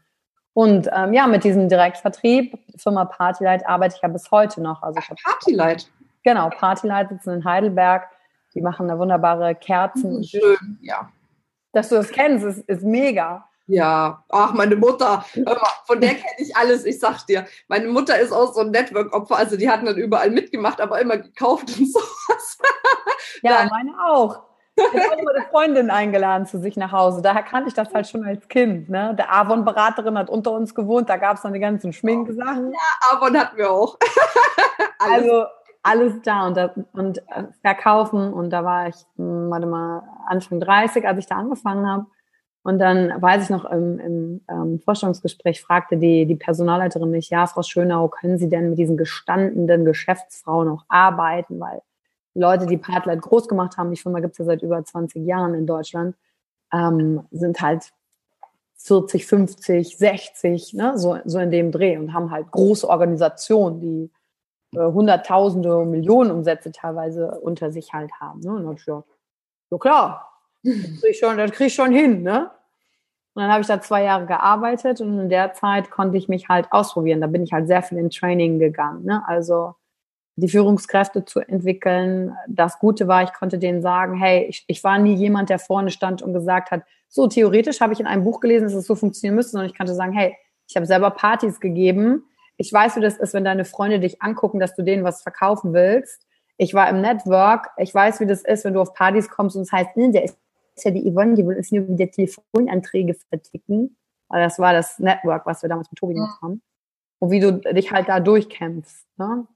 Und 0.54 0.89
ähm, 0.91 1.13
ja, 1.13 1.28
mit 1.28 1.43
diesem 1.43 1.69
Direktvertrieb, 1.69 2.58
Firma 2.76 3.06
Partylight, 3.06 3.67
arbeite 3.67 3.97
ich 3.97 4.02
ja 4.02 4.08
bis 4.08 4.32
heute 4.32 4.62
noch. 4.62 4.82
Also 4.82 4.99
Ach, 5.04 5.15
Partylight? 5.23 5.91
Genau, 6.23 6.49
Partylight 6.49 7.09
sitzen 7.09 7.31
in 7.31 7.45
Heidelberg. 7.45 8.07
Die 8.53 8.62
machen 8.62 8.88
da 8.88 8.97
wunderbare 8.97 9.55
Kerzen. 9.55 10.17
Mhm, 10.17 10.23
schön, 10.23 10.79
ja. 10.81 11.09
Dass 11.71 11.89
du 11.89 11.95
das 11.95 12.09
kennst, 12.09 12.45
ist, 12.45 12.59
ist 12.69 12.83
mega. 12.83 13.47
Ja, 13.65 14.23
ach, 14.29 14.53
meine 14.53 14.75
Mutter, 14.75 15.25
von 15.86 16.01
der 16.01 16.15
kenne 16.15 16.36
ich 16.38 16.55
alles, 16.55 16.86
ich 16.86 16.99
sag 16.99 17.25
dir. 17.25 17.45
Meine 17.69 17.88
Mutter 17.88 18.19
ist 18.19 18.33
auch 18.33 18.53
so 18.53 18.59
ein 18.59 18.71
Network-Opfer, 18.71 19.38
also 19.38 19.55
die 19.55 19.69
hatten 19.69 19.86
dann 19.86 19.95
überall 19.95 20.29
mitgemacht, 20.31 20.81
aber 20.81 20.99
immer 20.99 21.17
gekauft 21.17 21.69
und 21.79 21.88
sowas. 21.91 22.57
Ja, 23.41 23.67
meine 23.69 23.93
auch. 24.05 24.43
Ich 24.75 24.83
habe 24.83 25.17
eine 25.36 25.45
Freundin 25.49 25.91
eingeladen 25.91 26.47
zu 26.47 26.59
sich 26.59 26.75
nach 26.77 26.91
Hause. 26.91 27.21
Daher 27.21 27.43
kannte 27.43 27.69
ich 27.69 27.75
das 27.75 27.93
halt 27.93 28.07
schon 28.07 28.25
als 28.25 28.47
Kind. 28.47 28.89
Ne? 28.89 29.15
Der 29.17 29.31
Avon-Beraterin 29.31 30.17
hat 30.17 30.29
unter 30.29 30.51
uns 30.51 30.73
gewohnt, 30.73 31.09
da 31.09 31.17
gab 31.17 31.38
es 31.38 31.43
dann 31.43 31.53
die 31.53 31.59
ganzen 31.59 31.93
Schminksachen. 31.93 32.71
Ja, 32.71 33.12
Avon 33.12 33.38
hatten 33.38 33.57
wir 33.57 33.71
auch. 33.71 33.97
also 34.99 35.45
alles 35.84 36.13
da 36.24 36.48
und, 36.48 36.58
da, 36.58 36.74
und 36.93 37.19
äh, 37.19 37.43
verkaufen. 37.62 38.34
Und 38.34 38.50
da 38.50 38.63
war 38.63 38.88
ich, 38.88 38.96
hm, 39.17 39.50
warte 39.50 39.67
mal, 39.67 40.04
Anfang 40.26 40.60
30, 40.60 41.06
als 41.06 41.19
ich 41.19 41.28
da 41.28 41.36
angefangen 41.36 41.88
habe. 41.88 42.06
Und 42.63 42.80
dann 42.80 43.22
weiß 43.22 43.43
ich 43.43 43.50
noch, 43.50 43.65
im, 43.65 44.00
im 44.00 44.41
ähm, 44.50 44.80
Vorstellungsgespräch 44.80 45.62
fragte 45.62 45.98
die, 45.98 46.26
die 46.26 46.38
Personalleiterin 46.38 47.12
mich, 47.12 47.30
ja, 47.30 47.46
Frau 47.46 47.62
Schönau, 47.62 48.08
können 48.08 48.38
Sie 48.38 48.48
denn 48.48 48.69
mit 48.69 48.80
diesen 48.80 48.96
gestandenen 48.96 49.84
Geschäftsfrauen 49.84 50.69
noch 50.69 50.86
arbeiten? 50.88 51.60
Weil 51.60 51.82
Leute, 52.34 52.65
die 52.65 52.78
Partlet 52.78 53.22
groß 53.22 53.50
gemacht 53.50 53.78
haben, 53.78 53.91
die 53.91 53.98
Firma 53.98 54.22
gibt's 54.22 54.38
ja 54.38 54.46
seit 54.46 54.63
über 54.63 54.82
20 54.84 55.26
Jahren 55.26 55.54
in 55.54 55.67
Deutschland, 55.67 56.15
ähm, 56.72 57.26
sind 57.32 57.60
halt 57.60 57.91
40, 58.78 59.26
50, 59.26 59.98
60, 59.98 60.74
ne, 60.74 60.98
so, 60.98 61.17
so 61.26 61.39
in 61.39 61.52
dem 61.52 61.72
Dreh 61.72 61.98
und 61.98 62.13
haben 62.13 62.32
halt 62.32 62.50
große 62.52 62.89
Organisationen, 62.89 63.82
die 63.82 64.12
äh, 64.73 64.79
Hunderttausende, 64.79 65.86
Millionen 65.86 66.31
Umsätze 66.31 66.71
teilweise 66.71 67.39
unter 67.41 67.71
sich 67.71 67.93
halt 67.93 68.12
haben. 68.19 68.39
Ne? 68.41 68.51
Und 68.51 68.65
dann 68.65 68.75
ich 68.75 68.86
gedacht, 68.86 69.05
so 69.69 69.77
klar, 69.77 70.29
das 70.63 70.75
kriege 70.75 71.09
ich, 71.09 71.19
schon, 71.19 71.38
das 71.38 71.51
krieg 71.51 71.67
ich 71.67 71.73
schon 71.73 71.91
hin. 71.91 72.23
Ne? 72.23 72.51
Und 73.33 73.41
dann 73.41 73.51
habe 73.51 73.62
ich 73.62 73.67
da 73.67 73.81
zwei 73.81 74.03
Jahre 74.03 74.25
gearbeitet 74.25 75.01
und 75.01 75.19
in 75.19 75.29
der 75.29 75.53
Zeit 75.53 75.89
konnte 75.89 76.17
ich 76.17 76.27
mich 76.27 76.49
halt 76.49 76.71
ausprobieren. 76.71 77.21
Da 77.21 77.27
bin 77.27 77.43
ich 77.43 77.51
halt 77.51 77.67
sehr 77.67 77.81
viel 77.81 77.97
in 77.97 78.09
Training 78.09 78.59
gegangen. 78.59 79.03
Ne? 79.05 79.23
Also 79.27 79.75
die 80.36 80.49
Führungskräfte 80.49 81.25
zu 81.25 81.39
entwickeln. 81.39 82.36
Das 82.47 82.79
Gute 82.79 83.07
war, 83.07 83.23
ich 83.23 83.33
konnte 83.33 83.59
denen 83.59 83.81
sagen, 83.81 84.15
hey, 84.15 84.45
ich, 84.45 84.63
ich 84.67 84.83
war 84.83 84.97
nie 84.97 85.13
jemand, 85.13 85.49
der 85.49 85.59
vorne 85.59 85.91
stand 85.91 86.21
und 86.21 86.33
gesagt 86.33 86.71
hat, 86.71 86.81
so 87.07 87.27
theoretisch 87.27 87.81
habe 87.81 87.93
ich 87.93 87.99
in 87.99 88.07
einem 88.07 88.23
Buch 88.23 88.39
gelesen, 88.39 88.65
dass 88.65 88.73
es 88.73 88.88
so 88.88 88.95
funktionieren 88.95 89.36
müsste, 89.36 89.51
sondern 89.51 89.69
ich 89.69 89.77
konnte 89.77 89.93
sagen, 89.93 90.13
hey, 90.13 90.36
ich 90.67 90.75
habe 90.75 90.86
selber 90.86 91.12
Partys 91.12 91.59
gegeben. 91.59 92.23
Ich 92.57 92.71
weiß, 92.71 92.95
wie 92.95 93.01
das 93.01 93.17
ist, 93.17 93.33
wenn 93.33 93.43
deine 93.43 93.65
Freunde 93.65 93.99
dich 93.99 94.21
angucken, 94.21 94.59
dass 94.59 94.75
du 94.75 94.83
denen 94.83 95.03
was 95.03 95.21
verkaufen 95.21 95.73
willst. 95.73 96.25
Ich 96.57 96.73
war 96.73 96.89
im 96.89 97.01
Network. 97.01 97.69
Ich 97.77 97.93
weiß, 97.93 98.19
wie 98.19 98.27
das 98.27 98.43
ist, 98.43 98.63
wenn 98.63 98.73
du 98.73 98.81
auf 98.81 98.93
Partys 98.93 99.29
kommst 99.29 99.55
und 99.55 99.63
es 99.63 99.71
heißt, 99.71 99.95
hm, 99.95 100.11
der 100.11 100.23
ist 100.23 100.37
ja 100.77 100.91
die 100.91 101.11
Yvonne, 101.11 101.35
die 101.35 101.45
will 101.45 101.57
uns 101.57 101.71
nur 101.71 101.87
wieder 101.87 102.09
Telefonanträge 102.09 103.15
verticken. 103.29 103.97
Aber 104.29 104.39
das 104.39 104.59
war 104.59 104.73
das 104.73 104.99
Network, 104.99 105.45
was 105.45 105.61
wir 105.61 105.69
damals 105.69 105.91
mit 105.91 105.99
Tobi 105.99 106.13
gemacht 106.15 106.41
haben. 106.41 106.61
Und 107.19 107.31
wie 107.31 107.39
du 107.39 107.53
dich 107.53 107.91
halt 107.91 108.09
da 108.09 108.19
durchkämpfst. 108.19 109.05
Ne? 109.17 109.47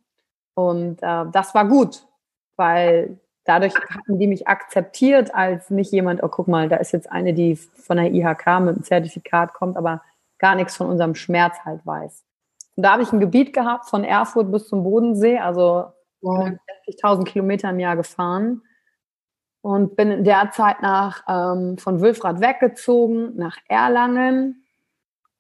Und 0.54 1.02
äh, 1.02 1.26
das 1.32 1.54
war 1.54 1.68
gut, 1.68 2.08
weil 2.56 3.20
dadurch 3.44 3.76
hatten 3.76 4.20
die 4.20 4.28
mich 4.28 4.48
akzeptiert 4.48 5.34
als 5.34 5.70
nicht 5.70 5.92
jemand, 5.92 6.24
oh 6.24 6.28
guck 6.28 6.48
mal, 6.48 6.70
da 6.70 6.78
ist 6.78 6.92
jetzt 6.92 7.12
eine, 7.12 7.34
die 7.34 7.56
von 7.56 7.98
der 7.98 8.14
IHK 8.14 8.46
mit 8.60 8.76
einem 8.76 8.84
Zertifikat 8.84 9.54
kommt, 9.54 9.78
aber 9.78 10.02
gar 10.38 10.56
nichts 10.56 10.76
von 10.76 10.88
unserem 10.88 11.16
Schmerz 11.16 11.58
halt 11.64 11.86
weiß. 11.86 12.24
Und 12.78 12.84
da 12.84 12.94
habe 12.94 13.02
ich 13.02 13.12
ein 13.12 13.20
Gebiet 13.20 13.54
gehabt 13.54 13.90
von 13.90 14.04
Erfurt 14.04 14.52
bis 14.52 14.68
zum 14.68 14.84
Bodensee, 14.84 15.40
also 15.40 15.92
wow. 16.22 16.52
60.000 16.88 17.26
Kilometer 17.26 17.72
im 17.72 17.80
Jahr 17.80 17.96
gefahren 17.96 18.62
und 19.62 19.96
bin 19.96 20.12
in 20.12 20.24
der 20.24 20.52
Zeit 20.52 20.82
nach 20.84 21.24
ähm, 21.28 21.80
von 21.80 22.00
Wülfrath 22.02 22.40
weggezogen 22.40 23.36
nach 23.36 23.58
Erlangen 23.68 24.64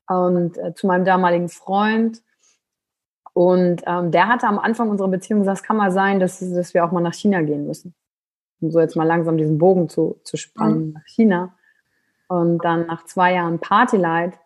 und 0.07 0.57
äh, 0.57 0.73
zu 0.73 0.87
meinem 0.87 1.05
damaligen 1.05 1.47
Freund. 1.47 2.23
Und 3.33 3.83
ähm, 3.85 4.09
der 4.09 4.27
hatte 4.27 4.47
am 4.47 4.57
Anfang 4.57 4.89
unserer 4.89 5.09
Beziehung 5.09 5.41
gesagt, 5.41 5.59
es 5.59 5.63
kann 5.63 5.77
mal 5.77 5.91
sein, 5.91 6.19
dass, 6.19 6.39
dass 6.39 6.73
wir 6.73 6.83
auch 6.83 6.91
mal 6.91 7.01
nach 7.01 7.13
China 7.13 7.41
gehen 7.43 7.67
müssen. 7.67 7.93
Um 8.59 8.71
so 8.71 8.79
jetzt 8.79 8.95
mal 8.95 9.03
langsam 9.03 9.37
diesen 9.37 9.59
Bogen 9.59 9.89
zu, 9.89 10.19
zu 10.23 10.37
spannen 10.37 10.87
mhm. 10.87 10.93
nach 10.93 11.05
China. 11.05 11.53
Und 12.29 12.65
dann 12.65 12.87
nach 12.87 13.05
zwei 13.05 13.35
Jahren 13.35 13.59
Partylight 13.59 14.39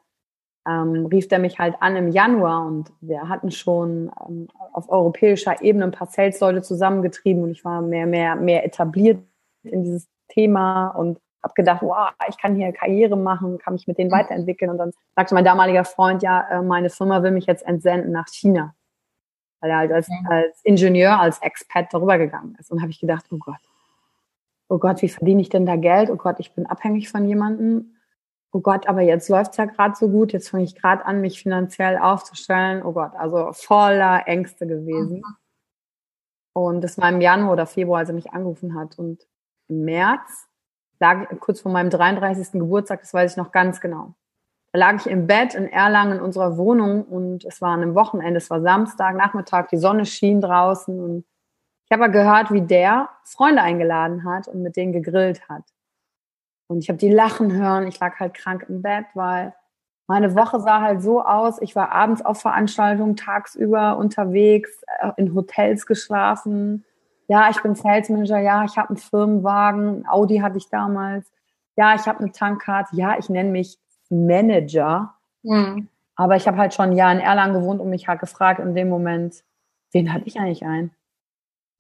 ähm, 0.67 1.08
rief 1.08 1.28
der 1.28 1.39
mich 1.39 1.60
halt 1.60 1.76
an 1.80 1.95
im 1.95 2.10
Januar 2.10 2.65
und 2.65 2.91
wir 3.02 3.28
hatten 3.28 3.52
schon 3.52 4.12
ähm, 4.28 4.47
auf 4.74 4.89
europäischer 4.89 5.62
Ebene 5.62 5.86
ein 5.86 5.91
paar 5.91 6.08
Sales-Leute 6.08 6.62
zusammengetrieben 6.62 7.43
und 7.43 7.52
ich 7.52 7.65
war 7.65 7.82
mehr, 7.82 8.06
mehr, 8.06 8.36
mehr 8.36 8.65
etabliert 8.65 9.19
in 9.63 9.84
dieses 9.84 10.08
Thema 10.28 10.89
und 10.89 11.19
habe 11.43 11.54
gedacht, 11.56 11.82
wow, 11.82 12.10
ich 12.30 12.38
kann 12.38 12.56
hier 12.56 12.71
Karriere 12.71 13.17
machen, 13.17 13.58
kann 13.58 13.74
mich 13.74 13.88
mit 13.88 13.97
denen 13.97 14.10
mhm. 14.10 14.15
weiterentwickeln. 14.15 14.69
Und 14.69 14.78
dann 14.78 14.91
sagte 15.15 15.34
mein 15.34 15.45
damaliger 15.45 15.86
Freund, 15.86 16.21
ja, 16.21 16.47
äh, 16.50 16.62
meine 16.62 16.89
Firma 16.89 17.24
will 17.24 17.32
mich 17.32 17.45
jetzt 17.45 17.65
entsenden 17.65 18.12
nach 18.12 18.28
China. 18.28 18.76
Weil 19.60 19.71
er 19.71 19.78
halt 19.78 19.91
als, 19.91 20.10
als 20.28 20.60
Ingenieur, 20.63 21.19
als 21.19 21.39
Expat 21.41 21.93
darüber 21.93 22.17
gegangen 22.17 22.56
ist. 22.60 22.71
Und 22.71 22.82
habe 22.82 22.91
ich 22.91 23.00
gedacht, 23.00 23.26
oh 23.32 23.38
Gott, 23.38 23.60
oh 24.69 24.78
Gott, 24.78 25.02
wie 25.02 25.10
verdiene 25.10 25.41
ich 25.41 25.50
denn 25.50 25.65
da 25.65 25.76
Geld? 25.76 26.10
Oh 26.10 26.15
Gott, 26.15 26.39
ich 26.39 26.54
bin 26.54 26.65
abhängig 26.65 27.10
von 27.10 27.28
jemandem. 27.28 27.95
Oh 28.54 28.60
Gott, 28.60 28.88
aber 28.88 29.02
jetzt 29.02 29.30
läuft's 29.30 29.58
ja 29.58 29.66
gerade 29.66 29.96
so 29.96 30.10
gut, 30.10 30.34
jetzt 30.34 30.50
fange 30.50 30.64
ich 30.64 30.76
gerade 30.76 31.06
an, 31.06 31.22
mich 31.22 31.42
finanziell 31.42 31.98
aufzustellen. 31.98 32.84
Oh 32.84 32.92
Gott, 32.92 33.14
also 33.16 33.54
voller 33.54 34.28
Ängste 34.28 34.68
gewesen. 34.68 35.18
Mhm. 35.18 35.36
Und 36.54 36.82
das 36.82 36.98
war 36.98 37.10
im 37.10 37.22
Januar 37.22 37.54
oder 37.54 37.66
Februar, 37.66 38.00
als 38.00 38.10
er 38.10 38.16
mich 38.16 38.34
angerufen 38.34 38.76
hat. 38.76 39.00
Und 39.00 39.26
im 39.70 39.86
März 39.86 40.50
lag 41.00 41.30
kurz 41.40 41.62
vor 41.62 41.72
meinem 41.72 41.90
33. 41.90 42.60
Geburtstag, 42.60 43.02
das 43.02 43.14
weiß 43.14 43.32
ich 43.32 43.38
noch 43.38 43.52
ganz 43.52 43.80
genau. 43.80 44.16
Da 44.74 44.80
lag 44.80 44.96
ich 44.96 45.08
im 45.08 45.28
Bett 45.28 45.56
in 45.56 45.68
Erlangen 45.68 46.18
in 46.18 46.24
unserer 46.24 46.58
Wohnung 46.58 47.04
und 47.04 47.46
es 47.46 47.62
war 47.62 47.72
an 47.72 47.82
einem 47.82 47.96
Wochenende, 47.96 48.38
es 48.38 48.50
war 48.50 48.62
Samstag, 48.62 49.16
Nachmittag, 49.16 49.70
die 49.70 49.78
Sonne 49.78 50.06
schien 50.06 50.40
draußen 50.40 50.98
und 50.98 51.26
ich 51.86 51.98
habe 51.98 52.10
gehört, 52.10 52.52
wie 52.52 52.62
der 52.62 53.10
Freunde 53.26 53.62
eingeladen 53.62 54.24
hat 54.24 54.48
und 54.48 54.62
mit 54.62 54.78
denen 54.78 54.94
gegrillt 54.94 55.50
hat. 55.50 55.64
Und 56.72 56.80
ich 56.80 56.88
habe 56.88 56.98
die 56.98 57.12
lachen 57.12 57.52
hören, 57.52 57.86
ich 57.86 58.00
lag 58.00 58.18
halt 58.18 58.34
krank 58.34 58.66
im 58.70 58.82
Bett, 58.82 59.04
weil 59.14 59.54
meine 60.08 60.36
Woche 60.36 60.62
sah 60.62 60.80
halt 60.80 61.02
so 61.02 61.22
aus, 61.22 61.62
ich 61.62 61.76
war 61.76 61.92
abends 61.92 62.24
auf 62.24 62.40
Veranstaltungen, 62.40 63.18
tagsüber 63.18 63.98
unterwegs, 63.98 64.82
äh, 65.02 65.12
in 65.18 65.36
Hotels 65.36 65.86
geschlafen, 65.86 66.86
ja, 67.28 67.50
ich 67.50 67.62
bin 67.62 67.76
Sales 67.76 68.08
Manager, 68.08 68.40
ja, 68.40 68.64
ich 68.64 68.78
habe 68.78 68.90
einen 68.90 68.98
Firmenwagen, 68.98 70.08
Audi 70.08 70.38
hatte 70.38 70.58
ich 70.58 70.70
damals, 70.70 71.30
ja, 71.76 71.94
ich 71.94 72.08
habe 72.08 72.20
eine 72.20 72.32
Tankkarte, 72.32 72.96
ja, 72.96 73.18
ich 73.20 73.28
nenne 73.28 73.50
mich 73.50 73.78
Manager, 74.10 75.14
mhm. 75.44 75.90
aber 76.16 76.38
ich 76.38 76.48
habe 76.48 76.56
halt 76.56 76.74
schon 76.74 76.92
ein 76.92 76.96
Jahr 76.96 77.12
in 77.12 77.20
Erlangen 77.20 77.54
gewohnt 77.54 77.82
und 77.82 77.90
mich 77.90 78.08
halt 78.08 78.22
gefragt 78.22 78.62
in 78.62 78.76
dem 78.76 78.88
Moment, 78.88 79.44
wen 79.92 80.14
hatte 80.14 80.26
ich 80.26 80.40
eigentlich 80.40 80.66
ein? 80.66 80.92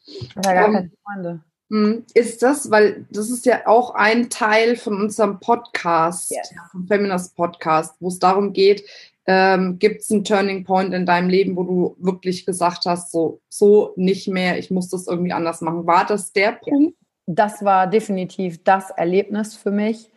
Ich 0.05 0.35
hatte 0.35 0.53
gar 0.53 0.67
um, 0.67 0.73
keine 0.73 0.91
Freunde. 1.05 1.43
Hm, 1.71 2.03
ist 2.13 2.43
das, 2.43 2.69
weil 2.69 3.05
das 3.09 3.29
ist 3.29 3.45
ja 3.45 3.65
auch 3.65 3.95
ein 3.95 4.29
Teil 4.29 4.75
von 4.75 4.99
unserem 5.01 5.39
Podcast, 5.39 6.31
yes. 6.31 6.53
vom 6.71 6.85
Feminist 6.85 7.35
Podcast, 7.35 7.95
wo 7.99 8.09
es 8.09 8.19
darum 8.19 8.51
geht, 8.51 8.83
ähm, 9.27 9.77
Gibt 9.77 10.01
es 10.01 10.11
einen 10.11 10.23
Turning 10.23 10.63
Point 10.63 10.93
in 10.93 11.05
deinem 11.05 11.29
Leben, 11.29 11.55
wo 11.55 11.63
du 11.63 11.95
wirklich 11.99 12.45
gesagt 12.45 12.85
hast, 12.85 13.11
so, 13.11 13.39
so 13.49 13.93
nicht 13.95 14.27
mehr, 14.27 14.57
ich 14.57 14.71
muss 14.71 14.89
das 14.89 15.07
irgendwie 15.07 15.31
anders 15.31 15.61
machen? 15.61 15.85
War 15.85 16.05
das 16.05 16.33
der 16.33 16.53
Punkt? 16.53 16.97
Das 17.27 17.63
war 17.63 17.87
definitiv 17.87 18.63
das 18.63 18.89
Erlebnis 18.89 19.55
für 19.55 19.71
mich, 19.71 20.10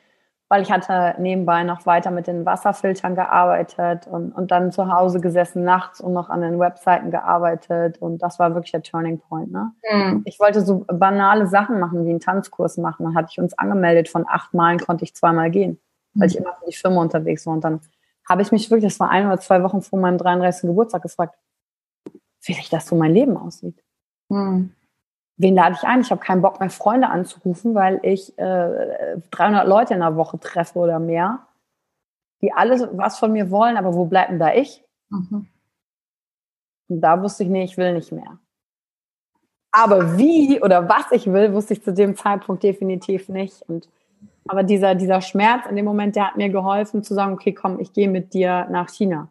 weil 0.55 0.63
ich 0.63 0.71
hatte 0.71 1.21
nebenbei 1.21 1.65
noch 1.65 1.85
weiter 1.85 2.13
mit 2.13 2.29
den 2.29 2.47
Wasserfiltern 2.47 3.17
gearbeitet 3.17 4.07
und, 4.07 4.31
und 4.31 4.53
dann 4.53 4.71
zu 4.71 4.87
Hause 4.87 5.19
gesessen 5.19 5.65
nachts 5.65 6.01
und 6.01 6.13
noch 6.13 6.31
an 6.31 6.43
den 6.43 6.61
Webseiten 6.61 7.11
gearbeitet 7.11 7.99
und 7.99 8.23
das 8.23 8.39
war 8.39 8.55
wirklich 8.55 8.71
der 8.71 8.85
Turning 8.85 9.19
Point. 9.19 9.51
Ne? 9.51 9.73
Mhm. 9.91 10.23
Ich 10.27 10.39
wollte 10.39 10.61
so 10.61 10.85
banale 10.87 11.49
Sachen 11.49 11.81
machen, 11.81 12.07
wie 12.07 12.11
einen 12.11 12.21
Tanzkurs 12.21 12.77
machen. 12.77 13.03
Dann 13.03 13.17
hatte 13.17 13.31
ich 13.33 13.41
uns 13.41 13.59
angemeldet, 13.59 14.09
von 14.09 14.27
acht 14.29 14.55
Malen 14.55 14.79
konnte 14.79 15.03
ich 15.03 15.17
zweimal 15.17 15.51
gehen, 15.51 15.81
weil 16.15 16.29
ich 16.29 16.39
mhm. 16.39 16.45
immer 16.45 16.55
für 16.55 16.67
die 16.67 16.77
Firma 16.77 17.01
unterwegs 17.01 17.45
war 17.47 17.55
und 17.55 17.65
dann 17.65 17.81
habe 18.29 18.43
ich 18.43 18.53
mich 18.53 18.71
wirklich, 18.71 18.93
das 18.93 19.01
war 19.01 19.11
ein 19.11 19.27
oder 19.27 19.41
zwei 19.41 19.61
Wochen 19.65 19.83
vor 19.83 19.99
meinem 19.99 20.19
33. 20.19 20.69
Geburtstag 20.69 21.03
gefragt, 21.03 21.37
wie 22.45 22.53
sich 22.53 22.71
das 22.71 22.87
so 22.87 22.95
mein 22.95 23.13
Leben 23.13 23.37
aussieht. 23.37 23.83
Hm. 24.31 24.73
Wen 25.37 25.55
lade 25.55 25.75
ich 25.77 25.87
ein? 25.87 26.01
Ich 26.01 26.11
habe 26.11 26.21
keinen 26.21 26.43
Bock 26.43 26.61
mehr, 26.61 26.71
Freunde 26.71 27.09
anzurufen, 27.09 27.75
weil 27.75 27.99
ich 28.03 28.39
äh, 28.39 29.17
300 29.31 29.67
Leute 29.67 29.95
in 29.95 30.01
der 30.01 30.17
Woche 30.17 30.39
treffe 30.39 30.79
oder 30.79 30.99
mehr, 30.99 31.47
die 32.41 32.53
alles 32.53 32.87
was 32.93 33.19
von 33.19 33.33
mir 33.33 33.51
wollen, 33.51 33.77
aber 33.77 33.95
wo 33.95 34.05
bleibt 34.05 34.31
denn 34.31 34.39
da 34.39 34.55
ich? 34.55 34.85
Mhm. 35.11 35.49
Und 36.89 37.01
da 37.01 37.21
wusste 37.21 37.43
ich, 37.43 37.49
nee, 37.49 37.65
ich 37.65 37.77
will 37.77 37.95
nicht 37.95 38.13
mehr. 38.13 38.39
Aber 39.73 40.17
wie 40.19 40.63
oder 40.63 40.89
was 40.89 41.11
ich 41.11 41.27
will, 41.27 41.53
wusste 41.53 41.75
ich 41.75 41.83
zu 41.83 41.93
dem 41.93 42.15
Zeitpunkt 42.15 42.63
definitiv 42.63 43.29
nicht. 43.29 43.63
Und 43.63 43.89
aber 44.47 44.63
dieser, 44.63 44.95
dieser 44.95 45.21
Schmerz 45.21 45.67
in 45.67 45.75
dem 45.75 45.85
Moment, 45.85 46.15
der 46.15 46.29
hat 46.29 46.37
mir 46.37 46.49
geholfen 46.49 47.03
zu 47.03 47.15
sagen, 47.15 47.33
okay, 47.33 47.53
komm, 47.53 47.81
ich 47.81 47.93
gehe 47.93 48.09
mit 48.09 48.35
dir 48.35 48.69
nach 48.71 48.89
China. 48.89 49.29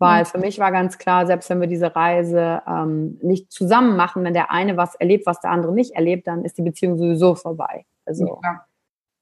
Weil 0.00 0.22
mhm. 0.22 0.26
für 0.26 0.38
mich 0.38 0.58
war 0.58 0.72
ganz 0.72 0.96
klar, 0.96 1.26
selbst 1.26 1.50
wenn 1.50 1.60
wir 1.60 1.68
diese 1.68 1.94
Reise 1.94 2.62
ähm, 2.66 3.18
nicht 3.22 3.52
zusammen 3.52 3.96
machen, 3.96 4.24
wenn 4.24 4.32
der 4.32 4.50
eine 4.50 4.76
was 4.78 4.94
erlebt, 4.94 5.26
was 5.26 5.40
der 5.40 5.50
andere 5.50 5.72
nicht 5.72 5.94
erlebt, 5.94 6.26
dann 6.26 6.44
ist 6.44 6.56
die 6.56 6.62
Beziehung 6.62 6.96
sowieso 6.96 7.34
vorbei. 7.34 7.84
Also, 8.06 8.40
ja. 8.42 8.66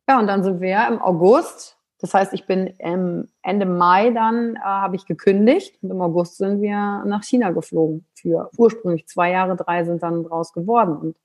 ja, 0.08 0.18
und 0.20 0.28
dann 0.28 0.44
sind 0.44 0.60
wir 0.60 0.86
im 0.86 1.02
August. 1.02 1.76
Das 2.00 2.14
heißt, 2.14 2.32
ich 2.32 2.46
bin 2.46 2.74
ähm, 2.78 3.28
Ende 3.42 3.66
Mai 3.66 4.10
dann 4.10 4.54
äh, 4.54 4.60
habe 4.60 4.94
ich 4.94 5.04
gekündigt 5.04 5.82
und 5.82 5.90
im 5.90 6.00
August 6.00 6.36
sind 6.36 6.62
wir 6.62 7.02
nach 7.04 7.24
China 7.24 7.50
geflogen 7.50 8.06
für 8.14 8.48
ursprünglich 8.56 9.08
zwei 9.08 9.32
Jahre, 9.32 9.56
drei 9.56 9.82
sind 9.82 10.04
dann 10.04 10.22
draus 10.22 10.52
geworden. 10.52 10.96
Und 10.96 11.16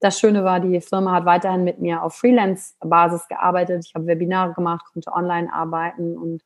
das 0.00 0.18
Schöne 0.18 0.42
war, 0.42 0.60
die 0.60 0.80
Firma 0.80 1.12
hat 1.12 1.26
weiterhin 1.26 1.62
mit 1.62 1.78
mir 1.78 2.02
auf 2.02 2.14
Freelance-Basis 2.14 3.28
gearbeitet. 3.28 3.84
Ich 3.86 3.94
habe 3.94 4.06
Webinare 4.06 4.54
gemacht, 4.54 4.86
konnte 4.94 5.12
online 5.12 5.52
arbeiten 5.52 6.16
und 6.16 6.42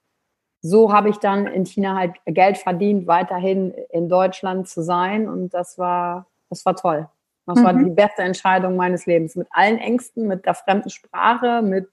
so 0.61 0.92
habe 0.92 1.09
ich 1.09 1.16
dann 1.18 1.47
in 1.47 1.66
China 1.66 1.94
halt 1.94 2.14
Geld 2.27 2.59
verdient, 2.59 3.07
weiterhin 3.07 3.73
in 3.90 4.09
Deutschland 4.09 4.68
zu 4.68 4.83
sein 4.83 5.29
und 5.29 5.55
das 5.55 5.79
war, 5.79 6.27
das 6.51 6.64
war 6.66 6.75
toll. 6.75 7.09
Das 7.47 7.61
mhm. 7.61 7.64
war 7.64 7.73
die 7.73 7.90
beste 7.90 8.23
Entscheidung 8.23 8.77
meines 8.77 9.07
Lebens. 9.07 9.35
Mit 9.35 9.49
allen 9.51 9.79
Ängsten, 9.79 10.27
mit 10.27 10.44
der 10.44 10.55
fremden 10.55 10.90
Sprache, 10.90 11.62
mit 11.62 11.88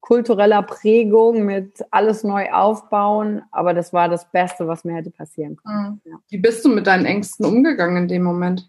kultureller 0.00 0.62
Prägung, 0.62 1.44
mit 1.44 1.84
alles 1.92 2.24
neu 2.24 2.50
aufbauen. 2.50 3.42
Aber 3.52 3.74
das 3.74 3.92
war 3.92 4.08
das 4.08 4.28
Beste, 4.30 4.66
was 4.66 4.84
mir 4.84 4.94
hätte 4.94 5.10
passieren 5.10 5.56
können. 5.56 6.00
Mhm. 6.04 6.10
Ja. 6.10 6.18
Wie 6.28 6.38
bist 6.38 6.64
du 6.64 6.68
mit 6.68 6.86
deinen 6.86 7.06
Ängsten 7.06 7.46
umgegangen 7.46 7.96
in 7.96 8.08
dem 8.08 8.24
Moment? 8.24 8.68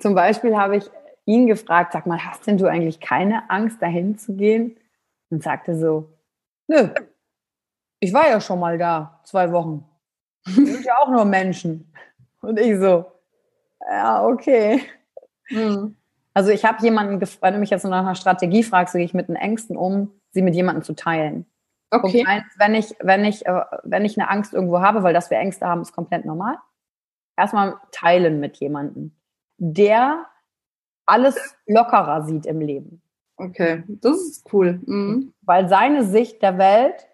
Zum 0.00 0.14
Beispiel 0.14 0.56
habe 0.56 0.76
ich 0.76 0.90
ihn 1.24 1.46
gefragt, 1.46 1.92
sag 1.92 2.06
mal, 2.06 2.18
hast 2.18 2.46
denn 2.46 2.58
du 2.58 2.66
eigentlich 2.66 2.98
keine 2.98 3.48
Angst, 3.48 3.80
dahin 3.80 4.18
zu 4.18 4.34
gehen? 4.34 4.76
Und 5.30 5.42
sagte 5.42 5.76
so, 5.76 6.10
nö, 6.68 6.88
ich 8.04 8.12
war 8.12 8.28
ja 8.28 8.40
schon 8.40 8.60
mal 8.60 8.78
da, 8.78 9.20
zwei 9.24 9.50
Wochen. 9.52 9.88
Wir 10.44 10.66
sind 10.74 10.84
ja 10.84 10.98
auch 10.98 11.08
nur 11.08 11.24
Menschen. 11.24 11.92
Und 12.40 12.58
ich 12.60 12.78
so, 12.78 13.06
ja, 13.90 14.24
okay. 14.24 14.82
Mhm. 15.48 15.96
Also 16.34 16.50
ich 16.50 16.64
habe 16.64 16.82
jemanden 16.82 17.20
gefragt, 17.20 17.42
wenn 17.42 17.54
du 17.54 17.60
mich 17.60 17.70
jetzt 17.70 17.84
nach 17.84 18.00
einer 18.00 18.14
Strategie 18.14 18.62
fragst, 18.62 18.92
so 18.92 18.98
gehe 18.98 19.06
ich 19.06 19.14
mit 19.14 19.28
den 19.28 19.36
Ängsten 19.36 19.76
um, 19.76 20.10
sie 20.32 20.42
mit 20.42 20.54
jemandem 20.54 20.82
zu 20.82 20.94
teilen. 20.94 21.46
Okay. 21.90 22.24
Eins, 22.26 22.44
wenn 22.58 22.74
ich, 22.74 22.94
wenn 23.00 23.24
ich, 23.24 23.46
äh, 23.46 23.62
wenn 23.84 24.04
ich 24.04 24.18
eine 24.18 24.28
Angst 24.28 24.52
irgendwo 24.52 24.80
habe, 24.80 25.02
weil 25.02 25.14
dass 25.14 25.30
wir 25.30 25.38
Ängste 25.38 25.66
haben, 25.66 25.80
ist 25.80 25.92
komplett 25.92 26.24
normal. 26.24 26.56
Erstmal 27.36 27.76
teilen 27.92 28.40
mit 28.40 28.56
jemandem. 28.58 29.12
der 29.58 30.26
alles 31.06 31.56
lockerer 31.66 32.22
sieht 32.22 32.46
im 32.46 32.60
Leben. 32.60 33.02
Okay, 33.36 33.84
das 33.86 34.16
ist 34.20 34.52
cool. 34.52 34.80
Mhm. 34.86 35.32
Weil 35.42 35.68
seine 35.68 36.04
Sicht 36.04 36.42
der 36.42 36.58
Welt 36.58 37.06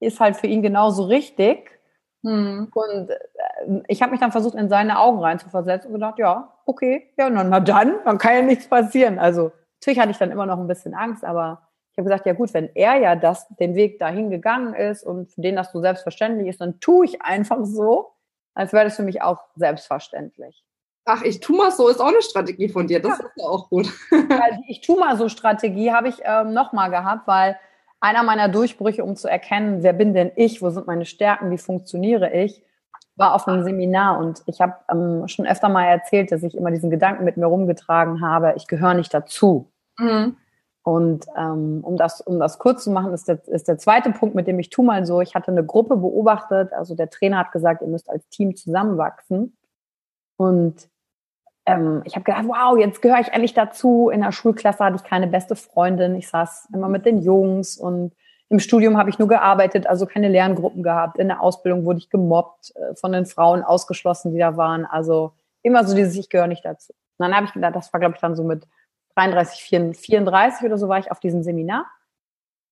ist 0.00 0.20
halt 0.20 0.36
für 0.36 0.46
ihn 0.46 0.62
genauso 0.62 1.04
richtig. 1.04 1.78
Mhm. 2.22 2.70
Und 2.74 3.10
äh, 3.10 3.82
ich 3.88 4.02
habe 4.02 4.12
mich 4.12 4.20
dann 4.20 4.32
versucht, 4.32 4.54
in 4.54 4.68
seine 4.68 4.98
Augen 4.98 5.20
reinzuversetzen 5.20 5.88
und 5.88 5.94
gedacht, 5.94 6.18
ja, 6.18 6.52
okay, 6.66 7.10
ja, 7.16 7.30
na, 7.30 7.60
dann, 7.60 7.94
dann 8.04 8.18
kann 8.18 8.34
ja 8.34 8.42
nichts 8.42 8.68
passieren. 8.68 9.18
Also 9.18 9.52
natürlich 9.80 10.00
hatte 10.00 10.10
ich 10.10 10.18
dann 10.18 10.30
immer 10.30 10.46
noch 10.46 10.58
ein 10.58 10.66
bisschen 10.66 10.94
Angst, 10.94 11.24
aber 11.24 11.68
ich 11.92 11.98
habe 11.98 12.08
gesagt, 12.10 12.26
ja 12.26 12.32
gut, 12.32 12.54
wenn 12.54 12.70
er 12.74 12.96
ja 12.96 13.16
das, 13.16 13.48
den 13.56 13.74
Weg 13.74 13.98
dahin 13.98 14.30
gegangen 14.30 14.74
ist 14.74 15.02
und 15.02 15.32
für 15.32 15.40
den 15.40 15.56
das 15.56 15.72
so 15.72 15.80
selbstverständlich 15.80 16.48
ist, 16.48 16.60
dann 16.60 16.80
tue 16.80 17.04
ich 17.04 17.22
einfach 17.22 17.58
so, 17.62 18.12
als 18.54 18.72
wäre 18.72 18.84
das 18.84 18.96
für 18.96 19.02
mich 19.02 19.22
auch 19.22 19.44
selbstverständlich. 19.56 20.64
Ach, 21.04 21.22
ich 21.22 21.40
tu 21.40 21.56
mal 21.56 21.72
so 21.72 21.88
ist 21.88 22.00
auch 22.00 22.08
eine 22.08 22.20
Strategie 22.20 22.68
von 22.68 22.86
dir. 22.86 23.00
Das 23.00 23.18
ja. 23.18 23.24
ist 23.24 23.32
ja 23.36 23.46
auch 23.46 23.70
gut. 23.70 23.86
die 24.12 24.70
ich 24.70 24.82
tu 24.82 24.96
mal 24.98 25.16
so 25.16 25.28
Strategie 25.28 25.90
habe 25.90 26.08
ich 26.08 26.20
ähm, 26.22 26.52
nochmal 26.52 26.90
gehabt, 26.90 27.26
weil 27.26 27.58
einer 28.00 28.22
meiner 28.22 28.48
Durchbrüche, 28.48 29.04
um 29.04 29.16
zu 29.16 29.28
erkennen, 29.28 29.82
wer 29.82 29.92
bin 29.92 30.14
denn 30.14 30.30
ich, 30.36 30.62
wo 30.62 30.70
sind 30.70 30.86
meine 30.86 31.04
Stärken, 31.04 31.50
wie 31.50 31.58
funktioniere 31.58 32.32
ich, 32.32 32.62
war 33.16 33.34
auf 33.34 33.48
einem 33.48 33.64
Seminar 33.64 34.18
und 34.18 34.42
ich 34.46 34.60
habe 34.60 34.74
ähm, 34.90 35.26
schon 35.26 35.46
öfter 35.46 35.68
mal 35.68 35.84
erzählt, 35.84 36.30
dass 36.30 36.42
ich 36.42 36.56
immer 36.56 36.70
diesen 36.70 36.90
Gedanken 36.90 37.24
mit 37.24 37.36
mir 37.36 37.46
rumgetragen 37.46 38.20
habe, 38.20 38.54
ich 38.56 38.68
gehöre 38.68 38.94
nicht 38.94 39.12
dazu. 39.12 39.70
Mhm. 39.98 40.36
Und 40.82 41.26
ähm, 41.36 41.80
um, 41.82 41.96
das, 41.96 42.20
um 42.20 42.38
das 42.38 42.58
kurz 42.58 42.84
zu 42.84 42.90
machen, 42.90 43.12
ist 43.12 43.28
der, 43.28 43.46
ist 43.48 43.68
der 43.68 43.76
zweite 43.76 44.10
Punkt, 44.12 44.34
mit 44.34 44.46
dem 44.46 44.58
ich 44.58 44.70
tu 44.70 44.82
mal 44.82 45.04
so, 45.04 45.20
ich 45.20 45.34
hatte 45.34 45.50
eine 45.50 45.64
Gruppe 45.64 45.96
beobachtet, 45.96 46.72
also 46.72 46.94
der 46.94 47.10
Trainer 47.10 47.38
hat 47.38 47.52
gesagt, 47.52 47.82
ihr 47.82 47.88
müsst 47.88 48.08
als 48.08 48.26
Team 48.28 48.56
zusammenwachsen. 48.56 49.56
Und 50.38 50.88
ähm, 51.68 52.02
ich 52.04 52.14
habe 52.14 52.24
gedacht, 52.24 52.44
wow, 52.46 52.78
jetzt 52.78 53.02
gehöre 53.02 53.20
ich 53.20 53.28
endlich 53.28 53.52
dazu. 53.52 54.08
In 54.08 54.22
der 54.22 54.32
Schulklasse 54.32 54.82
hatte 54.82 54.96
ich 54.96 55.04
keine 55.04 55.26
beste 55.26 55.54
Freundin. 55.54 56.16
Ich 56.16 56.28
saß 56.28 56.68
immer 56.72 56.88
mit 56.88 57.04
den 57.04 57.18
Jungs 57.18 57.76
und 57.76 58.12
im 58.48 58.58
Studium 58.58 58.96
habe 58.96 59.10
ich 59.10 59.18
nur 59.18 59.28
gearbeitet, 59.28 59.86
also 59.86 60.06
keine 60.06 60.28
Lerngruppen 60.28 60.82
gehabt. 60.82 61.18
In 61.18 61.28
der 61.28 61.42
Ausbildung 61.42 61.84
wurde 61.84 61.98
ich 61.98 62.08
gemobbt, 62.08 62.74
äh, 62.74 62.94
von 62.96 63.12
den 63.12 63.26
Frauen 63.26 63.62
ausgeschlossen, 63.62 64.32
die 64.32 64.38
da 64.38 64.56
waren. 64.56 64.86
Also 64.86 65.34
immer 65.62 65.84
so 65.86 65.94
dieses, 65.94 66.16
ich 66.16 66.30
gehöre 66.30 66.46
nicht 66.46 66.64
dazu. 66.64 66.94
Und 67.18 67.26
dann 67.26 67.36
habe 67.36 67.44
ich 67.44 67.52
gedacht, 67.52 67.76
das 67.76 67.92
war, 67.92 68.00
glaube 68.00 68.14
ich, 68.14 68.20
dann 68.20 68.34
so 68.34 68.44
mit 68.44 68.66
33, 69.16 69.62
34 69.98 70.64
oder 70.64 70.78
so 70.78 70.88
war 70.88 70.98
ich 70.98 71.10
auf 71.10 71.20
diesem 71.20 71.42
Seminar. 71.42 71.86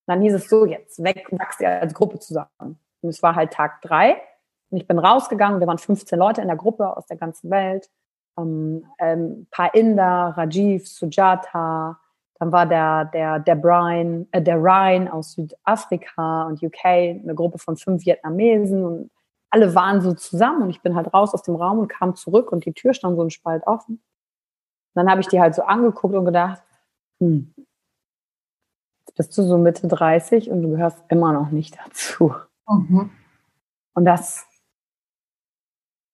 Dann 0.07 0.23
hieß 0.23 0.35
es 0.35 0.49
so, 0.49 0.65
jetzt 0.65 1.03
weg, 1.03 1.27
wachst 1.33 1.61
ihr 1.61 1.69
als 1.69 1.93
Gruppe 1.93 2.19
zusammen. 2.21 2.79
Und 3.03 3.11
es 3.11 3.23
war 3.23 3.35
halt 3.35 3.53
Tag 3.53 3.83
drei. 3.83 4.23
Und 4.71 4.79
ich 4.79 4.87
bin 4.87 4.99
rausgegangen, 4.99 5.61
wir 5.61 5.67
waren 5.67 5.79
15 5.79 6.19
Leute 6.19 6.41
in 6.41 6.49
der 6.49 6.57
Gruppe 6.57 6.97
aus 6.97 7.07
der 7.07 7.19
ganzen 7.19 7.51
Welt. 7.51 7.91
Ähm, 8.39 8.85
ähm, 8.99 9.47
paar 9.51 9.75
Inder, 9.75 10.35
Rajiv, 10.37 10.89
Sujata, 10.89 11.99
dann 12.39 12.53
war 12.53 12.67
der, 12.67 13.07
der, 13.07 13.39
der 13.39 13.55
Brian, 13.55 14.27
äh, 14.33 14.43
der 14.43 14.57
Ryan 14.57 15.09
aus 15.09 15.33
Südafrika 15.33 16.47
und 16.47 16.63
UK, 16.63 16.85
eine 16.85 17.35
Gruppe 17.35 17.59
von 17.59 17.77
fünf 17.77 18.05
Vietnamesen 18.05 18.85
und 18.85 19.11
alle 19.51 19.75
waren 19.75 20.01
so 20.03 20.13
zusammen 20.13 20.63
und 20.63 20.71
ich 20.71 20.83
bin 20.83 20.97
halt 20.97 21.15
raus 21.15 21.33
aus 21.33 21.43
dem 21.43 21.57
Raum 21.57 21.79
und 21.79 21.89
kam 21.89 22.15
zurück 22.15 22.53
und 22.53 22.67
die 22.67 22.75
Tür 22.75 22.93
stand 22.93 23.17
so 23.17 23.23
ein 23.23 23.31
Spalt 23.31 23.67
offen 23.67 24.03
dann 24.97 25.11
habe 25.11 25.21
ich 25.21 25.29
die 25.29 25.41
halt 25.41 25.55
so 25.55 25.63
angeguckt 25.63 26.15
und 26.15 26.25
gedacht, 26.25 26.63
hm, 27.21 27.55
jetzt 29.07 29.17
bist 29.17 29.37
du 29.37 29.43
so 29.43 29.59
Mitte 29.59 29.87
30 29.87 30.51
und 30.51 30.63
du 30.63 30.71
gehörst 30.71 31.05
immer 31.09 31.33
noch 31.33 31.51
nicht 31.51 31.77
dazu. 31.85 32.35
Mhm. 32.67 33.11
Und 33.95 34.05
das 34.05 34.47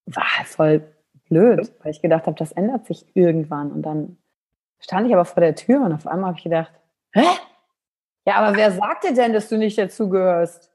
war 0.06 0.36
halt 0.36 0.48
voll 0.48 0.91
blöd, 1.32 1.72
weil 1.82 1.92
ich 1.92 2.02
gedacht 2.02 2.26
habe, 2.26 2.36
das 2.38 2.52
ändert 2.52 2.86
sich 2.86 3.06
irgendwann. 3.14 3.72
Und 3.72 3.82
dann 3.82 4.18
stand 4.80 5.06
ich 5.06 5.14
aber 5.14 5.24
vor 5.24 5.40
der 5.40 5.54
Tür 5.54 5.80
und 5.82 5.92
auf 5.92 6.06
einmal 6.06 6.28
habe 6.28 6.38
ich 6.38 6.44
gedacht, 6.44 6.72
hä? 7.12 7.24
Ja, 8.26 8.34
aber 8.36 8.56
wer 8.56 8.70
sagt 8.70 9.04
dir 9.04 9.14
denn, 9.14 9.32
dass 9.32 9.48
du 9.48 9.56
nicht 9.56 9.78
dazugehörst? 9.78 10.70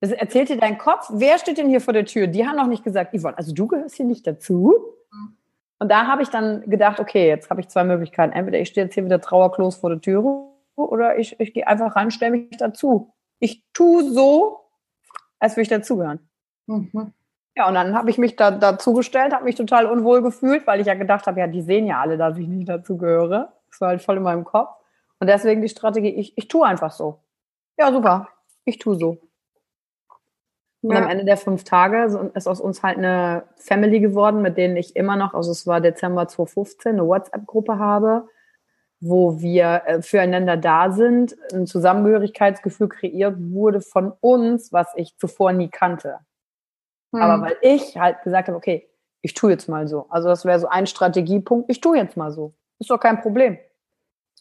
Das 0.00 0.12
erzählt 0.12 0.50
dir 0.50 0.58
dein 0.58 0.78
Kopf. 0.78 1.08
Wer 1.12 1.38
steht 1.38 1.58
denn 1.58 1.68
hier 1.68 1.80
vor 1.80 1.94
der 1.94 2.04
Tür? 2.04 2.26
Die 2.26 2.46
haben 2.46 2.56
noch 2.56 2.66
nicht 2.66 2.84
gesagt, 2.84 3.18
Yvonne, 3.18 3.38
also 3.38 3.52
du 3.54 3.66
gehörst 3.66 3.96
hier 3.96 4.06
nicht 4.06 4.26
dazu? 4.26 4.74
Mhm. 5.10 5.36
Und 5.78 5.90
da 5.90 6.06
habe 6.06 6.22
ich 6.22 6.28
dann 6.28 6.68
gedacht, 6.68 7.00
okay, 7.00 7.26
jetzt 7.26 7.50
habe 7.50 7.60
ich 7.60 7.68
zwei 7.68 7.84
Möglichkeiten. 7.84 8.32
Entweder 8.32 8.60
ich 8.60 8.68
stehe 8.68 8.84
jetzt 8.84 8.94
hier 8.94 9.04
wieder 9.04 9.20
trauerklos 9.20 9.76
vor 9.76 9.90
der 9.90 10.00
Tür 10.00 10.50
oder 10.76 11.18
ich, 11.18 11.40
ich 11.40 11.54
gehe 11.54 11.66
einfach 11.66 11.96
ran, 11.96 12.10
stelle 12.10 12.32
mich 12.32 12.56
dazu. 12.58 13.12
Ich 13.38 13.64
tue 13.72 14.04
so, 14.12 14.60
als 15.38 15.54
würde 15.54 15.62
ich 15.62 15.68
dazugehören. 15.68 16.20
Mhm. 16.66 17.12
Ja, 17.56 17.68
und 17.68 17.74
dann 17.74 17.94
habe 17.94 18.10
ich 18.10 18.18
mich 18.18 18.34
da 18.34 18.50
dazugestellt, 18.50 19.32
habe 19.32 19.44
mich 19.44 19.54
total 19.54 19.86
unwohl 19.86 20.22
gefühlt, 20.22 20.66
weil 20.66 20.80
ich 20.80 20.88
ja 20.88 20.94
gedacht 20.94 21.26
habe, 21.26 21.38
ja, 21.38 21.46
die 21.46 21.62
sehen 21.62 21.86
ja 21.86 22.00
alle, 22.00 22.16
dass 22.16 22.36
ich 22.36 22.48
nicht 22.48 22.68
dazugehöre. 22.68 23.52
Das 23.70 23.80
war 23.80 23.88
halt 23.90 24.02
voll 24.02 24.16
in 24.16 24.24
meinem 24.24 24.44
Kopf. 24.44 24.74
Und 25.20 25.28
deswegen 25.28 25.62
die 25.62 25.68
Strategie, 25.68 26.10
ich, 26.10 26.36
ich 26.36 26.48
tue 26.48 26.66
einfach 26.66 26.90
so. 26.90 27.20
Ja, 27.78 27.92
super. 27.92 28.28
Ich 28.64 28.78
tue 28.78 28.96
so. 28.96 29.18
Und 30.82 30.92
ja. 30.92 31.02
am 31.02 31.08
Ende 31.08 31.24
der 31.24 31.36
fünf 31.36 31.64
Tage 31.64 32.30
ist 32.34 32.46
aus 32.46 32.60
uns 32.60 32.82
halt 32.82 32.98
eine 32.98 33.44
Family 33.56 34.00
geworden, 34.00 34.42
mit 34.42 34.58
denen 34.58 34.76
ich 34.76 34.96
immer 34.96 35.16
noch, 35.16 35.32
also 35.32 35.50
es 35.50 35.66
war 35.66 35.80
Dezember 35.80 36.28
2015, 36.28 36.92
eine 36.92 37.06
WhatsApp-Gruppe 37.06 37.78
habe, 37.78 38.28
wo 39.00 39.40
wir 39.40 39.82
äh, 39.86 40.02
füreinander 40.02 40.56
da 40.56 40.90
sind, 40.90 41.36
ein 41.54 41.66
Zusammengehörigkeitsgefühl 41.66 42.88
kreiert 42.88 43.36
wurde 43.38 43.80
von 43.80 44.12
uns, 44.20 44.72
was 44.72 44.88
ich 44.96 45.16
zuvor 45.16 45.52
nie 45.52 45.68
kannte. 45.68 46.18
Mhm. 47.14 47.22
Aber 47.22 47.42
weil 47.42 47.56
ich 47.62 47.96
halt 47.96 48.22
gesagt 48.22 48.48
habe, 48.48 48.56
okay, 48.56 48.88
ich 49.22 49.34
tue 49.34 49.52
jetzt 49.52 49.68
mal 49.68 49.88
so. 49.88 50.06
Also 50.10 50.28
das 50.28 50.44
wäre 50.44 50.60
so 50.60 50.68
ein 50.68 50.86
Strategiepunkt, 50.86 51.70
ich 51.70 51.80
tue 51.80 51.96
jetzt 51.96 52.16
mal 52.16 52.30
so. 52.30 52.54
Ist 52.78 52.90
doch 52.90 53.00
kein 53.00 53.20
Problem. 53.20 53.58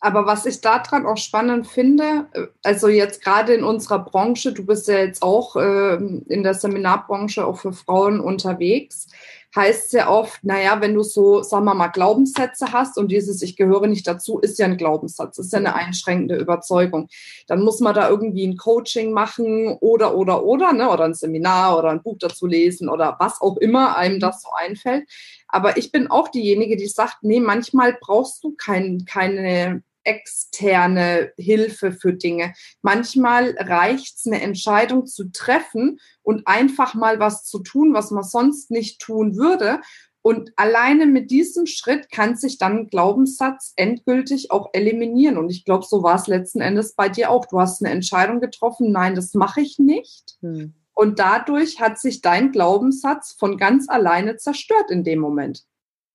Aber 0.01 0.25
was 0.25 0.45
ich 0.45 0.59
daran 0.59 1.05
auch 1.05 1.15
spannend 1.15 1.65
finde, 1.67 2.27
äh, 2.33 2.47
also 2.63 2.89
jetzt 2.89 3.23
gerade 3.23 3.53
in 3.53 3.63
unserer 3.63 3.99
Branche, 3.99 4.51
du 4.51 4.65
bist 4.65 4.88
ja 4.89 4.97
jetzt 4.97 5.23
auch 5.23 5.55
äh, 5.55 5.95
in 5.95 6.43
der 6.43 6.55
Seminarbranche 6.55 7.45
auch 7.45 7.57
für 7.57 7.71
Frauen 7.71 8.19
unterwegs, 8.19 9.07
heißt 9.55 9.93
ja 9.93 10.09
oft, 10.09 10.43
naja, 10.43 10.81
wenn 10.81 10.93
du 10.93 11.03
so, 11.03 11.43
sagen 11.43 11.65
wir 11.65 11.75
mal, 11.75 11.89
Glaubenssätze 11.89 12.71
hast 12.71 12.97
und 12.97 13.11
dieses 13.11 13.41
Ich 13.41 13.55
gehöre 13.55 13.87
nicht 13.87 14.07
dazu, 14.07 14.39
ist 14.39 14.57
ja 14.59 14.65
ein 14.65 14.77
Glaubenssatz, 14.77 15.37
ist 15.37 15.53
ja 15.53 15.59
eine 15.59 15.75
einschränkende 15.75 16.35
Überzeugung. 16.35 17.07
Dann 17.47 17.61
muss 17.61 17.79
man 17.79 17.93
da 17.93 18.09
irgendwie 18.09 18.47
ein 18.47 18.57
Coaching 18.57 19.11
machen 19.11 19.77
oder, 19.79 20.15
oder, 20.15 20.43
oder, 20.43 20.73
ne, 20.73 20.89
oder 20.89 21.05
ein 21.05 21.13
Seminar 21.13 21.77
oder 21.77 21.89
ein 21.89 22.01
Buch 22.01 22.17
dazu 22.19 22.47
lesen 22.47 22.89
oder 22.89 23.15
was 23.19 23.41
auch 23.41 23.57
immer 23.57 23.95
einem 23.95 24.19
das 24.19 24.41
so 24.41 24.49
einfällt. 24.55 25.07
Aber 25.47 25.77
ich 25.77 25.91
bin 25.91 26.07
auch 26.07 26.29
diejenige, 26.29 26.75
die 26.75 26.87
sagt, 26.87 27.17
nee, 27.21 27.39
manchmal 27.39 27.97
brauchst 28.01 28.43
du 28.43 28.55
kein, 28.55 29.05
keine 29.05 29.83
externe 30.03 31.31
Hilfe 31.37 31.91
für 31.91 32.13
Dinge. 32.13 32.53
Manchmal 32.81 33.55
reicht 33.57 34.17
es, 34.17 34.25
eine 34.25 34.41
Entscheidung 34.41 35.05
zu 35.05 35.31
treffen 35.31 35.99
und 36.21 36.47
einfach 36.47 36.93
mal 36.93 37.19
was 37.19 37.45
zu 37.45 37.59
tun, 37.59 37.93
was 37.93 38.11
man 38.11 38.23
sonst 38.23 38.71
nicht 38.71 38.99
tun 38.99 39.35
würde. 39.37 39.79
Und 40.21 40.53
alleine 40.55 41.05
mit 41.05 41.31
diesem 41.31 41.65
Schritt 41.65 42.09
kann 42.09 42.37
sich 42.37 42.57
dann 42.57 42.87
Glaubenssatz 42.87 43.73
endgültig 43.75 44.51
auch 44.51 44.69
eliminieren. 44.71 45.37
Und 45.37 45.49
ich 45.49 45.65
glaube, 45.65 45.85
so 45.85 46.01
war 46.01 46.15
es 46.15 46.27
letzten 46.27 46.61
Endes 46.61 46.95
bei 46.95 47.09
dir 47.09 47.29
auch. 47.29 47.45
Du 47.45 47.59
hast 47.59 47.83
eine 47.83 47.93
Entscheidung 47.93 48.39
getroffen, 48.39 48.93
nein, 48.93 49.15
das 49.15 49.33
mache 49.33 49.59
ich 49.59 49.79
nicht. 49.79 50.37
Hm. 50.41 50.73
Und 50.93 51.19
dadurch 51.19 51.81
hat 51.81 51.99
sich 51.99 52.21
dein 52.21 52.51
Glaubenssatz 52.53 53.35
von 53.37 53.57
ganz 53.57 53.89
alleine 53.89 54.37
zerstört 54.37 54.91
in 54.91 55.03
dem 55.03 55.19
Moment. 55.19 55.65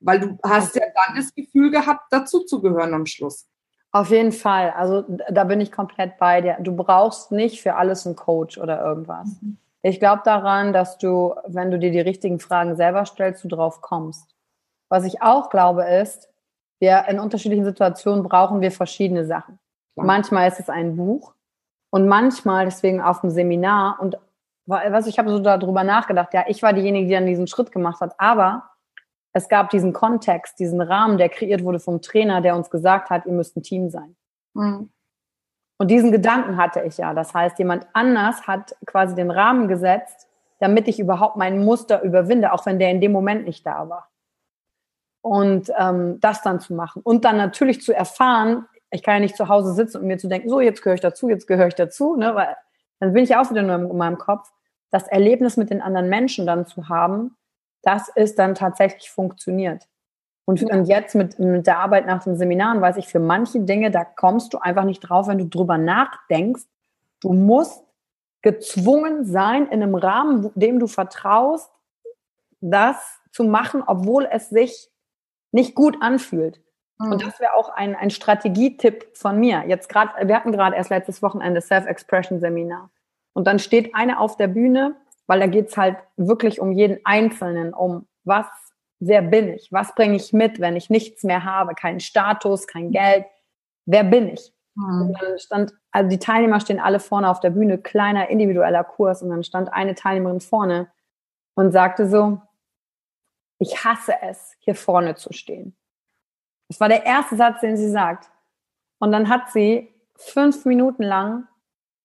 Weil 0.00 0.20
du 0.20 0.38
hast 0.42 0.76
ja 0.76 0.84
dann 0.94 1.16
das 1.16 1.34
Gefühl 1.34 1.70
gehabt, 1.70 2.10
dazuzugehören 2.10 2.94
am 2.94 3.04
Schluss. 3.04 3.46
Auf 3.92 4.10
jeden 4.10 4.32
Fall. 4.32 4.70
Also 4.76 5.04
da 5.30 5.44
bin 5.44 5.60
ich 5.60 5.72
komplett 5.72 6.18
bei 6.18 6.40
dir. 6.40 6.56
Du 6.60 6.76
brauchst 6.76 7.32
nicht 7.32 7.62
für 7.62 7.76
alles 7.76 8.06
einen 8.06 8.16
Coach 8.16 8.58
oder 8.58 8.82
irgendwas. 8.82 9.40
Mhm. 9.40 9.56
Ich 9.82 10.00
glaube 10.00 10.22
daran, 10.24 10.72
dass 10.72 10.98
du, 10.98 11.34
wenn 11.46 11.70
du 11.70 11.78
dir 11.78 11.90
die 11.90 12.00
richtigen 12.00 12.40
Fragen 12.40 12.76
selber 12.76 13.06
stellst, 13.06 13.44
du 13.44 13.48
drauf 13.48 13.80
kommst. 13.80 14.34
Was 14.88 15.04
ich 15.04 15.22
auch 15.22 15.50
glaube 15.50 15.84
ist, 15.84 16.28
wir 16.80 17.06
in 17.08 17.18
unterschiedlichen 17.18 17.64
Situationen 17.64 18.22
brauchen 18.22 18.60
wir 18.60 18.70
verschiedene 18.70 19.24
Sachen. 19.24 19.58
Ja. 19.96 20.04
Manchmal 20.04 20.48
ist 20.48 20.60
es 20.60 20.68
ein 20.68 20.96
Buch 20.96 21.34
und 21.90 22.06
manchmal 22.06 22.66
deswegen 22.66 23.00
auf 23.00 23.20
dem 23.20 23.30
Seminar 23.30 23.98
und 24.00 24.18
was 24.66 25.06
ich 25.06 25.18
habe 25.18 25.30
so 25.30 25.38
darüber 25.38 25.82
nachgedacht. 25.82 26.34
Ja, 26.34 26.44
ich 26.46 26.62
war 26.62 26.74
diejenige, 26.74 27.06
die 27.06 27.14
dann 27.14 27.24
diesen 27.24 27.46
Schritt 27.46 27.72
gemacht 27.72 28.02
hat, 28.02 28.14
aber 28.18 28.64
es 29.32 29.48
gab 29.48 29.70
diesen 29.70 29.92
Kontext, 29.92 30.58
diesen 30.58 30.80
Rahmen, 30.80 31.18
der 31.18 31.28
kreiert 31.28 31.62
wurde 31.62 31.80
vom 31.80 32.00
Trainer, 32.00 32.40
der 32.40 32.56
uns 32.56 32.70
gesagt 32.70 33.10
hat, 33.10 33.26
ihr 33.26 33.32
müsst 33.32 33.56
ein 33.56 33.62
Team 33.62 33.90
sein. 33.90 34.16
Mhm. 34.54 34.90
Und 35.78 35.90
diesen 35.90 36.10
Gedanken 36.10 36.56
hatte 36.56 36.82
ich 36.82 36.98
ja. 36.98 37.14
Das 37.14 37.34
heißt, 37.34 37.58
jemand 37.58 37.86
anders 37.92 38.46
hat 38.46 38.76
quasi 38.84 39.14
den 39.14 39.30
Rahmen 39.30 39.68
gesetzt, 39.68 40.26
damit 40.58 40.88
ich 40.88 40.98
überhaupt 40.98 41.36
mein 41.36 41.64
Muster 41.64 42.02
überwinde, 42.02 42.52
auch 42.52 42.66
wenn 42.66 42.80
der 42.80 42.90
in 42.90 43.00
dem 43.00 43.12
Moment 43.12 43.46
nicht 43.46 43.64
da 43.64 43.88
war. 43.88 44.10
Und 45.20 45.70
ähm, 45.78 46.18
das 46.20 46.42
dann 46.42 46.58
zu 46.58 46.74
machen. 46.74 47.02
Und 47.02 47.24
dann 47.24 47.36
natürlich 47.36 47.82
zu 47.82 47.94
erfahren, 47.94 48.66
ich 48.90 49.02
kann 49.02 49.14
ja 49.14 49.20
nicht 49.20 49.36
zu 49.36 49.48
Hause 49.48 49.72
sitzen 49.74 49.98
und 49.98 50.06
mir 50.06 50.18
zu 50.18 50.28
denken, 50.28 50.48
so, 50.48 50.60
jetzt 50.60 50.82
gehöre 50.82 50.94
ich 50.94 51.00
dazu, 51.00 51.28
jetzt 51.28 51.46
gehöre 51.46 51.68
ich 51.68 51.74
dazu, 51.74 52.16
ne? 52.16 52.34
weil 52.34 52.56
dann 52.98 53.12
bin 53.12 53.22
ich 53.22 53.36
auch 53.36 53.50
wieder 53.50 53.62
nur 53.62 53.76
in 53.76 53.96
meinem 53.96 54.18
Kopf. 54.18 54.50
Das 54.90 55.06
Erlebnis 55.06 55.56
mit 55.56 55.70
den 55.70 55.82
anderen 55.82 56.08
Menschen 56.08 56.46
dann 56.46 56.66
zu 56.66 56.88
haben, 56.88 57.36
dass 57.82 58.10
es 58.14 58.34
dann 58.34 58.54
tatsächlich 58.54 59.10
funktioniert. 59.10 59.88
Und, 60.44 60.62
und 60.62 60.86
jetzt 60.86 61.14
mit, 61.14 61.38
mit 61.38 61.66
der 61.66 61.78
Arbeit 61.78 62.06
nach 62.06 62.24
den 62.24 62.36
Seminaren 62.36 62.80
weiß 62.80 62.96
ich, 62.96 63.08
für 63.08 63.20
manche 63.20 63.60
Dinge, 63.60 63.90
da 63.90 64.04
kommst 64.04 64.54
du 64.54 64.58
einfach 64.58 64.84
nicht 64.84 65.00
drauf, 65.00 65.28
wenn 65.28 65.38
du 65.38 65.46
drüber 65.46 65.76
nachdenkst. 65.76 66.62
Du 67.20 67.34
musst 67.34 67.84
gezwungen 68.40 69.26
sein, 69.26 69.66
in 69.66 69.82
einem 69.82 69.94
Rahmen, 69.94 70.50
dem 70.54 70.78
du 70.78 70.86
vertraust, 70.86 71.70
das 72.60 72.96
zu 73.30 73.44
machen, 73.44 73.82
obwohl 73.86 74.26
es 74.30 74.48
sich 74.48 74.90
nicht 75.52 75.74
gut 75.74 75.98
anfühlt. 76.00 76.60
Mhm. 76.98 77.12
Und 77.12 77.26
das 77.26 77.40
wäre 77.40 77.54
auch 77.54 77.68
ein, 77.68 77.94
ein 77.94 78.10
Strategietipp 78.10 79.16
von 79.16 79.38
mir. 79.38 79.64
Jetzt 79.66 79.88
gerade, 79.88 80.26
wir 80.26 80.34
hatten 80.34 80.52
gerade 80.52 80.76
erst 80.76 80.90
letztes 80.90 81.22
Wochenende 81.22 81.60
Self-Expression-Seminar. 81.60 82.90
Und 83.34 83.46
dann 83.46 83.58
steht 83.58 83.94
eine 83.94 84.18
auf 84.18 84.36
der 84.36 84.48
Bühne, 84.48 84.96
weil 85.28 85.38
da 85.38 85.46
geht's 85.46 85.76
halt 85.76 85.98
wirklich 86.16 86.60
um 86.60 86.72
jeden 86.72 86.98
Einzelnen, 87.04 87.72
um 87.72 88.08
was 88.24 88.46
wer 89.00 89.22
bin 89.22 89.48
ich? 89.48 89.70
Was 89.70 89.94
bringe 89.94 90.16
ich 90.16 90.32
mit, 90.32 90.60
wenn 90.60 90.76
ich 90.76 90.90
nichts 90.90 91.22
mehr 91.22 91.44
habe? 91.44 91.74
Keinen 91.74 92.00
Status, 92.00 92.66
kein 92.66 92.90
Geld. 92.90 93.26
Wer 93.86 94.04
bin 94.04 94.28
ich? 94.28 94.52
Mhm. 94.74 95.02
Und 95.02 95.22
dann 95.22 95.38
stand, 95.38 95.74
also 95.90 96.08
die 96.10 96.18
Teilnehmer 96.18 96.60
stehen 96.60 96.80
alle 96.80 97.00
vorne 97.00 97.28
auf 97.28 97.40
der 97.40 97.50
Bühne, 97.50 97.78
kleiner 97.78 98.28
individueller 98.28 98.84
Kurs. 98.84 99.22
Und 99.22 99.30
dann 99.30 99.44
stand 99.44 99.72
eine 99.72 99.94
Teilnehmerin 99.94 100.40
vorne 100.40 100.90
und 101.54 101.72
sagte 101.72 102.08
so, 102.08 102.40
ich 103.58 103.84
hasse 103.84 104.14
es, 104.22 104.56
hier 104.60 104.74
vorne 104.74 105.16
zu 105.16 105.32
stehen. 105.32 105.76
Das 106.68 106.80
war 106.80 106.88
der 106.88 107.04
erste 107.06 107.36
Satz, 107.36 107.60
den 107.60 107.76
sie 107.76 107.90
sagt. 107.90 108.30
Und 108.98 109.12
dann 109.12 109.28
hat 109.28 109.50
sie 109.50 109.92
fünf 110.16 110.64
Minuten 110.64 111.02
lang 111.02 111.48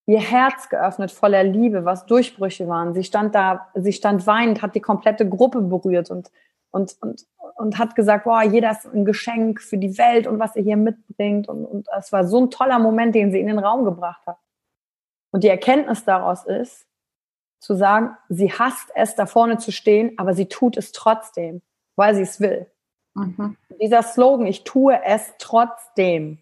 ihr 0.05 0.19
Herz 0.19 0.69
geöffnet 0.69 1.11
voller 1.11 1.43
Liebe, 1.43 1.85
was 1.85 2.05
Durchbrüche 2.05 2.67
waren. 2.67 2.93
Sie 2.93 3.03
stand 3.03 3.35
da, 3.35 3.67
sie 3.75 3.93
stand 3.93 4.27
weinend, 4.27 4.61
hat 4.61 4.75
die 4.75 4.81
komplette 4.81 5.27
Gruppe 5.27 5.61
berührt 5.61 6.11
und 6.11 6.29
und, 6.73 6.97
und, 7.01 7.27
und 7.55 7.77
hat 7.77 7.95
gesagt, 7.95 8.23
boah, 8.23 8.41
jeder 8.41 8.71
ist 8.71 8.87
ein 8.87 9.05
Geschenk 9.05 9.61
für 9.61 9.77
die 9.77 9.95
Welt 9.99 10.25
und 10.25 10.39
was 10.39 10.55
er 10.55 10.63
hier 10.63 10.75
mitbringt. 10.75 11.47
Und, 11.47 11.65
und 11.65 11.87
es 11.97 12.11
war 12.11 12.25
so 12.25 12.41
ein 12.41 12.49
toller 12.49 12.79
Moment, 12.79 13.13
den 13.13 13.31
sie 13.31 13.39
in 13.39 13.47
den 13.47 13.59
Raum 13.59 13.85
gebracht 13.85 14.25
hat. 14.25 14.39
Und 15.31 15.43
die 15.43 15.49
Erkenntnis 15.49 16.03
daraus 16.03 16.45
ist, 16.45 16.87
zu 17.59 17.75
sagen, 17.75 18.17
sie 18.27 18.51
hasst 18.51 18.91
es, 18.95 19.15
da 19.15 19.27
vorne 19.27 19.59
zu 19.59 19.71
stehen, 19.71 20.17
aber 20.17 20.33
sie 20.33 20.47
tut 20.47 20.75
es 20.75 20.91
trotzdem, 20.91 21.61
weil 21.95 22.15
sie 22.15 22.23
es 22.23 22.39
will. 22.39 22.65
Mhm. 23.13 23.55
Dieser 23.79 24.01
Slogan, 24.01 24.47
ich 24.47 24.63
tue 24.63 24.99
es 25.05 25.31
trotzdem, 25.37 26.39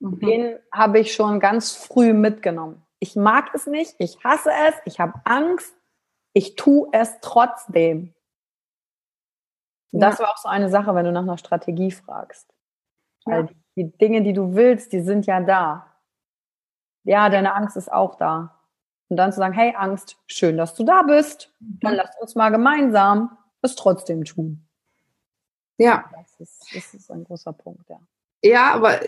mhm. 0.00 0.18
den 0.20 0.58
habe 0.72 1.00
ich 1.00 1.14
schon 1.14 1.40
ganz 1.40 1.74
früh 1.74 2.12
mitgenommen. 2.12 2.82
Ich 3.00 3.16
mag 3.16 3.54
es 3.54 3.66
nicht, 3.66 3.94
ich 3.98 4.22
hasse 4.24 4.50
es, 4.68 4.74
ich 4.84 5.00
habe 5.00 5.20
Angst, 5.24 5.74
ich 6.32 6.56
tue 6.56 6.88
es 6.92 7.18
trotzdem. 7.20 8.14
Ja. 9.92 10.10
Das 10.10 10.20
war 10.20 10.30
auch 10.30 10.36
so 10.36 10.48
eine 10.48 10.68
Sache, 10.68 10.94
wenn 10.94 11.04
du 11.04 11.12
nach 11.12 11.22
einer 11.22 11.38
Strategie 11.38 11.90
fragst. 11.90 12.52
Weil 13.24 13.46
ja. 13.46 13.50
die 13.76 13.96
Dinge, 13.98 14.22
die 14.22 14.32
du 14.32 14.54
willst, 14.54 14.92
die 14.92 15.00
sind 15.00 15.26
ja 15.26 15.40
da. 15.40 15.86
Ja, 17.04 17.28
deine 17.28 17.54
Angst 17.54 17.76
ist 17.76 17.90
auch 17.90 18.16
da. 18.16 18.54
Und 19.08 19.16
dann 19.16 19.32
zu 19.32 19.38
sagen, 19.38 19.54
hey 19.54 19.74
Angst, 19.76 20.18
schön, 20.26 20.56
dass 20.56 20.74
du 20.74 20.84
da 20.84 21.02
bist. 21.02 21.54
Dann 21.60 21.94
lass 21.94 22.10
uns 22.20 22.34
mal 22.34 22.50
gemeinsam 22.50 23.38
es 23.62 23.74
trotzdem 23.74 24.24
tun. 24.24 24.66
Ja. 25.78 26.04
Das 26.12 26.40
ist, 26.40 26.74
das 26.74 26.94
ist 26.94 27.10
ein 27.10 27.24
großer 27.24 27.52
Punkt, 27.52 27.88
ja. 27.88 28.00
Ja, 28.42 28.72
aber 28.72 29.00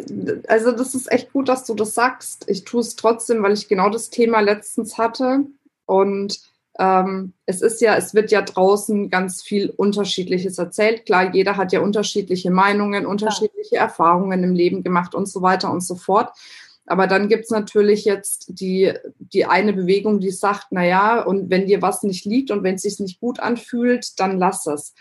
also 0.49 0.73
das 0.73 0.95
ist 0.95 1.11
echt 1.11 1.33
gut, 1.33 1.49
dass 1.49 1.65
du 1.65 1.75
das 1.75 1.95
sagst. 1.95 2.45
Ich 2.49 2.65
tue 2.65 2.81
es 2.81 2.97
trotzdem, 2.97 3.43
weil 3.43 3.53
ich 3.53 3.69
genau 3.69 3.89
das 3.89 4.11
Thema 4.11 4.41
letztens 4.41 4.99
hatte. 4.99 5.45
Und 5.87 6.41
ähm, 6.79 7.33
es 7.47 7.63
ist 7.63 7.81
ja, 7.81 7.97
es 7.97 8.15
wird 8.15 8.31
ja 8.33 8.43
draußen 8.43 9.09
ganz 9.11 9.43
viel 9.43 9.71
Unterschiedliches 9.71 10.59
erzählt. 10.59 11.07
Klar, 11.07 11.33
jeder 11.33 11.57
hat 11.57 11.73
ja 11.73 11.81
unterschiedliche 11.81 12.51
Meinungen, 12.51 13.07
unterschiedliche 13.07 13.77
ja. 13.77 13.83
Erfahrungen 13.83 14.43
im 14.43 14.55
Leben 14.55 14.83
gemacht 14.83 15.15
und 15.15 15.27
so 15.27 15.43
weiter 15.43 15.71
und 15.71 15.83
so 15.83 15.95
fort. 15.95 16.33
Aber 16.87 17.07
dann 17.07 17.29
gibt's 17.29 17.51
natürlich 17.51 18.05
jetzt 18.05 18.47
die, 18.49 18.93
die 19.19 19.45
eine 19.45 19.73
Bewegung, 19.73 20.19
die 20.19 20.31
sagt, 20.31 20.69
na 20.71 20.85
ja, 20.85 21.23
und 21.23 21.49
wenn 21.51 21.67
dir 21.67 21.83
was 21.83 22.03
nicht 22.03 22.25
liegt 22.25 22.51
und 22.51 22.65
wenn 22.65 22.75
es 22.75 22.83
sich 22.83 22.99
nicht 22.99 23.21
gut 23.21 23.39
anfühlt, 23.39 24.19
dann 24.19 24.39
lass 24.39 24.67
es 24.67 24.95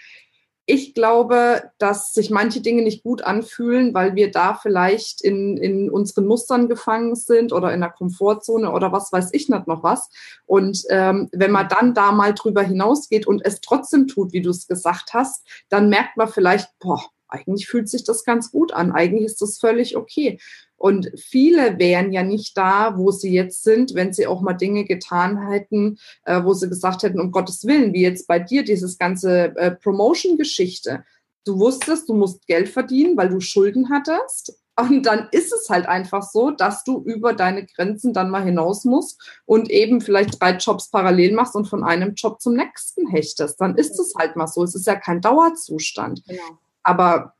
ich 0.70 0.94
glaube, 0.94 1.72
dass 1.80 2.14
sich 2.14 2.30
manche 2.30 2.62
Dinge 2.62 2.84
nicht 2.84 3.02
gut 3.02 3.24
anfühlen, 3.24 3.96
weil 3.96 4.14
wir 4.14 4.30
da 4.30 4.54
vielleicht 4.54 5.20
in, 5.22 5.58
in 5.58 5.90
unseren 5.90 6.28
Mustern 6.28 6.70
gefangen 6.70 7.16
sind 7.16 7.52
oder 7.54 7.74
in 7.74 7.80
der 7.80 7.90
Komfortzone 7.90 8.72
oder 8.72 8.92
was 8.92 9.12
weiß 9.12 9.34
ich 9.34 9.50
nicht 9.50 9.66
noch 9.66 9.82
was. 9.82 10.12
Und 10.46 10.84
ähm, 10.92 11.28
wenn 11.32 11.50
man 11.50 11.70
dann 11.70 11.96
da 11.96 12.12
mal 12.12 12.36
drüber 12.36 12.62
hinausgeht 12.62 13.26
und 13.26 13.44
es 13.44 13.62
trotzdem 13.62 14.08
tut, 14.08 14.32
wie 14.32 14.42
du 14.42 14.52
es 14.52 14.68
gesagt 14.68 15.16
hast, 15.16 15.44
dann 15.70 15.90
merkt 15.90 16.18
man 16.18 16.28
vielleicht, 16.28 16.70
boah, 16.78 17.02
eigentlich 17.30 17.68
fühlt 17.68 17.90
sich 17.90 18.04
das 18.04 18.26
ganz 18.26 18.52
gut 18.52 18.74
an, 18.74 18.92
eigentlich 18.92 19.26
ist 19.26 19.42
das 19.42 19.60
völlig 19.60 19.96
okay. 19.96 20.40
Und 20.80 21.12
viele 21.18 21.78
wären 21.78 22.14
ja 22.14 22.24
nicht 22.24 22.58
da, 22.58 22.98
wo 22.98 23.12
sie 23.12 23.32
jetzt 23.34 23.64
sind, 23.64 23.96
wenn 23.96 24.14
sie 24.14 24.28
auch 24.28 24.42
mal 24.42 24.54
Dinge 24.54 24.86
getan 24.86 25.50
hätten, 25.50 26.00
äh, 26.24 26.42
wo 26.44 26.54
sie 26.54 26.70
gesagt 26.70 27.04
hätten, 27.04 27.20
um 27.20 27.32
Gottes 27.32 27.66
Willen, 27.66 27.94
wie 27.94 28.02
jetzt 28.02 28.28
bei 28.28 28.40
dir 28.40 28.64
dieses 28.64 28.98
ganze 28.98 29.56
äh, 29.58 29.72
Promotion-Geschichte. 29.72 31.04
Du 31.46 31.60
wusstest, 31.60 32.08
du 32.08 32.14
musst 32.14 32.48
Geld 32.48 32.70
verdienen, 32.70 33.18
weil 33.18 33.30
du 33.30 33.42
Schulden 33.42 33.90
hattest. 33.90 34.58
Und 34.80 35.06
dann 35.06 35.28
ist 35.32 35.52
es 35.52 35.70
halt 35.70 35.88
einfach 35.88 36.24
so, 36.24 36.52
dass 36.52 36.86
du 36.86 37.02
über 37.04 37.34
deine 37.34 37.66
Grenzen 37.66 38.14
dann 38.14 38.30
mal 38.30 38.44
hinaus 38.44 38.86
musst 38.86 39.22
und 39.46 39.70
eben 39.70 40.00
vielleicht 40.00 40.42
drei 40.42 40.56
Jobs 40.56 40.90
parallel 40.90 41.34
machst 41.34 41.56
und 41.56 41.68
von 41.68 41.84
einem 41.84 42.14
Job 42.14 42.40
zum 42.40 42.54
nächsten 42.54 43.08
hechtest. 43.10 43.60
Dann 43.60 43.76
ist 43.76 44.00
es 44.00 44.14
halt 44.18 44.38
mal 44.38 44.48
so. 44.48 44.64
Es 44.64 44.76
ist 44.76 44.88
ja 44.88 44.96
kein 44.96 45.20
Dauerzustand. 45.20 46.24
Genau. 46.26 46.60
Aber 46.84 47.34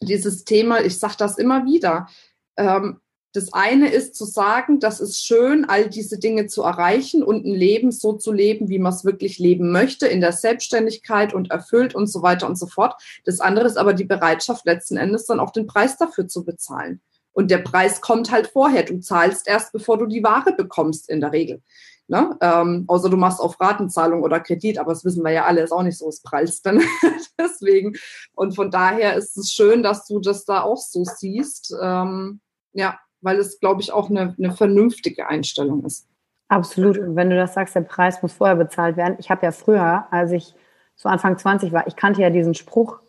dieses 0.00 0.44
Thema, 0.44 0.80
ich 0.82 0.98
sage 0.98 1.14
das 1.18 1.38
immer 1.38 1.64
wieder, 1.64 2.08
ähm, 2.56 3.00
das 3.34 3.52
eine 3.52 3.90
ist 3.90 4.14
zu 4.14 4.26
sagen, 4.26 4.78
das 4.78 5.00
ist 5.00 5.24
schön, 5.24 5.64
all 5.64 5.90
diese 5.90 6.20
Dinge 6.20 6.46
zu 6.46 6.62
erreichen 6.62 7.24
und 7.24 7.44
ein 7.44 7.52
Leben 7.52 7.90
so 7.90 8.12
zu 8.12 8.32
leben, 8.32 8.68
wie 8.68 8.78
man 8.78 8.92
es 8.92 9.04
wirklich 9.04 9.40
leben 9.40 9.72
möchte, 9.72 10.06
in 10.06 10.20
der 10.20 10.30
Selbstständigkeit 10.30 11.34
und 11.34 11.50
erfüllt 11.50 11.96
und 11.96 12.06
so 12.06 12.22
weiter 12.22 12.46
und 12.46 12.56
so 12.56 12.68
fort. 12.68 12.94
Das 13.24 13.40
andere 13.40 13.66
ist 13.66 13.76
aber 13.76 13.92
die 13.92 14.04
Bereitschaft, 14.04 14.64
letzten 14.66 14.96
Endes 14.96 15.26
dann 15.26 15.40
auch 15.40 15.50
den 15.50 15.66
Preis 15.66 15.96
dafür 15.96 16.28
zu 16.28 16.44
bezahlen. 16.44 17.00
Und 17.32 17.50
der 17.50 17.58
Preis 17.58 18.00
kommt 18.00 18.30
halt 18.30 18.46
vorher. 18.46 18.84
Du 18.84 19.00
zahlst 19.00 19.48
erst, 19.48 19.72
bevor 19.72 19.98
du 19.98 20.06
die 20.06 20.22
Ware 20.22 20.52
bekommst, 20.52 21.10
in 21.10 21.20
der 21.20 21.32
Regel. 21.32 21.60
Ne? 22.06 22.36
Ähm, 22.40 22.84
außer 22.86 23.08
du 23.08 23.16
machst 23.16 23.40
auf 23.40 23.58
Ratenzahlung 23.58 24.22
oder 24.22 24.40
Kredit, 24.40 24.78
aber 24.78 24.92
das 24.92 25.04
wissen 25.04 25.24
wir 25.24 25.32
ja 25.32 25.44
alle, 25.44 25.62
ist 25.62 25.72
auch 25.72 25.82
nicht 25.82 25.96
so, 25.96 26.08
es 26.08 26.22
prallst 26.22 26.66
dann. 26.66 26.82
Deswegen. 27.40 27.94
Und 28.34 28.54
von 28.54 28.70
daher 28.70 29.14
ist 29.14 29.36
es 29.38 29.52
schön, 29.52 29.82
dass 29.82 30.06
du 30.06 30.20
das 30.20 30.44
da 30.44 30.62
auch 30.62 30.76
so 30.76 31.04
siehst. 31.04 31.74
Ähm, 31.80 32.40
ja, 32.72 32.98
weil 33.22 33.38
es, 33.38 33.58
glaube 33.58 33.80
ich, 33.80 33.92
auch 33.92 34.10
eine, 34.10 34.34
eine 34.38 34.52
vernünftige 34.52 35.28
Einstellung 35.28 35.84
ist. 35.84 36.06
Absolut. 36.48 36.98
Und 36.98 37.16
wenn 37.16 37.30
du 37.30 37.36
das 37.36 37.54
sagst, 37.54 37.74
der 37.74 37.80
Preis 37.80 38.20
muss 38.22 38.34
vorher 38.34 38.56
bezahlt 38.56 38.96
werden. 38.96 39.16
Ich 39.18 39.30
habe 39.30 39.46
ja 39.46 39.50
früher, 39.50 40.06
als 40.10 40.30
ich 40.30 40.54
so 40.94 41.08
Anfang 41.08 41.38
20 41.38 41.72
war, 41.72 41.86
ich 41.86 41.96
kannte 41.96 42.20
ja 42.20 42.30
diesen 42.30 42.54
Spruch, 42.54 43.00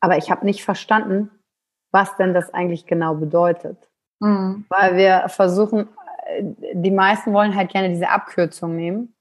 aber 0.00 0.16
ich 0.16 0.30
habe 0.30 0.46
nicht 0.46 0.64
verstanden, 0.64 1.30
was 1.90 2.16
denn 2.16 2.32
das 2.32 2.52
eigentlich 2.52 2.86
genau 2.86 3.14
bedeutet. 3.14 3.76
Mhm. 4.20 4.64
Weil 4.68 4.96
wir 4.96 5.28
versuchen, 5.28 5.88
die 6.72 6.90
meisten 6.90 7.32
wollen 7.32 7.54
halt 7.54 7.70
gerne 7.70 7.88
diese 7.88 8.08
Abkürzung 8.08 8.76
nehmen. 8.76 9.14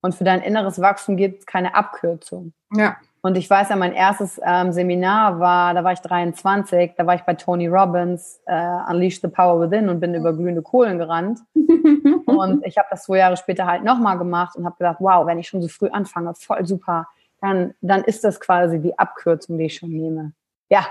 Und 0.00 0.14
für 0.14 0.24
dein 0.24 0.42
inneres 0.42 0.80
Wachstum 0.80 1.16
gibt 1.16 1.40
es 1.40 1.46
keine 1.46 1.74
Abkürzung. 1.74 2.52
Ja. 2.72 2.96
Und 3.20 3.36
ich 3.36 3.50
weiß 3.50 3.70
ja, 3.70 3.76
mein 3.76 3.92
erstes 3.92 4.40
ähm, 4.44 4.72
Seminar 4.72 5.40
war, 5.40 5.74
da 5.74 5.82
war 5.82 5.92
ich 5.92 5.98
23, 6.00 6.92
da 6.96 7.04
war 7.04 7.16
ich 7.16 7.22
bei 7.22 7.34
Tony 7.34 7.66
Robbins, 7.66 8.40
äh, 8.46 8.78
Unleash 8.88 9.20
the 9.20 9.28
Power 9.28 9.60
Within 9.60 9.88
und 9.88 9.98
bin 9.98 10.14
über 10.14 10.32
glühende 10.32 10.62
Kohlen 10.62 10.98
gerannt. 10.98 11.40
und 11.54 12.64
ich 12.64 12.78
habe 12.78 12.86
das 12.90 13.04
zwei 13.04 13.18
Jahre 13.18 13.36
später 13.36 13.66
halt 13.66 13.82
nochmal 13.82 14.18
gemacht 14.18 14.56
und 14.56 14.64
habe 14.64 14.76
gedacht, 14.78 14.98
wow, 15.00 15.26
wenn 15.26 15.38
ich 15.38 15.48
schon 15.48 15.60
so 15.60 15.68
früh 15.68 15.88
anfange, 15.88 16.32
voll 16.34 16.64
super, 16.64 17.08
dann, 17.40 17.74
dann 17.80 18.04
ist 18.04 18.22
das 18.22 18.38
quasi 18.38 18.80
die 18.80 18.96
Abkürzung, 18.96 19.58
die 19.58 19.66
ich 19.66 19.74
schon 19.74 19.90
nehme. 19.90 20.32
Ja, 20.70 20.86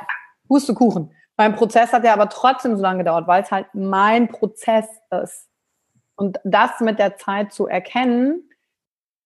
Hustekuchen. 0.49 1.11
Mein 1.37 1.55
Prozess 1.55 1.93
hat 1.93 2.03
ja 2.03 2.13
aber 2.13 2.29
trotzdem 2.29 2.75
so 2.75 2.81
lange 2.81 2.99
gedauert, 2.99 3.27
weil 3.27 3.43
es 3.43 3.51
halt 3.51 3.67
mein 3.73 4.27
Prozess 4.27 4.85
ist. 5.23 5.47
Und 6.17 6.39
das 6.43 6.81
mit 6.81 6.99
der 6.99 7.15
Zeit 7.15 7.53
zu 7.53 7.67
erkennen, 7.67 8.49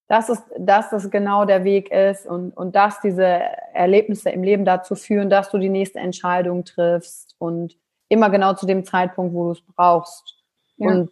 dass, 0.08 0.28
es, 0.28 0.44
dass 0.60 0.90
das 0.90 1.10
genau 1.10 1.46
der 1.46 1.64
Weg 1.64 1.90
ist 1.90 2.28
und, 2.28 2.52
und 2.52 2.76
dass 2.76 3.00
diese 3.00 3.40
Erlebnisse 3.74 4.30
im 4.30 4.44
Leben 4.44 4.66
dazu 4.66 4.96
führen, 4.96 5.30
dass 5.30 5.50
du 5.50 5.58
die 5.58 5.70
nächste 5.70 6.00
Entscheidung 6.00 6.66
triffst 6.66 7.36
und 7.40 7.78
immer 8.10 8.30
genau 8.30 8.54
zu 8.54 8.66
dem 8.66 8.84
Zeitpunkt, 8.84 9.34
wo 9.34 9.46
du 9.46 9.52
es 9.52 9.62
brauchst. 9.62 10.38
Ja. 10.76 10.90
Und 10.90 11.12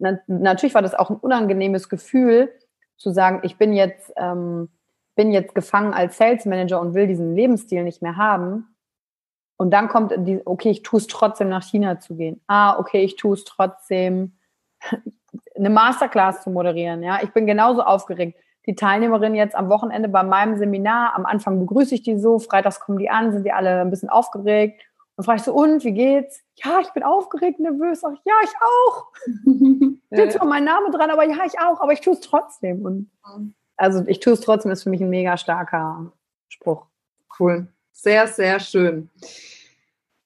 na, 0.00 0.18
natürlich 0.26 0.74
war 0.74 0.82
das 0.82 0.94
auch 0.94 1.10
ein 1.10 1.16
unangenehmes 1.16 1.88
Gefühl, 1.88 2.52
zu 2.96 3.12
sagen, 3.12 3.40
ich 3.44 3.56
bin 3.56 3.72
jetzt, 3.72 4.12
ähm, 4.16 4.68
bin 5.14 5.30
jetzt 5.30 5.54
gefangen 5.54 5.94
als 5.94 6.18
Sales 6.18 6.44
Manager 6.44 6.80
und 6.80 6.94
will 6.94 7.06
diesen 7.06 7.36
Lebensstil 7.36 7.84
nicht 7.84 8.02
mehr 8.02 8.16
haben. 8.16 8.74
Und 9.56 9.70
dann 9.70 9.88
kommt 9.88 10.12
die, 10.26 10.40
okay, 10.44 10.70
ich 10.70 10.82
tue 10.82 10.98
es 10.98 11.06
trotzdem 11.06 11.50
nach 11.50 11.62
China 11.62 12.00
zu 12.00 12.16
gehen. 12.16 12.40
Ah, 12.48 12.78
okay, 12.80 13.04
ich 13.04 13.14
tue 13.14 13.34
es 13.34 13.44
trotzdem 13.44 14.32
eine 15.56 15.70
Masterclass 15.70 16.42
zu 16.42 16.50
moderieren. 16.50 17.02
Ja, 17.02 17.20
ich 17.22 17.32
bin 17.32 17.46
genauso 17.46 17.82
aufgeregt. 17.82 18.38
die 18.66 18.74
Teilnehmerinnen 18.74 19.34
jetzt 19.34 19.54
am 19.54 19.68
Wochenende 19.70 20.08
bei 20.08 20.22
meinem 20.22 20.56
Seminar. 20.56 21.14
Am 21.16 21.26
Anfang 21.26 21.58
begrüße 21.60 21.94
ich 21.94 22.02
die 22.02 22.18
so, 22.18 22.38
freitags 22.38 22.80
kommen 22.80 22.98
die 22.98 23.10
an, 23.10 23.32
sind 23.32 23.44
die 23.44 23.52
alle 23.52 23.80
ein 23.80 23.90
bisschen 23.90 24.10
aufgeregt. 24.10 24.82
Und 25.16 25.24
frage 25.24 25.38
ich 25.38 25.44
so, 25.44 25.52
und, 25.52 25.84
wie 25.84 25.92
geht's? 25.92 26.42
Ja, 26.62 26.80
ich 26.80 26.90
bin 26.90 27.02
aufgeregt, 27.02 27.60
nervös. 27.60 28.00
Sag 28.00 28.14
ich, 28.14 28.20
ja, 28.24 28.34
ich 28.42 28.50
auch. 28.60 29.06
Steht 30.12 30.32
zwar 30.32 30.46
mein 30.46 30.64
Name 30.64 30.90
dran, 30.90 31.10
aber 31.10 31.24
ja, 31.24 31.44
ich 31.46 31.58
auch, 31.60 31.80
aber 31.80 31.92
ich 31.92 32.00
tue 32.00 32.14
es 32.14 32.20
trotzdem. 32.20 32.84
Und 32.84 33.10
also 33.76 34.02
ich 34.06 34.20
tue 34.20 34.32
es 34.32 34.40
trotzdem, 34.40 34.70
ist 34.72 34.82
für 34.82 34.90
mich 34.90 35.00
ein 35.00 35.10
mega 35.10 35.36
starker 35.36 36.12
Spruch. 36.48 36.86
Cool. 37.38 37.68
Sehr, 37.92 38.26
sehr 38.26 38.60
schön. 38.60 39.10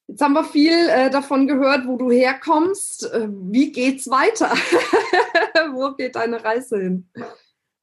Jetzt 0.07 0.23
haben 0.23 0.35
wir 0.35 0.45
viel 0.45 0.89
äh, 0.89 1.11
davon 1.11 1.47
gehört, 1.47 1.87
wo 1.87 1.97
du 1.97 2.11
herkommst. 2.11 3.11
Äh, 3.13 3.29
wie 3.31 3.73
geht's 3.73 4.09
weiter? 4.11 4.51
wo 5.73 5.95
geht 5.95 6.17
deine 6.17 6.45
Reise 6.45 6.79
hin? 6.79 7.09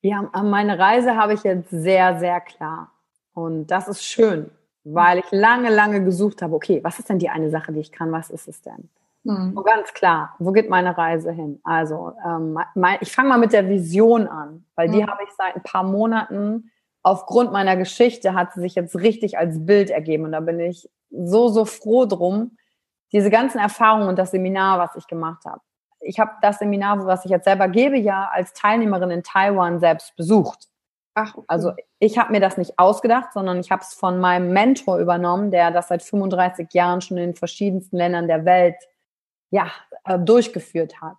Ja, 0.01 0.29
meine 0.43 0.77
Reise 0.77 1.15
habe 1.15 1.33
ich 1.33 1.43
jetzt 1.43 1.69
sehr, 1.69 2.19
sehr 2.19 2.41
klar. 2.41 2.91
Und 3.33 3.67
das 3.67 3.87
ist 3.87 4.03
schön, 4.03 4.51
weil 4.83 5.19
ich 5.19 5.31
lange, 5.31 5.69
lange 5.69 6.03
gesucht 6.03 6.41
habe, 6.41 6.55
okay, 6.55 6.79
was 6.83 6.99
ist 6.99 7.09
denn 7.09 7.19
die 7.19 7.29
eine 7.29 7.49
Sache, 7.49 7.71
die 7.71 7.79
ich 7.79 7.91
kann? 7.91 8.11
Was 8.11 8.29
ist 8.29 8.47
es 8.47 8.61
denn? 8.61 8.89
Mhm. 9.23 9.55
Und 9.55 9.63
ganz 9.65 9.93
klar, 9.93 10.35
wo 10.39 10.51
geht 10.51 10.69
meine 10.69 10.97
Reise 10.97 11.31
hin? 11.31 11.59
Also, 11.63 12.13
ähm, 12.25 12.57
mein, 12.75 12.97
ich 13.01 13.11
fange 13.11 13.29
mal 13.29 13.37
mit 13.37 13.53
der 13.53 13.67
Vision 13.69 14.27
an, 14.27 14.65
weil 14.75 14.89
mhm. 14.89 14.93
die 14.93 15.05
habe 15.05 15.23
ich 15.23 15.31
seit 15.37 15.55
ein 15.55 15.63
paar 15.63 15.83
Monaten 15.83 16.71
aufgrund 17.03 17.51
meiner 17.51 17.77
Geschichte 17.77 18.33
hat 18.33 18.53
sie 18.53 18.61
sich 18.61 18.75
jetzt 18.75 18.95
richtig 18.95 19.37
als 19.37 19.65
Bild 19.65 19.89
ergeben. 19.89 20.25
Und 20.25 20.31
da 20.33 20.39
bin 20.39 20.59
ich 20.59 20.89
so, 21.09 21.49
so 21.49 21.65
froh 21.65 22.05
drum, 22.05 22.57
diese 23.11 23.29
ganzen 23.29 23.59
Erfahrungen 23.59 24.07
und 24.07 24.17
das 24.17 24.31
Seminar, 24.31 24.79
was 24.79 24.95
ich 24.95 25.07
gemacht 25.07 25.43
habe 25.45 25.61
ich 26.01 26.19
habe 26.19 26.31
das 26.41 26.59
Seminar, 26.59 27.05
was 27.05 27.25
ich 27.25 27.31
jetzt 27.31 27.45
selber 27.45 27.67
gebe, 27.67 27.97
ja 27.97 28.29
als 28.31 28.53
Teilnehmerin 28.53 29.11
in 29.11 29.23
Taiwan 29.23 29.79
selbst 29.79 30.15
besucht. 30.15 30.67
Ach, 31.13 31.35
okay. 31.35 31.45
Also 31.47 31.73
ich 31.99 32.17
habe 32.17 32.31
mir 32.31 32.39
das 32.39 32.57
nicht 32.57 32.79
ausgedacht, 32.79 33.33
sondern 33.33 33.59
ich 33.59 33.71
habe 33.71 33.81
es 33.81 33.93
von 33.93 34.19
meinem 34.19 34.51
Mentor 34.51 34.97
übernommen, 34.97 35.51
der 35.51 35.71
das 35.71 35.89
seit 35.89 36.01
35 36.03 36.73
Jahren 36.73 37.01
schon 37.01 37.17
in 37.17 37.35
verschiedensten 37.35 37.97
Ländern 37.97 38.27
der 38.27 38.45
Welt 38.45 38.75
ja 39.51 39.69
äh, 40.05 40.17
durchgeführt 40.17 41.01
hat. 41.01 41.17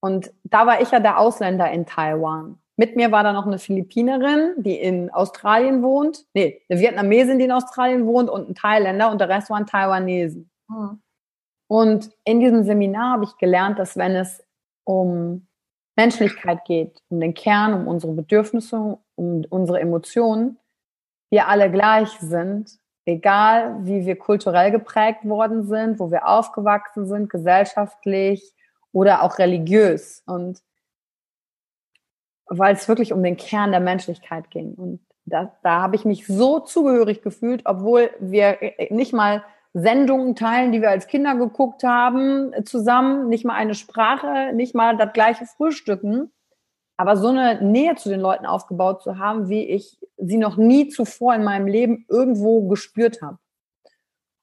Und 0.00 0.32
da 0.44 0.66
war 0.66 0.80
ich 0.80 0.90
ja 0.90 1.00
der 1.00 1.18
Ausländer 1.18 1.70
in 1.70 1.84
Taiwan. 1.84 2.58
Mit 2.80 2.96
mir 2.96 3.12
war 3.12 3.22
da 3.22 3.34
noch 3.34 3.46
eine 3.46 3.58
Philippinerin, 3.58 4.54
die 4.56 4.74
in 4.74 5.10
Australien 5.10 5.82
wohnt. 5.82 6.24
Nee, 6.32 6.62
eine 6.70 6.80
Vietnamesin, 6.80 7.38
die 7.38 7.44
in 7.44 7.52
Australien 7.52 8.06
wohnt 8.06 8.30
und 8.30 8.48
ein 8.48 8.54
Thailänder 8.54 9.10
und 9.10 9.20
der 9.20 9.28
Rest 9.28 9.50
waren 9.50 9.66
Taiwanesen. 9.66 10.50
Hm. 10.70 11.02
Und 11.66 12.10
in 12.24 12.40
diesem 12.40 12.64
Seminar 12.64 13.12
habe 13.12 13.24
ich 13.24 13.36
gelernt, 13.36 13.78
dass 13.78 13.98
wenn 13.98 14.16
es 14.16 14.42
um 14.84 15.46
Menschlichkeit 15.94 16.64
geht, 16.64 17.02
um 17.10 17.20
den 17.20 17.34
Kern, 17.34 17.74
um 17.74 17.86
unsere 17.86 18.14
Bedürfnisse, 18.14 18.96
um 19.14 19.44
unsere 19.50 19.78
Emotionen, 19.78 20.58
wir 21.28 21.48
alle 21.48 21.70
gleich 21.70 22.08
sind, 22.18 22.78
egal 23.04 23.76
wie 23.84 24.06
wir 24.06 24.16
kulturell 24.16 24.70
geprägt 24.70 25.28
worden 25.28 25.66
sind, 25.66 26.00
wo 26.00 26.10
wir 26.10 26.26
aufgewachsen 26.26 27.04
sind, 27.04 27.28
gesellschaftlich 27.28 28.54
oder 28.90 29.22
auch 29.22 29.36
religiös. 29.36 30.22
Und 30.24 30.62
weil 32.50 32.74
es 32.74 32.88
wirklich 32.88 33.12
um 33.12 33.22
den 33.22 33.36
Kern 33.36 33.70
der 33.70 33.80
Menschlichkeit 33.80 34.50
ging. 34.50 34.74
Und 34.74 35.00
da, 35.24 35.52
da 35.62 35.80
habe 35.80 35.96
ich 35.96 36.04
mich 36.04 36.26
so 36.26 36.58
zugehörig 36.60 37.22
gefühlt, 37.22 37.62
obwohl 37.64 38.10
wir 38.18 38.58
nicht 38.90 39.12
mal 39.12 39.44
Sendungen 39.72 40.34
teilen, 40.34 40.72
die 40.72 40.80
wir 40.80 40.90
als 40.90 41.06
Kinder 41.06 41.36
geguckt 41.36 41.84
haben, 41.84 42.52
äh, 42.52 42.64
zusammen, 42.64 43.28
nicht 43.28 43.44
mal 43.44 43.54
eine 43.54 43.74
Sprache, 43.74 44.52
nicht 44.52 44.74
mal 44.74 44.96
das 44.96 45.12
gleiche 45.12 45.46
Frühstücken, 45.46 46.32
aber 46.96 47.16
so 47.16 47.28
eine 47.28 47.62
Nähe 47.62 47.94
zu 47.94 48.08
den 48.08 48.20
Leuten 48.20 48.46
aufgebaut 48.46 49.02
zu 49.02 49.18
haben, 49.18 49.48
wie 49.48 49.64
ich 49.64 49.98
sie 50.16 50.38
noch 50.38 50.56
nie 50.56 50.88
zuvor 50.88 51.34
in 51.34 51.44
meinem 51.44 51.68
Leben 51.68 52.04
irgendwo 52.08 52.68
gespürt 52.68 53.22
habe. 53.22 53.38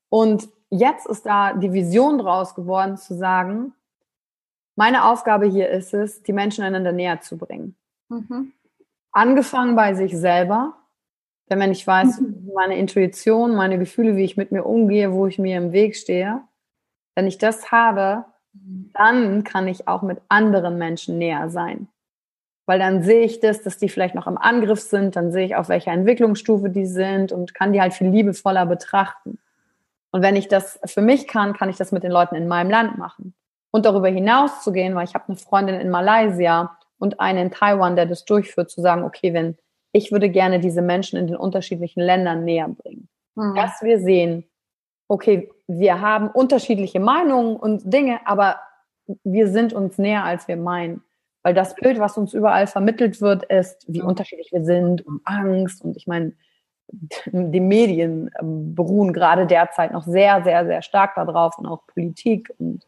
Und 0.09 0.47
jetzt 0.69 1.05
ist 1.07 1.25
da 1.25 1.53
die 1.53 1.73
Vision 1.73 2.17
draus 2.17 2.55
geworden, 2.55 2.95
zu 2.95 3.13
sagen, 3.13 3.73
meine 4.75 5.05
Aufgabe 5.05 5.45
hier 5.47 5.69
ist 5.69 5.93
es, 5.93 6.23
die 6.23 6.33
Menschen 6.33 6.63
einander 6.63 6.93
näher 6.93 7.19
zu 7.19 7.37
bringen. 7.37 7.75
Mhm. 8.09 8.53
Angefangen 9.11 9.75
bei 9.75 9.93
sich 9.93 10.17
selber, 10.17 10.73
denn 11.49 11.59
wenn 11.59 11.71
ich 11.71 11.85
weiß, 11.85 12.19
mhm. 12.19 12.51
meine 12.53 12.77
Intuition, 12.77 13.55
meine 13.55 13.79
Gefühle, 13.79 14.15
wie 14.15 14.23
ich 14.23 14.37
mit 14.37 14.51
mir 14.51 14.65
umgehe, 14.65 15.13
wo 15.13 15.27
ich 15.27 15.39
mir 15.39 15.57
im 15.57 15.71
Weg 15.71 15.95
stehe, 15.95 16.41
wenn 17.15 17.27
ich 17.27 17.37
das 17.37 17.71
habe, 17.71 18.25
mhm. 18.53 18.91
dann 18.93 19.43
kann 19.43 19.67
ich 19.67 19.87
auch 19.87 20.01
mit 20.01 20.21
anderen 20.29 20.77
Menschen 20.77 21.17
näher 21.17 21.49
sein. 21.49 21.87
Weil 22.65 22.79
dann 22.79 23.01
sehe 23.01 23.23
ich 23.23 23.39
das, 23.39 23.61
dass 23.63 23.77
die 23.77 23.87
vielleicht 23.87 24.13
noch 24.13 24.27
im 24.27 24.37
Angriff 24.37 24.81
sind, 24.81 25.15
dann 25.15 25.31
sehe 25.31 25.45
ich, 25.45 25.55
auf 25.55 25.69
welcher 25.69 25.93
Entwicklungsstufe 25.93 26.69
die 26.69 26.85
sind 26.85 27.31
und 27.31 27.53
kann 27.53 27.71
die 27.71 27.79
halt 27.79 27.93
viel 27.93 28.09
liebevoller 28.09 28.65
betrachten. 28.65 29.39
Und 30.11 30.21
wenn 30.21 30.35
ich 30.35 30.49
das 30.49 30.79
für 30.83 31.01
mich 31.01 31.27
kann, 31.27 31.53
kann 31.53 31.69
ich 31.69 31.77
das 31.77 31.91
mit 31.91 32.03
den 32.03 32.11
Leuten 32.11 32.35
in 32.35 32.47
meinem 32.47 32.69
Land 32.69 32.97
machen. 32.97 33.33
Und 33.71 33.85
darüber 33.85 34.09
hinaus 34.09 34.63
zu 34.63 34.71
gehen, 34.71 34.95
weil 34.95 35.05
ich 35.05 35.13
habe 35.13 35.25
eine 35.27 35.37
Freundin 35.37 35.79
in 35.79 35.89
Malaysia 35.89 36.76
und 36.99 37.19
eine 37.19 37.41
in 37.41 37.51
Taiwan, 37.51 37.95
der 37.95 38.05
das 38.05 38.25
durchführt, 38.25 38.69
zu 38.69 38.81
sagen, 38.81 39.03
okay, 39.03 39.33
wenn 39.33 39.57
ich 39.91 40.11
würde 40.11 40.29
gerne 40.29 40.59
diese 40.59 40.81
Menschen 40.81 41.17
in 41.17 41.27
den 41.27 41.35
unterschiedlichen 41.37 42.01
Ländern 42.01 42.43
näher 42.43 42.67
bringen. 42.67 43.07
Mhm. 43.35 43.55
Dass 43.55 43.81
wir 43.81 43.99
sehen, 43.99 44.45
okay, 45.07 45.49
wir 45.67 46.01
haben 46.01 46.29
unterschiedliche 46.29 46.99
Meinungen 46.99 47.55
und 47.55 47.91
Dinge, 47.91 48.19
aber 48.25 48.57
wir 49.23 49.47
sind 49.47 49.73
uns 49.73 49.97
näher, 49.97 50.23
als 50.23 50.47
wir 50.47 50.57
meinen. 50.57 51.03
Weil 51.43 51.53
das 51.53 51.75
Bild, 51.75 51.99
was 51.99 52.17
uns 52.17 52.33
überall 52.33 52.67
vermittelt 52.67 53.21
wird, 53.21 53.43
ist, 53.45 53.85
wie 53.87 54.01
unterschiedlich 54.01 54.51
wir 54.51 54.63
sind 54.63 55.05
und 55.05 55.21
Angst. 55.23 55.83
Und 55.83 55.95
ich 55.95 56.07
meine, 56.07 56.33
die 57.25 57.59
Medien 57.59 58.29
ähm, 58.39 58.75
beruhen 58.75 59.13
gerade 59.13 59.45
derzeit 59.45 59.91
noch 59.91 60.05
sehr, 60.05 60.43
sehr, 60.43 60.65
sehr 60.65 60.81
stark 60.81 61.15
darauf 61.15 61.57
und 61.57 61.65
auch 61.65 61.87
Politik. 61.87 62.53
Und 62.59 62.85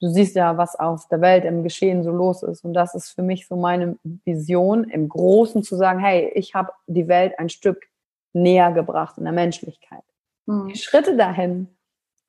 du 0.00 0.08
siehst 0.08 0.34
ja, 0.34 0.56
was 0.56 0.76
auf 0.76 1.06
der 1.08 1.20
Welt 1.20 1.44
im 1.44 1.62
Geschehen 1.62 2.02
so 2.02 2.10
los 2.10 2.42
ist. 2.42 2.64
Und 2.64 2.74
das 2.74 2.94
ist 2.94 3.10
für 3.10 3.22
mich 3.22 3.46
so 3.46 3.56
meine 3.56 3.96
Vision, 4.24 4.84
im 4.84 5.08
Großen 5.08 5.62
zu 5.62 5.76
sagen, 5.76 6.00
hey, 6.00 6.30
ich 6.34 6.54
habe 6.54 6.72
die 6.86 7.08
Welt 7.08 7.38
ein 7.38 7.48
Stück 7.48 7.86
näher 8.32 8.72
gebracht 8.72 9.18
in 9.18 9.24
der 9.24 9.32
Menschlichkeit. 9.32 10.04
Mhm. 10.46 10.68
Die 10.68 10.78
Schritte 10.78 11.16
dahin, 11.16 11.68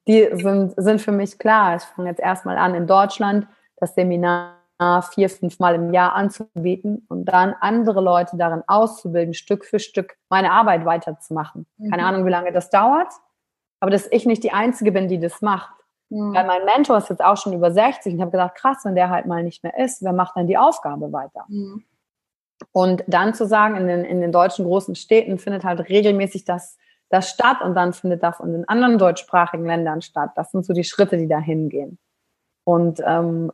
die 0.07 0.27
sind, 0.33 0.73
sind 0.77 1.01
für 1.01 1.11
mich 1.11 1.37
klar. 1.37 1.77
Ich 1.77 1.83
fange 1.83 2.09
jetzt 2.09 2.19
erstmal 2.19 2.57
an, 2.57 2.75
in 2.75 2.87
Deutschland 2.87 3.47
das 3.77 3.95
Seminar 3.95 4.57
vier, 5.13 5.29
fünf 5.29 5.59
Mal 5.59 5.75
im 5.75 5.93
Jahr 5.93 6.15
anzubieten 6.15 7.05
und 7.07 7.25
dann 7.25 7.53
andere 7.59 8.01
Leute 8.01 8.35
darin 8.35 8.63
auszubilden, 8.65 9.35
Stück 9.35 9.63
für 9.63 9.77
Stück 9.77 10.17
meine 10.27 10.51
Arbeit 10.51 10.85
weiterzumachen. 10.85 11.67
Mhm. 11.77 11.91
Keine 11.91 12.03
Ahnung, 12.03 12.25
wie 12.25 12.31
lange 12.31 12.51
das 12.51 12.71
dauert, 12.71 13.13
aber 13.79 13.91
dass 13.91 14.07
ich 14.11 14.25
nicht 14.25 14.43
die 14.43 14.53
Einzige 14.53 14.91
bin, 14.91 15.07
die 15.07 15.19
das 15.19 15.41
macht. 15.41 15.80
Mhm. 16.11 16.33
Weil 16.33 16.45
mein 16.45 16.65
Mentor 16.65 16.97
ist 16.97 17.09
jetzt 17.09 17.23
auch 17.23 17.37
schon 17.37 17.53
über 17.53 17.71
60 17.71 18.11
und 18.11 18.17
ich 18.17 18.21
habe 18.21 18.31
gedacht, 18.31 18.55
krass, 18.55 18.79
wenn 18.83 18.95
der 18.95 19.09
halt 19.09 19.25
mal 19.25 19.43
nicht 19.43 19.63
mehr 19.63 19.77
ist, 19.77 20.03
wer 20.03 20.11
macht 20.11 20.35
dann 20.35 20.45
die 20.45 20.57
Aufgabe 20.57 21.11
weiter? 21.13 21.45
Mhm. 21.47 21.85
Und 22.73 23.03
dann 23.07 23.33
zu 23.33 23.47
sagen, 23.47 23.75
in 23.77 23.87
den, 23.87 24.03
in 24.03 24.21
den 24.21 24.31
deutschen 24.31 24.65
großen 24.65 24.95
Städten 24.95 25.39
findet 25.39 25.63
halt 25.63 25.89
regelmäßig 25.89 26.43
das, 26.43 26.77
das 27.09 27.29
statt 27.29 27.61
und 27.61 27.75
dann 27.75 27.93
findet 27.93 28.21
das 28.23 28.39
in 28.41 28.51
den 28.51 28.67
anderen 28.67 28.97
deutschsprachigen 28.97 29.65
Ländern 29.65 30.01
statt. 30.01 30.31
Das 30.35 30.51
sind 30.51 30.65
so 30.65 30.73
die 30.73 30.83
Schritte, 30.83 31.17
die 31.17 31.27
da 31.27 31.39
hingehen. 31.39 31.97
Und 32.65 33.01
ähm, 33.05 33.51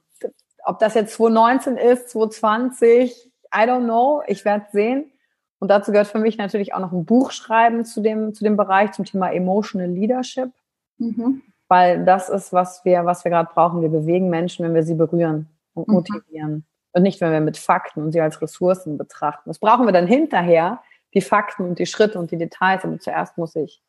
ob 0.66 0.80
das 0.80 0.96
jetzt 0.96 1.14
2019 1.14 1.78
ist, 1.78 2.10
2020, 2.10 3.32
I 3.56 3.60
don't 3.60 3.84
know, 3.84 4.24
ich 4.26 4.44
werde 4.46 4.66
sehen. 4.72 5.12
Und 5.60 5.70
dazu 5.70 5.92
gehört 5.92 6.08
für 6.08 6.20
mich 6.20 6.38
natürlich 6.38 6.74
auch 6.74 6.80
noch 6.80 6.92
ein 6.92 7.06
Buch 7.06 7.32
schreiben 7.32 7.86
zu 7.86 8.02
dem, 8.02 8.34
zu 8.34 8.44
dem 8.44 8.58
Bereich, 8.58 8.92
zum 8.92 9.06
Thema 9.06 9.32
Emotional 9.32 9.90
Leadership. 9.90 10.52
Mhm 10.98 11.44
weil 11.68 12.06
das 12.06 12.30
ist, 12.30 12.54
was 12.54 12.84
wir, 12.86 13.06
was 13.06 13.24
wir 13.24 13.32
gerade 13.32 13.50
brauchen. 13.54 13.82
Wir 13.82 13.90
bewegen 13.90 14.30
Menschen, 14.30 14.66
wenn 14.66 14.74
wir 14.74 14.84
sie 14.84 14.96
berühren 14.96 15.48
und 15.74 15.88
mhm. 15.88 15.94
motivieren. 15.94 16.52
Mhm. 16.52 16.64
Und 16.94 17.04
nicht, 17.04 17.22
wenn 17.22 17.32
wir 17.32 17.42
mit 17.42 17.58
Fakten 17.58 18.02
und 18.02 18.12
sie 18.12 18.22
als 18.22 18.42
Ressourcen 18.42 18.98
betrachten. 18.98 19.50
Das 19.50 19.60
brauchen 19.60 19.86
wir 19.86 19.92
dann 19.92 20.08
hinterher, 20.08 20.82
die 21.14 21.22
Fakten 21.22 21.64
und 21.64 21.80
die 21.80 21.86
Schritte 21.86 22.18
und 22.18 22.32
die 22.32 22.38
Details. 22.38 22.84
Aber 22.84 23.00
zuerst 23.00 23.38
muss 23.38 23.56
ich 23.56 23.84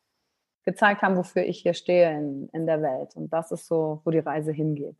gezeigt 0.63 1.01
haben, 1.01 1.15
wofür 1.15 1.43
ich 1.43 1.61
hier 1.61 1.73
stehe 1.73 2.11
in, 2.15 2.49
in 2.49 2.67
der 2.67 2.81
Welt. 2.81 3.15
Und 3.15 3.33
das 3.33 3.51
ist 3.51 3.67
so, 3.67 4.01
wo 4.03 4.11
die 4.11 4.19
Reise 4.19 4.51
hingeht. 4.51 4.95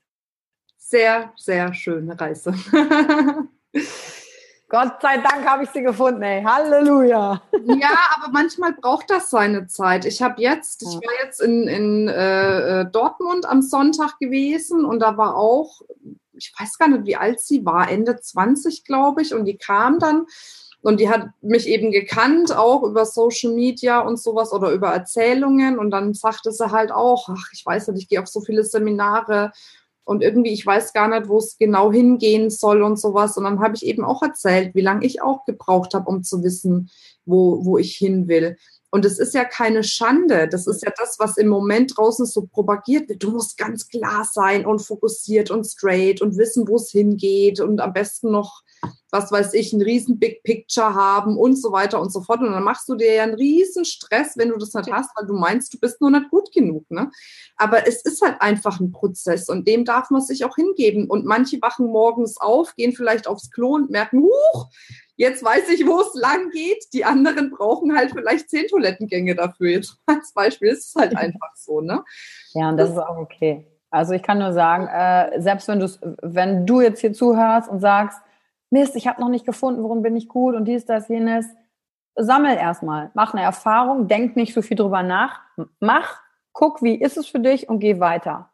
Sehr, 0.78 1.32
sehr 1.36 1.74
schöne 1.74 2.20
Reise. 2.20 2.54
Gott 4.70 5.02
sei 5.02 5.18
Dank 5.18 5.48
habe 5.48 5.64
ich 5.64 5.72
sie 5.72 5.82
gefunden, 5.82 6.22
ey. 6.22 6.44
Halleluja. 6.44 7.42
Ja, 7.66 7.98
aber 8.16 8.32
manchmal 8.32 8.74
braucht 8.74 9.10
das 9.10 9.32
seine 9.32 9.66
Zeit. 9.66 10.06
Ich 10.06 10.22
habe 10.22 10.40
jetzt, 10.42 10.84
ich 10.84 10.96
war 10.96 11.14
jetzt 11.24 11.42
in, 11.42 11.68
in 11.68 12.08
äh, 12.08 12.86
Dortmund 12.92 13.48
am 13.48 13.64
Sonntag 13.64 14.20
gewesen 14.20 14.86
und 14.86 15.00
da 15.00 15.18
war 15.18 15.36
auch, 15.36 15.82
ich 16.34 16.54
weiß 16.58 16.78
gar 16.78 16.88
nicht, 16.88 17.06
wie 17.06 17.16
alt 17.16 17.40
sie 17.40 17.66
war, 17.66 17.90
Ende 17.90 18.20
20, 18.20 18.86
glaube 18.86 19.24
ich, 19.24 19.34
und 19.34 19.46
die 19.46 19.58
kam 19.58 19.98
dann 19.98 20.28
und 20.82 21.00
die 21.00 21.10
hat 21.10 21.28
mich 21.42 21.68
eben 21.68 21.92
gekannt, 21.92 22.56
auch 22.56 22.84
über 22.84 23.06
Social 23.06 23.52
Media 23.52 24.00
und 24.00 24.18
sowas 24.18 24.54
oder 24.54 24.72
über 24.72 24.90
Erzählungen. 24.90 25.78
Und 25.78 25.92
dann 25.92 26.14
sagte 26.14 26.54
sie 26.54 26.72
halt 26.72 26.92
auch, 26.92 27.28
ach, 27.30 27.50
ich 27.52 27.66
weiß 27.66 27.90
nicht, 27.90 28.04
ich 28.04 28.08
gehe 28.08 28.22
auf 28.22 28.28
so 28.28 28.40
viele 28.40 28.64
Seminare 28.64 29.52
und 30.10 30.24
irgendwie, 30.24 30.52
ich 30.52 30.66
weiß 30.66 30.94
gar 30.94 31.08
nicht, 31.08 31.30
wo 31.30 31.38
es 31.38 31.60
genau 31.60 31.92
hingehen 31.92 32.50
soll 32.50 32.82
und 32.82 33.00
sowas. 33.00 33.38
Und 33.38 33.44
dann 33.44 33.60
habe 33.60 33.76
ich 33.76 33.86
eben 33.86 34.04
auch 34.04 34.24
erzählt, 34.24 34.74
wie 34.74 34.82
lange 34.82 35.06
ich 35.06 35.22
auch 35.22 35.46
gebraucht 35.46 35.94
habe, 35.94 36.10
um 36.10 36.24
zu 36.24 36.44
wissen, 36.44 36.90
wo, 37.26 37.64
wo 37.64 37.78
ich 37.78 37.96
hin 37.96 38.28
will. 38.28 38.58
Und 38.92 39.06
es 39.06 39.20
ist 39.20 39.34
ja 39.36 39.46
keine 39.46 39.84
Schande. 39.84 40.48
Das 40.48 40.66
ist 40.66 40.84
ja 40.84 40.92
das, 40.98 41.20
was 41.20 41.38
im 41.38 41.48
Moment 41.48 41.96
draußen 41.96 42.26
so 42.26 42.48
propagiert 42.48 43.08
wird. 43.08 43.22
Du 43.22 43.32
musst 43.32 43.58
ganz 43.58 43.88
klar 43.88 44.28
sein 44.32 44.66
und 44.66 44.80
fokussiert 44.80 45.52
und 45.52 45.66
straight 45.66 46.22
und 46.22 46.38
wissen, 46.38 46.68
wo 46.68 46.76
es 46.78 46.90
hingeht 46.90 47.60
und 47.60 47.82
am 47.82 47.94
besten 47.94 48.32
noch, 48.32 48.64
was 49.12 49.32
weiß 49.32 49.54
ich, 49.54 49.74
ein 49.74 49.82
riesen 49.82 50.18
Big 50.18 50.42
Picture 50.44 50.96
haben 50.96 51.38
und 51.38 51.56
so 51.56 51.72
weiter 51.72 52.02
und 52.02 52.12
so 52.12 52.22
fort. 52.22 52.42
Und 52.42 52.52
dann 52.52 52.64
machst 52.64 52.90
du 52.90 52.96
dir 52.96 53.14
ja 53.14 53.24
einen 53.24 53.36
riesen 53.36 53.86
Stress, 53.86 54.34
wenn 54.38 54.50
du 54.50 54.58
das 54.58 54.74
nicht 54.74 54.92
hast, 54.92 55.12
weil 55.16 55.28
du 55.28 55.34
meinst, 55.34 55.72
du 55.72 55.80
bist 55.80 56.02
nur 56.02 56.10
nicht 56.10 56.32
gut 56.32 56.52
genug. 56.52 56.90
Ne? 56.90 57.12
Aber 57.58 57.88
es 57.88 58.04
ist 58.04 58.22
halt 58.24 58.42
einfach 58.42 58.80
ein 58.80 58.92
Prozess 58.92 59.50
und 59.50 59.68
dem 59.68 59.86
darf 59.86 60.10
man 60.10 60.22
sich 60.22 60.46
auch 60.46 60.56
hingeben. 60.56 61.08
Und 61.08 61.26
manche 61.26 61.62
wachen 61.62 61.86
morgens 61.88 62.38
auf, 62.38 62.76
gehen 62.76 62.94
vielleicht 62.94 63.28
aufs 63.28 63.52
Klo 63.52 63.76
und 63.76 63.92
merken, 63.92 64.24
huch, 64.24 64.70
Jetzt 65.20 65.44
weiß 65.44 65.68
ich, 65.72 65.86
wo 65.86 66.00
es 66.00 66.14
lang 66.14 66.50
geht. 66.50 66.94
Die 66.94 67.04
anderen 67.04 67.52
brauchen 67.52 67.94
halt 67.94 68.12
vielleicht 68.14 68.50
zehn 68.50 68.68
Toilettengänge 68.68 69.36
dafür. 69.36 69.68
Jetzt 69.68 69.98
als 70.06 70.32
Beispiel 70.32 70.70
ist 70.70 70.88
es 70.88 70.96
halt 70.96 71.16
einfach 71.18 71.54
so, 71.56 71.82
ne? 71.82 72.06
Ja, 72.54 72.70
und 72.70 72.78
das 72.78 72.92
ist 72.92 72.98
auch 72.98 73.18
okay. 73.18 73.68
Also 73.92 74.14
ich 74.14 74.24
kann 74.24 74.40
nur 74.40 74.54
sagen, 74.54 74.88
äh, 74.88 75.42
selbst 75.42 75.68
wenn 75.68 75.82
du 75.82 75.88
wenn 76.22 76.66
du 76.66 76.80
jetzt 76.80 77.02
hier 77.02 77.12
zuhörst 77.12 77.70
und 77.70 77.82
sagst, 77.82 78.18
Mist, 78.70 78.96
ich 78.96 79.08
habe 79.08 79.20
noch 79.20 79.28
nicht 79.28 79.46
gefunden, 79.46 79.84
worin 79.84 80.04
bin 80.04 80.16
ich 80.16 80.30
gut 80.30 80.56
und 80.56 80.66
dies, 80.66 80.86
das, 80.86 81.10
jenes, 81.10 81.48
sammel 82.16 82.56
erstmal, 82.56 83.12
mach 83.14 83.34
eine 83.34 83.44
Erfahrung, 83.44 84.08
denk 84.08 84.38
nicht 84.38 84.54
so 84.54 84.62
viel 84.62 84.78
drüber 84.78 85.04
nach, 85.04 85.42
mach, 85.82 86.22
guck, 86.54 86.82
wie 86.82 86.96
ist 86.96 87.18
es 87.18 87.28
für 87.28 87.40
dich 87.40 87.68
und 87.68 87.80
geh 87.80 88.00
weiter. 88.00 88.52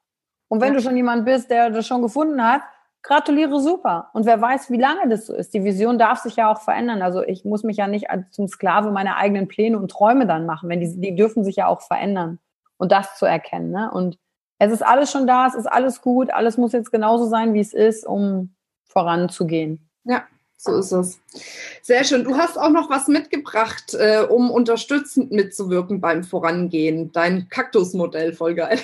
Und 0.47 0.61
wenn 0.61 0.73
ja. 0.73 0.79
du 0.79 0.81
schon 0.81 0.97
jemand 0.97 1.25
bist, 1.25 1.51
der 1.51 1.69
das 1.69 1.85
schon 1.85 2.01
gefunden 2.01 2.41
hat, 2.43 2.61
gratuliere 3.05 3.59
super. 3.61 4.09
Und 4.13 4.25
wer 4.25 4.41
weiß, 4.41 4.71
wie 4.71 4.79
lange 4.79 5.07
das 5.07 5.27
so 5.27 5.33
ist. 5.33 5.53
Die 5.53 5.63
Vision 5.63 5.99
darf 5.99 6.19
sich 6.19 6.37
ja 6.37 6.51
auch 6.51 6.61
verändern. 6.61 7.01
Also 7.01 7.21
ich 7.21 7.45
muss 7.45 7.63
mich 7.63 7.77
ja 7.77 7.87
nicht 7.87 8.07
zum 8.31 8.47
Sklave 8.47 8.91
meiner 8.91 9.17
eigenen 9.17 9.47
Pläne 9.47 9.77
und 9.77 9.91
Träume 9.91 10.25
dann 10.25 10.45
machen. 10.45 10.69
Wenn 10.69 10.79
die, 10.79 10.99
die 10.99 11.15
dürfen 11.15 11.43
sich 11.43 11.57
ja 11.57 11.67
auch 11.67 11.81
verändern. 11.81 12.39
Und 12.77 12.91
das 12.91 13.17
zu 13.17 13.25
erkennen. 13.25 13.71
Ne? 13.71 13.89
Und 13.91 14.17
es 14.57 14.71
ist 14.71 14.81
alles 14.81 15.11
schon 15.11 15.27
da, 15.27 15.47
es 15.47 15.55
ist 15.55 15.67
alles 15.67 16.01
gut, 16.01 16.29
alles 16.29 16.57
muss 16.57 16.73
jetzt 16.73 16.91
genauso 16.91 17.25
sein, 17.27 17.53
wie 17.53 17.59
es 17.59 17.73
ist, 17.73 18.05
um 18.05 18.55
voranzugehen. 18.85 19.89
Ja, 20.03 20.23
so 20.57 20.77
ist 20.77 20.91
es. 20.91 21.19
Sehr 21.81 22.03
schön. 22.03 22.23
Du 22.23 22.37
hast 22.37 22.57
auch 22.57 22.69
noch 22.69 22.89
was 22.89 23.07
mitgebracht, 23.07 23.93
äh, 23.93 24.25
um 24.27 24.49
unterstützend 24.49 25.31
mitzuwirken 25.31 26.01
beim 26.01 26.23
Vorangehen. 26.23 27.11
Dein 27.11 27.47
Kaktusmodell, 27.49 28.33
voll 28.33 28.55
geil. 28.55 28.79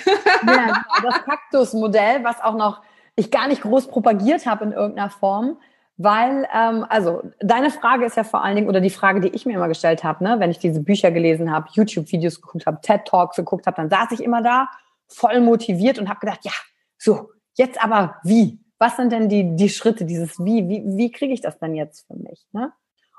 ja, 0.46 0.84
das 1.02 1.22
Kaktusmodell, 1.24 2.22
was 2.24 2.40
auch 2.40 2.56
noch 2.56 2.80
ich 3.16 3.30
gar 3.30 3.48
nicht 3.48 3.62
groß 3.62 3.88
propagiert 3.88 4.46
habe 4.46 4.64
in 4.64 4.72
irgendeiner 4.72 5.10
Form, 5.10 5.58
weil, 5.96 6.48
ähm, 6.54 6.86
also 6.88 7.22
deine 7.40 7.70
Frage 7.70 8.04
ist 8.04 8.16
ja 8.16 8.24
vor 8.24 8.42
allen 8.42 8.56
Dingen, 8.56 8.68
oder 8.68 8.80
die 8.80 8.90
Frage, 8.90 9.20
die 9.20 9.28
ich 9.28 9.46
mir 9.46 9.54
immer 9.54 9.68
gestellt 9.68 10.02
habe, 10.04 10.24
ne, 10.24 10.40
wenn 10.40 10.50
ich 10.50 10.58
diese 10.58 10.80
Bücher 10.80 11.10
gelesen 11.10 11.52
habe, 11.52 11.68
YouTube-Videos 11.72 12.40
geguckt 12.40 12.66
habe, 12.66 12.80
TED-Talks 12.80 13.36
geguckt 13.36 13.66
habe, 13.66 13.76
dann 13.76 13.90
saß 13.90 14.12
ich 14.12 14.22
immer 14.22 14.42
da, 14.42 14.68
voll 15.08 15.40
motiviert 15.40 15.98
und 15.98 16.08
habe 16.08 16.20
gedacht, 16.20 16.40
ja, 16.42 16.52
so, 16.96 17.30
jetzt 17.54 17.82
aber 17.82 18.16
wie? 18.24 18.58
Was 18.78 18.96
sind 18.96 19.12
denn 19.12 19.28
die, 19.28 19.54
die 19.54 19.68
Schritte, 19.68 20.04
dieses 20.04 20.44
Wie? 20.44 20.68
Wie, 20.68 20.82
wie 20.96 21.10
kriege 21.12 21.32
ich 21.32 21.40
das 21.40 21.58
denn 21.58 21.74
jetzt 21.74 22.06
für 22.06 22.16
mich? 22.16 22.44
Ne? 22.52 22.72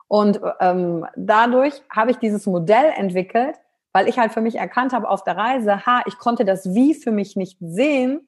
Und 0.08 0.42
ähm, 0.60 1.06
dadurch 1.16 1.82
habe 1.90 2.12
ich 2.12 2.18
dieses 2.18 2.46
Modell 2.46 2.92
entwickelt, 2.98 3.56
weil 3.94 4.10
ich 4.10 4.20
halt 4.20 4.34
für 4.34 4.42
mich 4.42 4.56
erkannt 4.56 4.92
habe 4.92 5.08
auf 5.08 5.24
der 5.24 5.38
Reise, 5.38 5.86
ha, 5.86 6.02
ich 6.06 6.18
konnte 6.18 6.44
das 6.44 6.74
Wie 6.74 6.94
für 6.94 7.12
mich 7.12 7.36
nicht 7.36 7.58
sehen, 7.62 8.28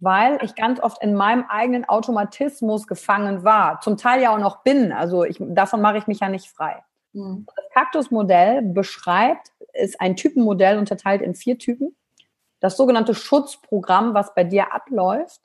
weil 0.00 0.38
ich 0.42 0.54
ganz 0.54 0.80
oft 0.80 1.02
in 1.02 1.14
meinem 1.14 1.44
eigenen 1.48 1.84
Automatismus 1.84 2.86
gefangen 2.86 3.44
war. 3.44 3.80
Zum 3.80 3.96
Teil 3.96 4.22
ja 4.22 4.34
auch 4.34 4.38
noch 4.38 4.62
bin. 4.62 4.92
Also 4.92 5.24
ich, 5.24 5.38
davon 5.40 5.80
mache 5.80 5.98
ich 5.98 6.06
mich 6.06 6.20
ja 6.20 6.28
nicht 6.28 6.48
frei. 6.48 6.82
Mhm. 7.12 7.46
Das 7.46 7.64
Kaktusmodell 7.72 8.62
beschreibt, 8.62 9.52
ist 9.72 10.00
ein 10.00 10.16
Typenmodell 10.16 10.78
unterteilt 10.78 11.22
in 11.22 11.34
vier 11.34 11.58
Typen. 11.58 11.96
Das 12.60 12.76
sogenannte 12.76 13.14
Schutzprogramm, 13.14 14.14
was 14.14 14.34
bei 14.34 14.44
dir 14.44 14.72
abläuft, 14.72 15.40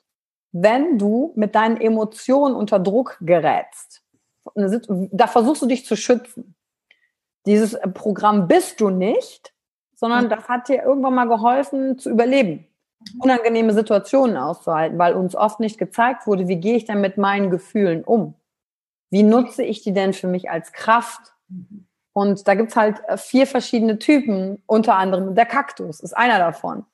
wenn 0.52 0.98
du 0.98 1.32
mit 1.36 1.54
deinen 1.54 1.80
Emotionen 1.80 2.54
unter 2.54 2.78
Druck 2.78 3.18
gerätst. 3.20 4.02
Da 4.54 5.26
versuchst 5.26 5.62
du 5.62 5.66
dich 5.66 5.86
zu 5.86 5.96
schützen. 5.96 6.56
Dieses 7.46 7.78
Programm 7.94 8.48
bist 8.48 8.80
du 8.80 8.90
nicht, 8.90 9.54
sondern 9.94 10.28
das 10.28 10.48
hat 10.48 10.68
dir 10.68 10.82
irgendwann 10.82 11.14
mal 11.14 11.28
geholfen 11.28 11.98
zu 11.98 12.10
überleben 12.10 12.69
unangenehme 13.18 13.72
Situationen 13.72 14.36
auszuhalten, 14.36 14.98
weil 14.98 15.14
uns 15.14 15.34
oft 15.34 15.60
nicht 15.60 15.78
gezeigt 15.78 16.26
wurde, 16.26 16.48
wie 16.48 16.60
gehe 16.60 16.76
ich 16.76 16.84
denn 16.84 17.00
mit 17.00 17.16
meinen 17.16 17.50
Gefühlen 17.50 18.04
um? 18.04 18.34
Wie 19.10 19.22
nutze 19.22 19.62
ich 19.62 19.82
die 19.82 19.92
denn 19.92 20.12
für 20.12 20.28
mich 20.28 20.50
als 20.50 20.72
Kraft? 20.72 21.34
Und 22.12 22.46
da 22.46 22.54
gibt's 22.54 22.76
halt 22.76 23.00
äh, 23.08 23.16
vier 23.16 23.46
verschiedene 23.46 23.98
Typen, 23.98 24.62
unter 24.66 24.96
anderem 24.96 25.34
der 25.34 25.46
Kaktus 25.46 26.00
ist 26.00 26.16
einer 26.16 26.38
davon. 26.38 26.84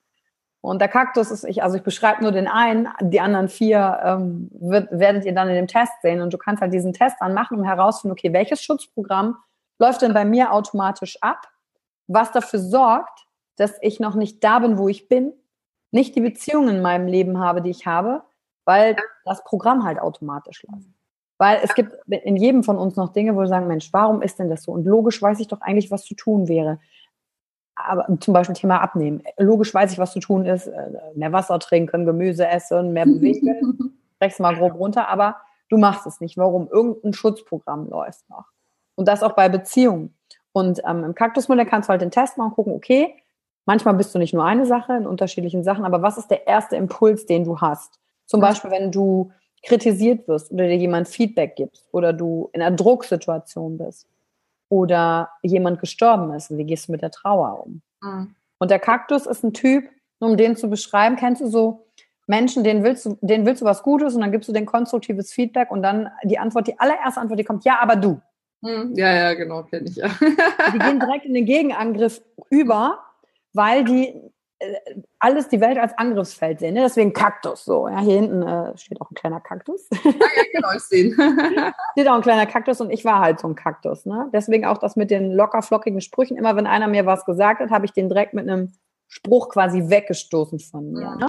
Und 0.60 0.80
der 0.80 0.88
Kaktus 0.88 1.30
ist, 1.30 1.44
ich, 1.44 1.62
also 1.62 1.76
ich 1.76 1.82
beschreibe 1.82 2.22
nur 2.22 2.32
den 2.32 2.48
einen, 2.48 2.88
die 3.00 3.20
anderen 3.20 3.48
vier 3.48 4.00
ähm, 4.02 4.50
wird, 4.52 4.88
werdet 4.90 5.24
ihr 5.24 5.34
dann 5.34 5.48
in 5.48 5.54
dem 5.54 5.68
Test 5.68 5.92
sehen. 6.02 6.20
Und 6.20 6.32
du 6.32 6.38
kannst 6.38 6.60
halt 6.60 6.72
diesen 6.72 6.92
Test 6.92 7.16
dann 7.20 7.34
machen, 7.34 7.58
um 7.58 7.64
herauszufinden, 7.64 8.18
okay, 8.18 8.32
welches 8.32 8.62
Schutzprogramm 8.62 9.36
läuft 9.78 10.02
denn 10.02 10.12
bei 10.12 10.24
mir 10.24 10.52
automatisch 10.52 11.18
ab, 11.22 11.46
was 12.08 12.32
dafür 12.32 12.58
sorgt, 12.58 13.26
dass 13.56 13.78
ich 13.80 14.00
noch 14.00 14.14
nicht 14.14 14.42
da 14.42 14.58
bin, 14.58 14.76
wo 14.76 14.88
ich 14.88 15.08
bin, 15.08 15.32
nicht 15.96 16.14
die 16.14 16.20
Beziehungen 16.20 16.76
in 16.76 16.82
meinem 16.82 17.08
Leben 17.08 17.40
habe, 17.40 17.62
die 17.62 17.70
ich 17.70 17.86
habe, 17.86 18.22
weil 18.66 18.96
das 19.24 19.42
Programm 19.42 19.84
halt 19.84 19.98
automatisch 19.98 20.62
läuft. 20.62 20.86
Weil 21.38 21.60
es 21.62 21.74
gibt 21.74 21.92
in 22.08 22.36
jedem 22.36 22.62
von 22.62 22.78
uns 22.78 22.96
noch 22.96 23.12
Dinge, 23.12 23.34
wo 23.34 23.40
wir 23.40 23.48
sagen, 23.48 23.66
Mensch, 23.66 23.92
warum 23.92 24.22
ist 24.22 24.38
denn 24.38 24.48
das 24.48 24.62
so? 24.62 24.72
Und 24.72 24.84
logisch 24.84 25.20
weiß 25.20 25.40
ich 25.40 25.48
doch 25.48 25.60
eigentlich, 25.60 25.90
was 25.90 26.04
zu 26.04 26.14
tun 26.14 26.48
wäre. 26.48 26.78
Aber 27.74 28.06
zum 28.20 28.32
Beispiel 28.32 28.54
Thema 28.54 28.80
Abnehmen. 28.80 29.22
Logisch 29.38 29.72
weiß 29.72 29.92
ich, 29.92 29.98
was 29.98 30.12
zu 30.12 30.20
tun 30.20 30.46
ist. 30.46 30.66
Äh, 30.66 30.90
mehr 31.14 31.32
Wasser 31.32 31.58
trinken, 31.58 32.06
Gemüse 32.06 32.46
essen, 32.46 32.92
mehr 32.92 33.04
bewegen. 33.04 33.98
Brech's 34.18 34.38
mal 34.38 34.56
grob 34.56 34.74
runter. 34.74 35.08
Aber 35.08 35.36
du 35.68 35.76
machst 35.76 36.06
es 36.06 36.20
nicht. 36.20 36.38
Warum? 36.38 36.68
Irgendein 36.68 37.12
Schutzprogramm 37.12 37.88
läuft 37.88 38.28
noch. 38.30 38.46
Und 38.94 39.08
das 39.08 39.22
auch 39.22 39.32
bei 39.32 39.50
Beziehungen. 39.50 40.14
Und 40.52 40.80
ähm, 40.86 41.04
im 41.04 41.14
Kaktusmodell 41.14 41.66
kannst 41.66 41.88
du 41.88 41.90
halt 41.90 42.00
den 42.00 42.10
Test 42.10 42.38
machen 42.38 42.50
und 42.50 42.54
gucken, 42.54 42.72
okay, 42.72 43.22
Manchmal 43.66 43.94
bist 43.94 44.14
du 44.14 44.18
nicht 44.18 44.32
nur 44.32 44.44
eine 44.44 44.64
Sache 44.64 44.94
in 44.94 45.06
unterschiedlichen 45.06 45.64
Sachen, 45.64 45.84
aber 45.84 46.00
was 46.00 46.18
ist 46.18 46.30
der 46.30 46.46
erste 46.46 46.76
Impuls, 46.76 47.26
den 47.26 47.44
du 47.44 47.60
hast? 47.60 47.98
Zum 48.24 48.40
Beispiel, 48.40 48.70
wenn 48.70 48.90
du 48.90 49.32
kritisiert 49.62 50.26
wirst 50.28 50.52
oder 50.52 50.68
dir 50.68 50.76
jemand 50.76 51.08
Feedback 51.08 51.56
gibt 51.56 51.82
oder 51.92 52.12
du 52.12 52.50
in 52.52 52.62
einer 52.62 52.74
Drucksituation 52.74 53.78
bist 53.78 54.06
oder 54.68 55.30
jemand 55.42 55.80
gestorben 55.80 56.32
ist. 56.34 56.56
Wie 56.56 56.64
gehst 56.64 56.88
du 56.88 56.92
mit 56.92 57.02
der 57.02 57.10
Trauer 57.10 57.64
um? 57.64 57.82
Mhm. 58.00 58.34
Und 58.58 58.70
der 58.70 58.78
Kaktus 58.78 59.26
ist 59.26 59.44
ein 59.44 59.52
Typ, 59.52 59.88
um 60.18 60.36
den 60.36 60.56
zu 60.56 60.70
beschreiben, 60.70 61.16
kennst 61.16 61.42
du 61.42 61.48
so 61.48 61.86
Menschen, 62.26 62.64
denen 62.64 62.82
willst 62.82 63.06
du, 63.06 63.18
denen 63.20 63.46
willst 63.46 63.62
du 63.62 63.66
was 63.66 63.82
Gutes 63.82 64.14
und 64.14 64.20
dann 64.20 64.32
gibst 64.32 64.48
du 64.48 64.52
den 64.52 64.66
konstruktives 64.66 65.32
Feedback 65.32 65.70
und 65.70 65.82
dann 65.82 66.10
die 66.24 66.38
Antwort, 66.38 66.66
die 66.66 66.78
allererste 66.78 67.20
Antwort, 67.20 67.38
die 67.38 67.44
kommt, 67.44 67.64
ja, 67.64 67.78
aber 67.80 67.96
du. 67.96 68.20
Mhm. 68.62 68.94
Ja, 68.96 69.14
ja, 69.14 69.34
genau, 69.34 69.62
kenne 69.64 69.88
ich 69.88 69.96
ja. 69.96 70.08
die 70.74 70.78
gehen 70.78 70.98
direkt 70.98 71.26
in 71.26 71.34
den 71.34 71.44
Gegenangriff 71.44 72.22
über 72.50 72.98
weil 73.56 73.84
die 73.84 74.14
äh, 74.58 74.74
alles 75.18 75.48
die 75.48 75.60
Welt 75.60 75.78
als 75.78 75.96
Angriffsfeld 75.98 76.60
sehen. 76.60 76.74
Ne? 76.74 76.80
Deswegen 76.80 77.12
Kaktus. 77.12 77.64
So, 77.64 77.88
ja, 77.88 78.00
hier 78.00 78.20
hinten 78.20 78.42
äh, 78.42 78.76
steht 78.76 79.00
auch 79.00 79.10
ein 79.10 79.14
kleiner 79.14 79.40
Kaktus. 79.40 79.88
Ja, 79.90 79.98
ja 80.10 80.42
genau, 80.52 80.68
ich 80.74 80.82
sehe. 80.82 81.12
steht 81.92 82.08
auch 82.08 82.14
ein 82.14 82.22
kleiner 82.22 82.46
Kaktus 82.46 82.80
und 82.80 82.90
ich 82.90 83.04
war 83.04 83.20
halt 83.20 83.40
so 83.40 83.48
ein 83.48 83.54
Kaktus. 83.54 84.06
Ne? 84.06 84.30
Deswegen 84.32 84.64
auch 84.64 84.78
das 84.78 84.96
mit 84.96 85.10
den 85.10 85.32
locker 85.32 85.62
flockigen 85.62 86.00
Sprüchen. 86.00 86.36
Immer 86.36 86.56
wenn 86.56 86.66
einer 86.66 86.88
mir 86.88 87.04
was 87.04 87.24
gesagt 87.24 87.60
hat, 87.60 87.70
habe 87.70 87.84
ich 87.84 87.92
den 87.92 88.08
direkt 88.08 88.32
mit 88.32 88.48
einem 88.48 88.72
Spruch 89.08 89.50
quasi 89.50 89.90
weggestoßen 89.90 90.58
von 90.58 90.92
mir. 90.92 91.10
Mhm. 91.10 91.18
Ne? 91.18 91.28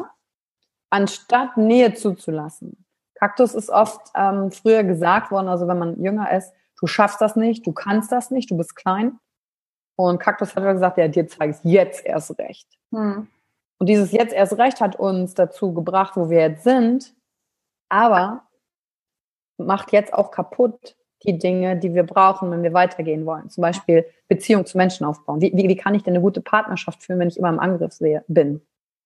Anstatt 0.90 1.58
Nähe 1.58 1.94
zuzulassen. 1.94 2.86
Kaktus 3.16 3.56
ist 3.56 3.70
oft 3.70 4.00
ähm, 4.16 4.52
früher 4.52 4.84
gesagt 4.84 5.32
worden, 5.32 5.50
also 5.50 5.68
wenn 5.68 5.80
man 5.80 6.02
jünger 6.02 6.32
ist, 6.32 6.54
du 6.80 6.88
schaffst 6.88 7.20
das 7.20 7.36
nicht, 7.36 7.66
du 7.66 7.74
kannst 7.74 8.12
das 8.12 8.32
nicht, 8.32 8.52
du 8.52 8.58
bist 8.58 8.76
klein. 8.76 9.20
Und 9.98 10.20
Kaktus 10.20 10.56
hat 10.56 10.64
gesagt, 10.64 10.98
ja, 10.98 11.08
dir 11.08 11.28
zeige 11.28 11.54
ich 11.54 11.72
jetzt 11.72 12.06
erst 12.06 12.38
recht. 12.38 12.68
Hm. 12.94 13.28
Und 13.80 13.90
dieses 13.90 14.12
jetzt 14.12 14.34
erst 14.34 14.58
recht 14.58 14.80
hat 14.80 14.96
uns 14.96 15.34
dazu 15.34 15.74
gebracht, 15.74 16.14
wo 16.16 16.30
wir 16.30 16.40
jetzt 16.40 16.64
sind, 16.64 17.14
aber 17.90 18.44
macht 19.58 19.92
jetzt 19.92 20.14
auch 20.14 20.32
kaputt 20.32 20.96
die 21.24 21.38
Dinge, 21.38 21.78
die 21.78 21.96
wir 21.96 22.04
brauchen, 22.04 22.52
wenn 22.52 22.62
wir 22.62 22.74
weitergehen 22.74 23.26
wollen. 23.26 23.50
Zum 23.50 23.64
Beispiel 23.64 24.06
Beziehung 24.28 24.68
zu 24.68 24.78
Menschen 24.78 25.06
aufbauen. 25.06 25.42
Wie, 25.42 25.52
wie, 25.56 25.68
wie 25.68 25.76
kann 25.76 25.96
ich 25.96 26.04
denn 26.04 26.14
eine 26.14 26.22
gute 26.22 26.42
Partnerschaft 26.42 27.04
führen, 27.04 27.20
wenn 27.20 27.28
ich 27.28 27.38
immer 27.38 27.50
im 27.50 27.60
Angriff 27.60 27.94
sehe, 27.94 28.24
bin 28.28 28.62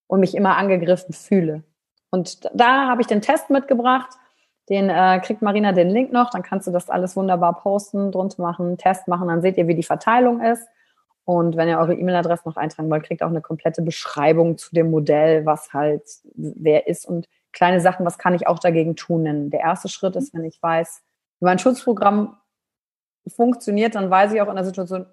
und 0.07 0.19
mich 0.19 0.35
immer 0.35 0.57
angegriffen 0.57 1.13
fühle? 1.13 1.63
Und 2.09 2.49
da 2.53 2.89
habe 2.89 3.01
ich 3.01 3.07
den 3.07 3.21
Test 3.21 3.49
mitgebracht. 3.49 4.09
Den 4.69 4.89
äh, 4.89 5.21
kriegt 5.23 5.41
Marina 5.41 5.71
den 5.71 5.89
Link 5.89 6.11
noch, 6.11 6.29
dann 6.29 6.43
kannst 6.43 6.67
du 6.67 6.71
das 6.71 6.89
alles 6.89 7.15
wunderbar 7.15 7.59
posten, 7.59 8.11
drunter 8.11 8.41
machen, 8.41 8.77
Test 8.77 9.07
machen, 9.07 9.27
dann 9.27 9.41
seht 9.41 9.57
ihr, 9.57 9.67
wie 9.67 9.75
die 9.75 9.83
Verteilung 9.83 10.41
ist. 10.41 10.67
Und 11.25 11.55
wenn 11.55 11.69
ihr 11.69 11.77
eure 11.77 11.93
E-Mail-Adresse 11.93 12.43
noch 12.45 12.57
eintragen 12.57 12.89
wollt, 12.89 13.03
kriegt 13.03 13.23
auch 13.23 13.29
eine 13.29 13.41
komplette 13.41 13.81
Beschreibung 13.81 14.57
zu 14.57 14.73
dem 14.73 14.89
Modell, 14.89 15.45
was 15.45 15.71
halt 15.73 16.03
wer 16.33 16.87
ist. 16.87 17.05
Und 17.05 17.27
kleine 17.53 17.79
Sachen, 17.79 18.05
was 18.05 18.17
kann 18.17 18.33
ich 18.33 18.47
auch 18.47 18.59
dagegen 18.59 18.95
tun. 18.95 19.25
Denn 19.25 19.49
der 19.49 19.61
erste 19.61 19.87
Schritt 19.87 20.15
ist, 20.15 20.33
wenn 20.33 20.45
ich 20.45 20.61
weiß, 20.61 21.03
wie 21.39 21.45
mein 21.45 21.59
Schutzprogramm 21.59 22.37
funktioniert, 23.27 23.95
dann 23.95 24.09
weiß 24.09 24.33
ich 24.33 24.41
auch 24.41 24.49
in 24.49 24.55
der 24.55 24.65
Situation, 24.65 25.05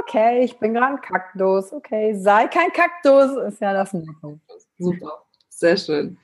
okay, 0.00 0.40
ich 0.44 0.58
bin 0.58 0.74
gerade 0.74 0.94
ein 0.94 1.00
Kaktus, 1.00 1.72
okay, 1.72 2.14
sei 2.14 2.48
kein 2.48 2.72
Kaktus, 2.72 3.36
ist 3.36 3.60
ja 3.60 3.72
das 3.72 3.92
Motto. 3.92 4.38
Super, 4.78 5.22
sehr 5.48 5.76
schön. 5.76 6.18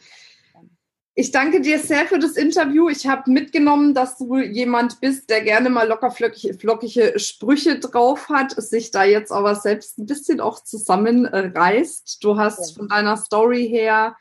Ich 1.21 1.33
danke 1.33 1.61
dir 1.61 1.81
sehr 1.81 2.07
für 2.07 2.21
das 2.21 2.37
Interview. 2.37 2.89
Ich 2.89 3.09
habe 3.09 3.29
mitgenommen, 3.29 3.93
dass 3.93 4.19
du 4.19 4.37
jemand 4.37 5.01
bist, 5.01 5.29
der 5.29 5.41
gerne 5.41 5.69
mal 5.69 5.89
locker 5.89 6.13
flockige, 6.13 6.57
flockige 6.57 7.19
Sprüche 7.19 7.81
drauf 7.81 8.29
hat, 8.29 8.53
sich 8.53 8.93
da 8.93 9.03
jetzt 9.03 9.33
aber 9.33 9.57
selbst 9.57 9.99
ein 9.99 10.07
bisschen 10.07 10.41
auch 10.41 10.63
zusammenreißt. 10.63 12.23
Du 12.23 12.39
hast 12.39 12.77
von 12.77 12.87
deiner 12.87 13.17
Story 13.17 13.69
her 13.69 14.17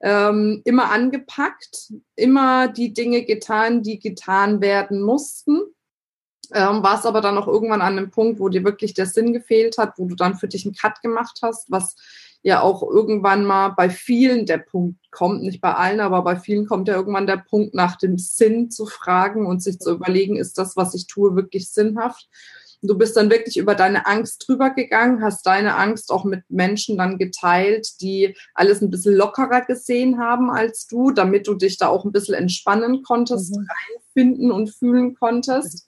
ähm, 0.00 0.62
immer 0.64 0.90
angepackt, 0.90 1.92
immer 2.16 2.68
die 2.68 2.94
Dinge 2.94 3.26
getan, 3.26 3.82
die 3.82 3.98
getan 3.98 4.62
werden 4.62 5.02
mussten. 5.02 5.60
Ähm, 6.54 6.82
war 6.82 6.98
es 6.98 7.04
aber 7.04 7.20
dann 7.20 7.36
auch 7.36 7.46
irgendwann 7.46 7.82
an 7.82 7.98
einem 7.98 8.10
Punkt, 8.10 8.40
wo 8.40 8.48
dir 8.48 8.64
wirklich 8.64 8.94
der 8.94 9.04
Sinn 9.04 9.34
gefehlt 9.34 9.76
hat, 9.76 9.98
wo 9.98 10.06
du 10.06 10.14
dann 10.14 10.34
für 10.34 10.48
dich 10.48 10.64
einen 10.64 10.74
Cut 10.74 11.02
gemacht 11.02 11.40
hast, 11.42 11.70
was 11.70 11.94
ja 12.42 12.62
auch 12.62 12.82
irgendwann 12.82 13.44
mal 13.44 13.70
bei 13.70 13.90
vielen 13.90 14.46
der 14.46 14.58
Punkt 14.58 14.98
kommt, 15.10 15.42
nicht 15.42 15.60
bei 15.60 15.74
allen, 15.74 16.00
aber 16.00 16.22
bei 16.22 16.36
vielen 16.36 16.66
kommt 16.66 16.88
ja 16.88 16.94
irgendwann 16.94 17.26
der 17.26 17.38
Punkt, 17.38 17.74
nach 17.74 17.96
dem 17.96 18.18
Sinn 18.18 18.70
zu 18.70 18.86
fragen 18.86 19.46
und 19.46 19.62
sich 19.62 19.78
zu 19.78 19.92
überlegen, 19.92 20.36
ist 20.36 20.58
das, 20.58 20.76
was 20.76 20.94
ich 20.94 21.06
tue, 21.06 21.34
wirklich 21.34 21.70
sinnhaft? 21.70 22.28
Du 22.80 22.96
bist 22.96 23.16
dann 23.16 23.28
wirklich 23.28 23.56
über 23.56 23.74
deine 23.74 24.06
Angst 24.06 24.44
drüber 24.46 24.70
gegangen, 24.70 25.20
hast 25.22 25.44
deine 25.46 25.76
Angst 25.76 26.12
auch 26.12 26.24
mit 26.24 26.44
Menschen 26.48 26.96
dann 26.96 27.18
geteilt, 27.18 28.00
die 28.00 28.36
alles 28.54 28.80
ein 28.80 28.90
bisschen 28.90 29.14
lockerer 29.14 29.62
gesehen 29.62 30.18
haben 30.18 30.50
als 30.50 30.86
du, 30.86 31.10
damit 31.10 31.48
du 31.48 31.54
dich 31.54 31.76
da 31.76 31.88
auch 31.88 32.04
ein 32.04 32.12
bisschen 32.12 32.36
entspannen 32.36 33.02
konntest, 33.02 33.56
mhm. 33.56 33.66
reinfinden 33.68 34.52
und 34.52 34.70
fühlen 34.70 35.16
konntest. 35.16 35.87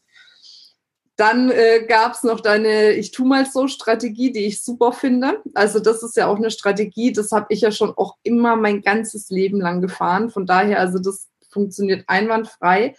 Dann 1.21 1.51
äh, 1.51 1.85
gab 1.87 2.15
es 2.15 2.23
noch 2.23 2.41
deine 2.41 2.93
Ich 2.93 3.11
tu 3.11 3.27
mal 3.27 3.45
so 3.45 3.69
Strategie, 3.69 4.33
die 4.33 4.47
ich 4.47 4.65
super 4.65 4.91
finde. 4.91 5.43
Also 5.53 5.79
das 5.79 6.03
ist 6.03 6.17
ja 6.17 6.27
auch 6.29 6.39
eine 6.39 6.51
Strategie, 6.51 7.13
das 7.13 7.31
habe 7.31 7.45
ich 7.51 7.61
ja 7.61 7.71
schon 7.73 7.93
auch 7.95 8.17
immer 8.23 8.57
mein 8.57 8.81
ganzes 8.81 9.29
Leben 9.29 9.61
lang 9.61 9.83
gefahren. 9.83 10.31
Von 10.31 10.47
daher, 10.47 10.81
also 10.81 10.99
das 10.99 11.29
funktioniert 11.51 12.05
einwandfrei. 12.07 12.95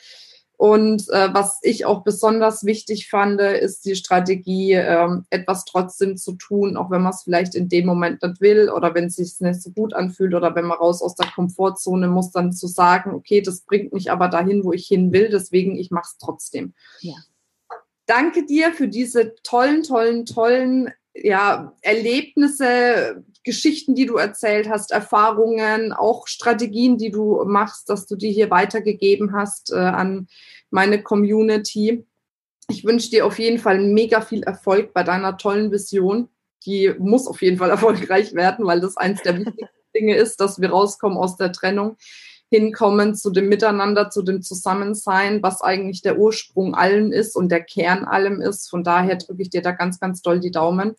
Und 0.55 1.09
äh, 1.09 1.33
was 1.33 1.57
ich 1.63 1.85
auch 1.85 2.03
besonders 2.03 2.63
wichtig 2.63 3.09
fand, 3.09 3.41
ist 3.41 3.85
die 3.85 3.95
Strategie, 3.95 4.73
ähm, 4.73 5.25
etwas 5.31 5.65
trotzdem 5.65 6.15
zu 6.15 6.33
tun, 6.33 6.77
auch 6.77 6.91
wenn 6.91 7.01
man 7.01 7.13
es 7.13 7.23
vielleicht 7.23 7.55
in 7.55 7.69
dem 7.69 7.87
Moment 7.87 8.21
nicht 8.21 8.39
will 8.39 8.69
oder 8.69 8.93
wenn 8.93 9.05
es 9.05 9.15
sich 9.15 9.39
nicht 9.39 9.63
so 9.63 9.71
gut 9.71 9.95
anfühlt 9.95 10.35
oder 10.35 10.53
wenn 10.53 10.65
man 10.65 10.77
raus 10.77 11.01
aus 11.01 11.15
der 11.15 11.31
Komfortzone 11.31 12.07
muss, 12.07 12.29
dann 12.29 12.53
zu 12.53 12.67
sagen, 12.67 13.15
okay, 13.15 13.41
das 13.41 13.61
bringt 13.61 13.93
mich 13.93 14.11
aber 14.11 14.27
dahin, 14.27 14.63
wo 14.63 14.73
ich 14.73 14.85
hin 14.85 15.11
will, 15.11 15.29
deswegen 15.29 15.75
ich 15.75 15.89
mache 15.89 16.09
es 16.11 16.19
trotzdem. 16.19 16.75
Ja 16.99 17.15
danke 18.11 18.45
dir 18.45 18.73
für 18.73 18.89
diese 18.89 19.35
tollen, 19.41 19.83
tollen, 19.83 20.25
tollen 20.25 20.91
ja, 21.13 21.73
Erlebnisse, 21.81 23.23
Geschichten, 23.45 23.95
die 23.95 24.05
du 24.05 24.17
erzählt 24.17 24.69
hast, 24.69 24.91
Erfahrungen, 24.91 25.93
auch 25.93 26.27
Strategien, 26.27 26.97
die 26.97 27.09
du 27.09 27.43
machst, 27.45 27.89
dass 27.89 28.05
du 28.07 28.17
die 28.17 28.31
hier 28.31 28.51
weitergegeben 28.51 29.33
hast 29.33 29.71
äh, 29.71 29.77
an 29.77 30.27
meine 30.69 31.01
Community. 31.01 32.05
Ich 32.69 32.83
wünsche 32.83 33.09
dir 33.09 33.25
auf 33.25 33.39
jeden 33.39 33.59
Fall 33.59 33.79
mega 33.79 34.19
viel 34.19 34.43
Erfolg 34.43 34.93
bei 34.93 35.03
deiner 35.03 35.37
tollen 35.37 35.71
Vision. 35.71 36.27
Die 36.65 36.93
muss 36.99 37.27
auf 37.27 37.41
jeden 37.41 37.57
Fall 37.57 37.69
erfolgreich 37.77 38.33
werden, 38.33 38.65
weil 38.65 38.81
das 38.81 38.97
eins 38.97 39.21
der 39.21 39.37
wichtigsten 39.37 39.67
Dinge 39.95 40.17
ist, 40.17 40.41
dass 40.41 40.59
wir 40.59 40.69
rauskommen 40.69 41.17
aus 41.17 41.37
der 41.37 41.53
Trennung 41.53 41.95
hinkommen 42.51 43.15
zu 43.15 43.31
dem 43.31 43.47
Miteinander, 43.47 44.09
zu 44.09 44.23
dem 44.23 44.41
Zusammensein, 44.41 45.41
was 45.41 45.61
eigentlich 45.61 46.01
der 46.01 46.17
Ursprung 46.17 46.75
allen 46.75 47.13
ist 47.13 47.37
und 47.37 47.49
der 47.49 47.63
Kern 47.63 48.03
allem 48.03 48.41
ist. 48.41 48.69
Von 48.69 48.83
daher 48.83 49.15
drücke 49.15 49.41
ich 49.41 49.49
dir 49.49 49.61
da 49.61 49.71
ganz, 49.71 50.01
ganz 50.01 50.21
doll 50.21 50.41
die 50.41 50.51
Daumen. 50.51 50.95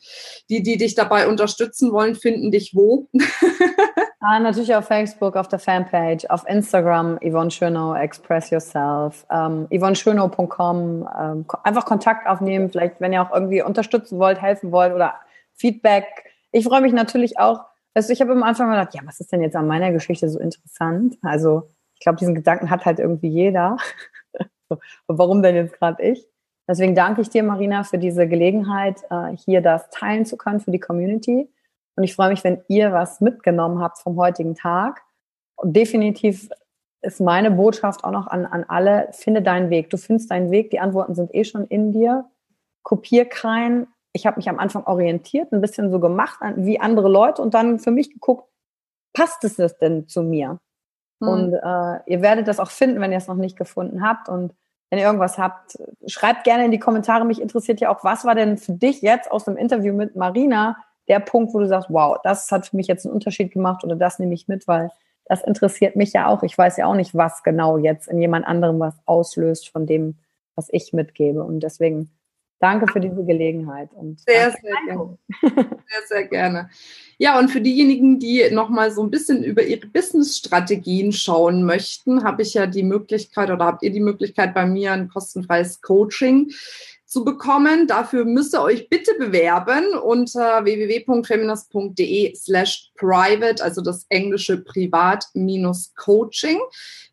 Die, 0.49 0.63
die 0.63 0.79
dich 0.79 0.95
dabei 0.95 1.29
unterstützen 1.29 1.93
wollen, 1.93 2.15
finden 2.15 2.51
dich 2.51 2.75
wo? 2.75 3.07
ah, 4.21 4.41
natürlich 4.41 4.75
auf 4.75 4.87
Facebook, 4.87 5.37
auf 5.37 5.47
der 5.47 5.59
Fanpage, 5.59 6.25
auf 6.31 6.49
Instagram, 6.49 7.19
Yvonne 7.19 7.51
Schönau, 7.51 7.95
Express 7.97 8.49
Yourself, 8.49 9.27
ähm, 9.31 9.69
yvonneschönau.com, 9.71 11.07
ähm, 11.21 11.45
einfach 11.65 11.85
Kontakt 11.85 12.27
aufnehmen, 12.27 12.71
vielleicht, 12.71 12.99
wenn 12.99 13.13
ihr 13.13 13.21
auch 13.21 13.35
irgendwie 13.35 13.63
unterstützen 13.63 14.19
wollt, 14.19 14.41
helfen 14.41 14.73
wollt 14.73 14.95
oder 14.95 15.17
Feedback. 15.53 16.07
Ich 16.51 16.65
freue 16.65 16.81
mich 16.81 16.95
natürlich 16.95 17.39
auch, 17.39 17.61
also 17.95 18.13
ich 18.13 18.21
habe 18.21 18.33
am 18.33 18.43
Anfang 18.43 18.71
gedacht, 18.71 18.95
ja, 18.95 19.03
was 19.05 19.21
ist 19.21 19.33
denn 19.33 19.43
jetzt 19.43 19.57
an 19.57 19.67
meiner 19.67 19.93
Geschichte 19.93 20.29
so 20.29 20.39
interessant? 20.39 21.19
Also 21.23 21.69
ich 21.95 22.01
glaube, 22.01 22.19
diesen 22.19 22.35
Gedanken 22.35 22.71
hat 22.71 22.85
halt 22.85 22.99
irgendwie 22.99 23.29
jeder. 23.29 23.77
Warum 25.07 25.43
denn 25.43 25.55
jetzt 25.55 25.75
gerade 25.75 26.03
ich? 26.03 26.27
Deswegen 26.69 26.95
danke 26.95 27.21
ich 27.21 27.29
dir, 27.29 27.43
Marina, 27.43 27.83
für 27.83 27.99
diese 27.99 28.27
Gelegenheit, 28.27 29.03
äh, 29.11 29.37
hier 29.37 29.61
das 29.61 29.91
teilen 29.91 30.25
zu 30.25 30.37
können 30.37 30.61
für 30.61 30.71
die 30.71 30.81
Community. 30.81 31.53
Und 31.97 32.05
ich 32.05 32.15
freue 32.15 32.31
mich, 32.31 32.45
wenn 32.45 32.63
ihr 32.69 32.93
was 32.93 33.21
mitgenommen 33.21 33.81
habt 33.81 33.99
vom 33.99 34.17
heutigen 34.17 34.55
Tag. 34.55 35.03
Und 35.57 35.77
definitiv 35.77 36.49
ist 37.03 37.21
meine 37.21 37.51
Botschaft 37.51 38.05
auch 38.05 38.13
noch 38.13 38.29
an, 38.29 38.47
an 38.47 38.65
alle, 38.67 39.09
finde 39.13 39.43
deinen 39.43 39.71
Weg. 39.71 39.91
Du 39.91 39.97
findest 39.97 40.31
deinen 40.31 40.51
Weg, 40.51 40.71
die 40.71 40.81
Antworten 40.81 41.15
sind 41.15 41.35
eh 41.35 41.45
schon 41.45 41.67
in 41.67 41.93
dir. 41.93 42.25
Kopier 42.83 43.27
keinen, 43.27 43.89
ich 44.13 44.27
habe 44.27 44.37
mich 44.37 44.49
am 44.49 44.59
Anfang 44.59 44.85
orientiert, 44.85 45.53
ein 45.53 45.61
bisschen 45.61 45.91
so 45.91 45.99
gemacht 45.99 46.39
wie 46.57 46.81
andere 46.81 47.09
Leute 47.09 47.41
und 47.43 47.55
dann 47.55 47.79
für 47.79 47.91
mich 47.91 48.13
geguckt, 48.13 48.49
passt 49.13 49.45
es 49.45 49.57
das 49.57 49.79
denn 49.79 50.09
zu 50.09 50.23
mir? 50.23 50.59
Mhm. 51.21 51.29
Und 51.29 51.55
äh, 51.55 52.01
ihr 52.07 52.23
werdet 52.23 52.49
das 52.49 52.61
auch 52.61 52.71
finden, 52.71 53.01
wenn 53.01 53.13
ihr 53.13 53.19
es 53.19 53.29
noch 53.29 53.37
nicht 53.37 53.57
gefunden 53.57 54.07
habt. 54.07 54.29
Und 54.29 54.55
wenn 54.91 54.99
ihr 54.99 55.07
irgendwas 55.07 55.39
habt, 55.39 55.79
schreibt 56.07 56.45
gerne 56.45 56.67
in 56.67 56.71
die 56.71 56.79
Kommentare. 56.79 57.25
Mich 57.25 57.41
interessiert 57.41 57.81
ja 57.81 57.95
auch, 57.95 58.05
was 58.05 58.25
war 58.25 58.35
denn 58.35 58.59
für 58.59 58.73
dich 58.73 59.01
jetzt 59.03 59.31
aus 59.31 59.45
dem 59.45 59.57
Interview 59.57 59.95
mit 59.95 60.17
Marina 60.17 60.77
der 61.09 61.21
Punkt, 61.21 61.55
wo 61.55 61.59
du 61.59 61.67
sagst, 61.67 61.89
wow, 61.91 62.19
das 62.23 62.51
hat 62.53 62.67
für 62.67 62.77
mich 62.77 62.87
jetzt 62.87 63.07
einen 63.07 63.15
Unterschied 63.15 63.53
gemacht 63.53 63.83
oder 63.85 63.97
das 63.97 64.19
nehme 64.19 64.35
ich 64.35 64.49
mit, 64.49 64.69
weil 64.69 64.91
das 65.25 65.43
interessiert 65.43 65.97
mich 65.97 66.13
ja 66.13 66.27
auch. 66.27 66.43
Ich 66.43 66.57
weiß 66.57 66.77
ja 66.77 66.87
auch 66.87 66.95
nicht, 66.95 67.15
was 67.15 67.43
genau 67.43 67.79
jetzt 67.79 68.09
in 68.09 68.19
jemand 68.19 68.47
anderem 68.47 68.79
was 68.81 68.95
auslöst 69.07 69.71
von 69.71 69.87
dem, 69.87 70.19
was 70.55 70.69
ich 70.71 70.93
mitgebe. 70.93 71.43
Und 71.43 71.61
deswegen 71.61 72.11
Danke 72.63 72.87
für 72.93 73.01
diese 73.01 73.25
Gelegenheit. 73.25 73.93
Und 73.93 74.21
sehr, 74.21 74.53
sehr 74.53 74.77
gerne. 74.87 75.19
Sehr, 75.41 76.07
sehr 76.07 76.29
gerne. 76.29 76.71
Ja, 77.19 77.37
und 77.37 77.51
für 77.51 77.61
diejenigen, 77.61 78.21
die 78.21 78.49
nochmal 78.53 78.93
so 78.93 79.03
ein 79.03 79.11
bisschen 79.11 79.43
über 79.43 79.65
ihre 79.65 79.89
Business-Strategien 79.89 81.11
schauen 81.11 81.65
möchten, 81.65 82.23
habe 82.23 82.43
ich 82.43 82.55
ja 82.55 82.69
die 82.69 82.85
Möglichkeit 82.85 83.51
oder 83.51 83.65
habt 83.65 83.83
ihr 83.83 83.91
die 83.91 83.99
Möglichkeit, 83.99 84.55
bei 84.55 84.65
mir 84.65 84.93
ein 84.93 85.09
kostenfreies 85.09 85.81
Coaching 85.81 86.53
zu 87.13 87.25
bekommen. 87.25 87.87
Dafür 87.87 88.25
müsst 88.25 88.55
ihr 88.55 88.63
euch 88.63 88.89
bitte 88.89 89.15
bewerben 89.19 89.95
unter 89.99 90.65
www.feminist.de 90.65 92.35
slash 92.35 92.91
private, 92.97 93.63
also 93.63 93.83
das 93.83 94.07
englische 94.09 94.59
Privat 94.59 95.27
minus 95.35 95.95
Coaching. 95.95 96.59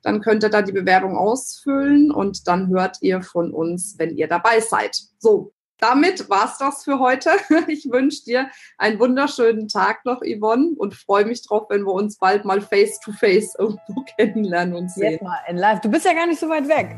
Dann 0.02 0.22
könnt 0.22 0.44
ihr 0.44 0.50
da 0.50 0.62
die 0.62 0.72
Bewerbung 0.72 1.18
ausfüllen 1.18 2.12
und 2.12 2.48
dann 2.48 2.70
hört 2.70 2.98
ihr 3.02 3.22
von 3.22 3.52
uns, 3.52 3.96
wenn 3.98 4.16
ihr 4.16 4.30
dabei 4.30 4.62
seid. 4.62 4.98
So, 5.18 5.52
damit 5.80 6.30
war's 6.30 6.58
das 6.58 6.86
für 6.86 7.00
heute. 7.00 7.32
Ich 7.68 7.92
wünsche 7.92 8.24
dir 8.24 8.50
einen 8.78 9.00
wunderschönen 9.00 9.68
Tag 9.68 10.06
noch, 10.06 10.22
Yvonne, 10.22 10.76
und 10.78 10.96
freue 10.96 11.26
mich 11.26 11.46
drauf, 11.46 11.66
wenn 11.70 11.84
wir 11.84 11.94
uns 11.94 12.18
bald 12.18 12.46
mal 12.46 12.62
face 12.62 13.00
to 13.02 13.12
face 13.12 13.54
irgendwo 13.60 14.04
kennenlernen 14.18 14.76
und 14.76 14.92
sehen. 14.92 15.12
Jetzt 15.12 15.24
mal 15.24 15.40
in 15.50 15.58
live. 15.58 15.82
Du 15.82 15.90
bist 15.90 16.06
ja 16.06 16.14
gar 16.14 16.26
nicht 16.26 16.40
so 16.40 16.48
weit 16.48 16.68
weg. 16.70 16.96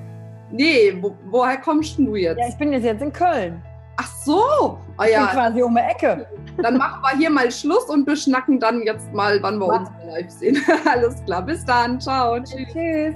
Nee, 0.51 0.97
wo, 1.01 1.15
woher 1.29 1.57
kommst 1.57 1.97
du 1.97 2.15
jetzt? 2.15 2.39
Ja, 2.39 2.47
ich 2.47 2.57
bin 2.57 2.73
jetzt, 2.73 2.83
jetzt 2.83 3.01
in 3.01 3.13
Köln. 3.13 3.61
Ach 3.97 4.07
so. 4.23 4.79
Oh, 4.97 5.03
ja. 5.03 5.05
Ich 5.05 5.15
bin 5.15 5.27
quasi 5.27 5.61
um 5.61 5.75
die 5.75 5.81
Ecke. 5.81 6.27
Dann 6.57 6.77
machen 6.77 7.01
wir 7.01 7.17
hier 7.17 7.29
mal 7.29 7.51
Schluss 7.51 7.85
und 7.85 8.05
beschnacken 8.05 8.59
dann 8.59 8.81
jetzt 8.83 9.11
mal, 9.13 9.41
wann 9.41 9.59
wir 9.59 9.67
Was? 9.67 9.79
uns 9.79 9.89
live 10.05 10.29
sehen. 10.29 10.57
Alles 10.91 11.23
klar. 11.25 11.43
Bis 11.43 11.63
dann. 11.65 11.99
Ciao. 11.99 12.39
Tschüss. 12.39 12.67
Tschüss. 12.73 13.15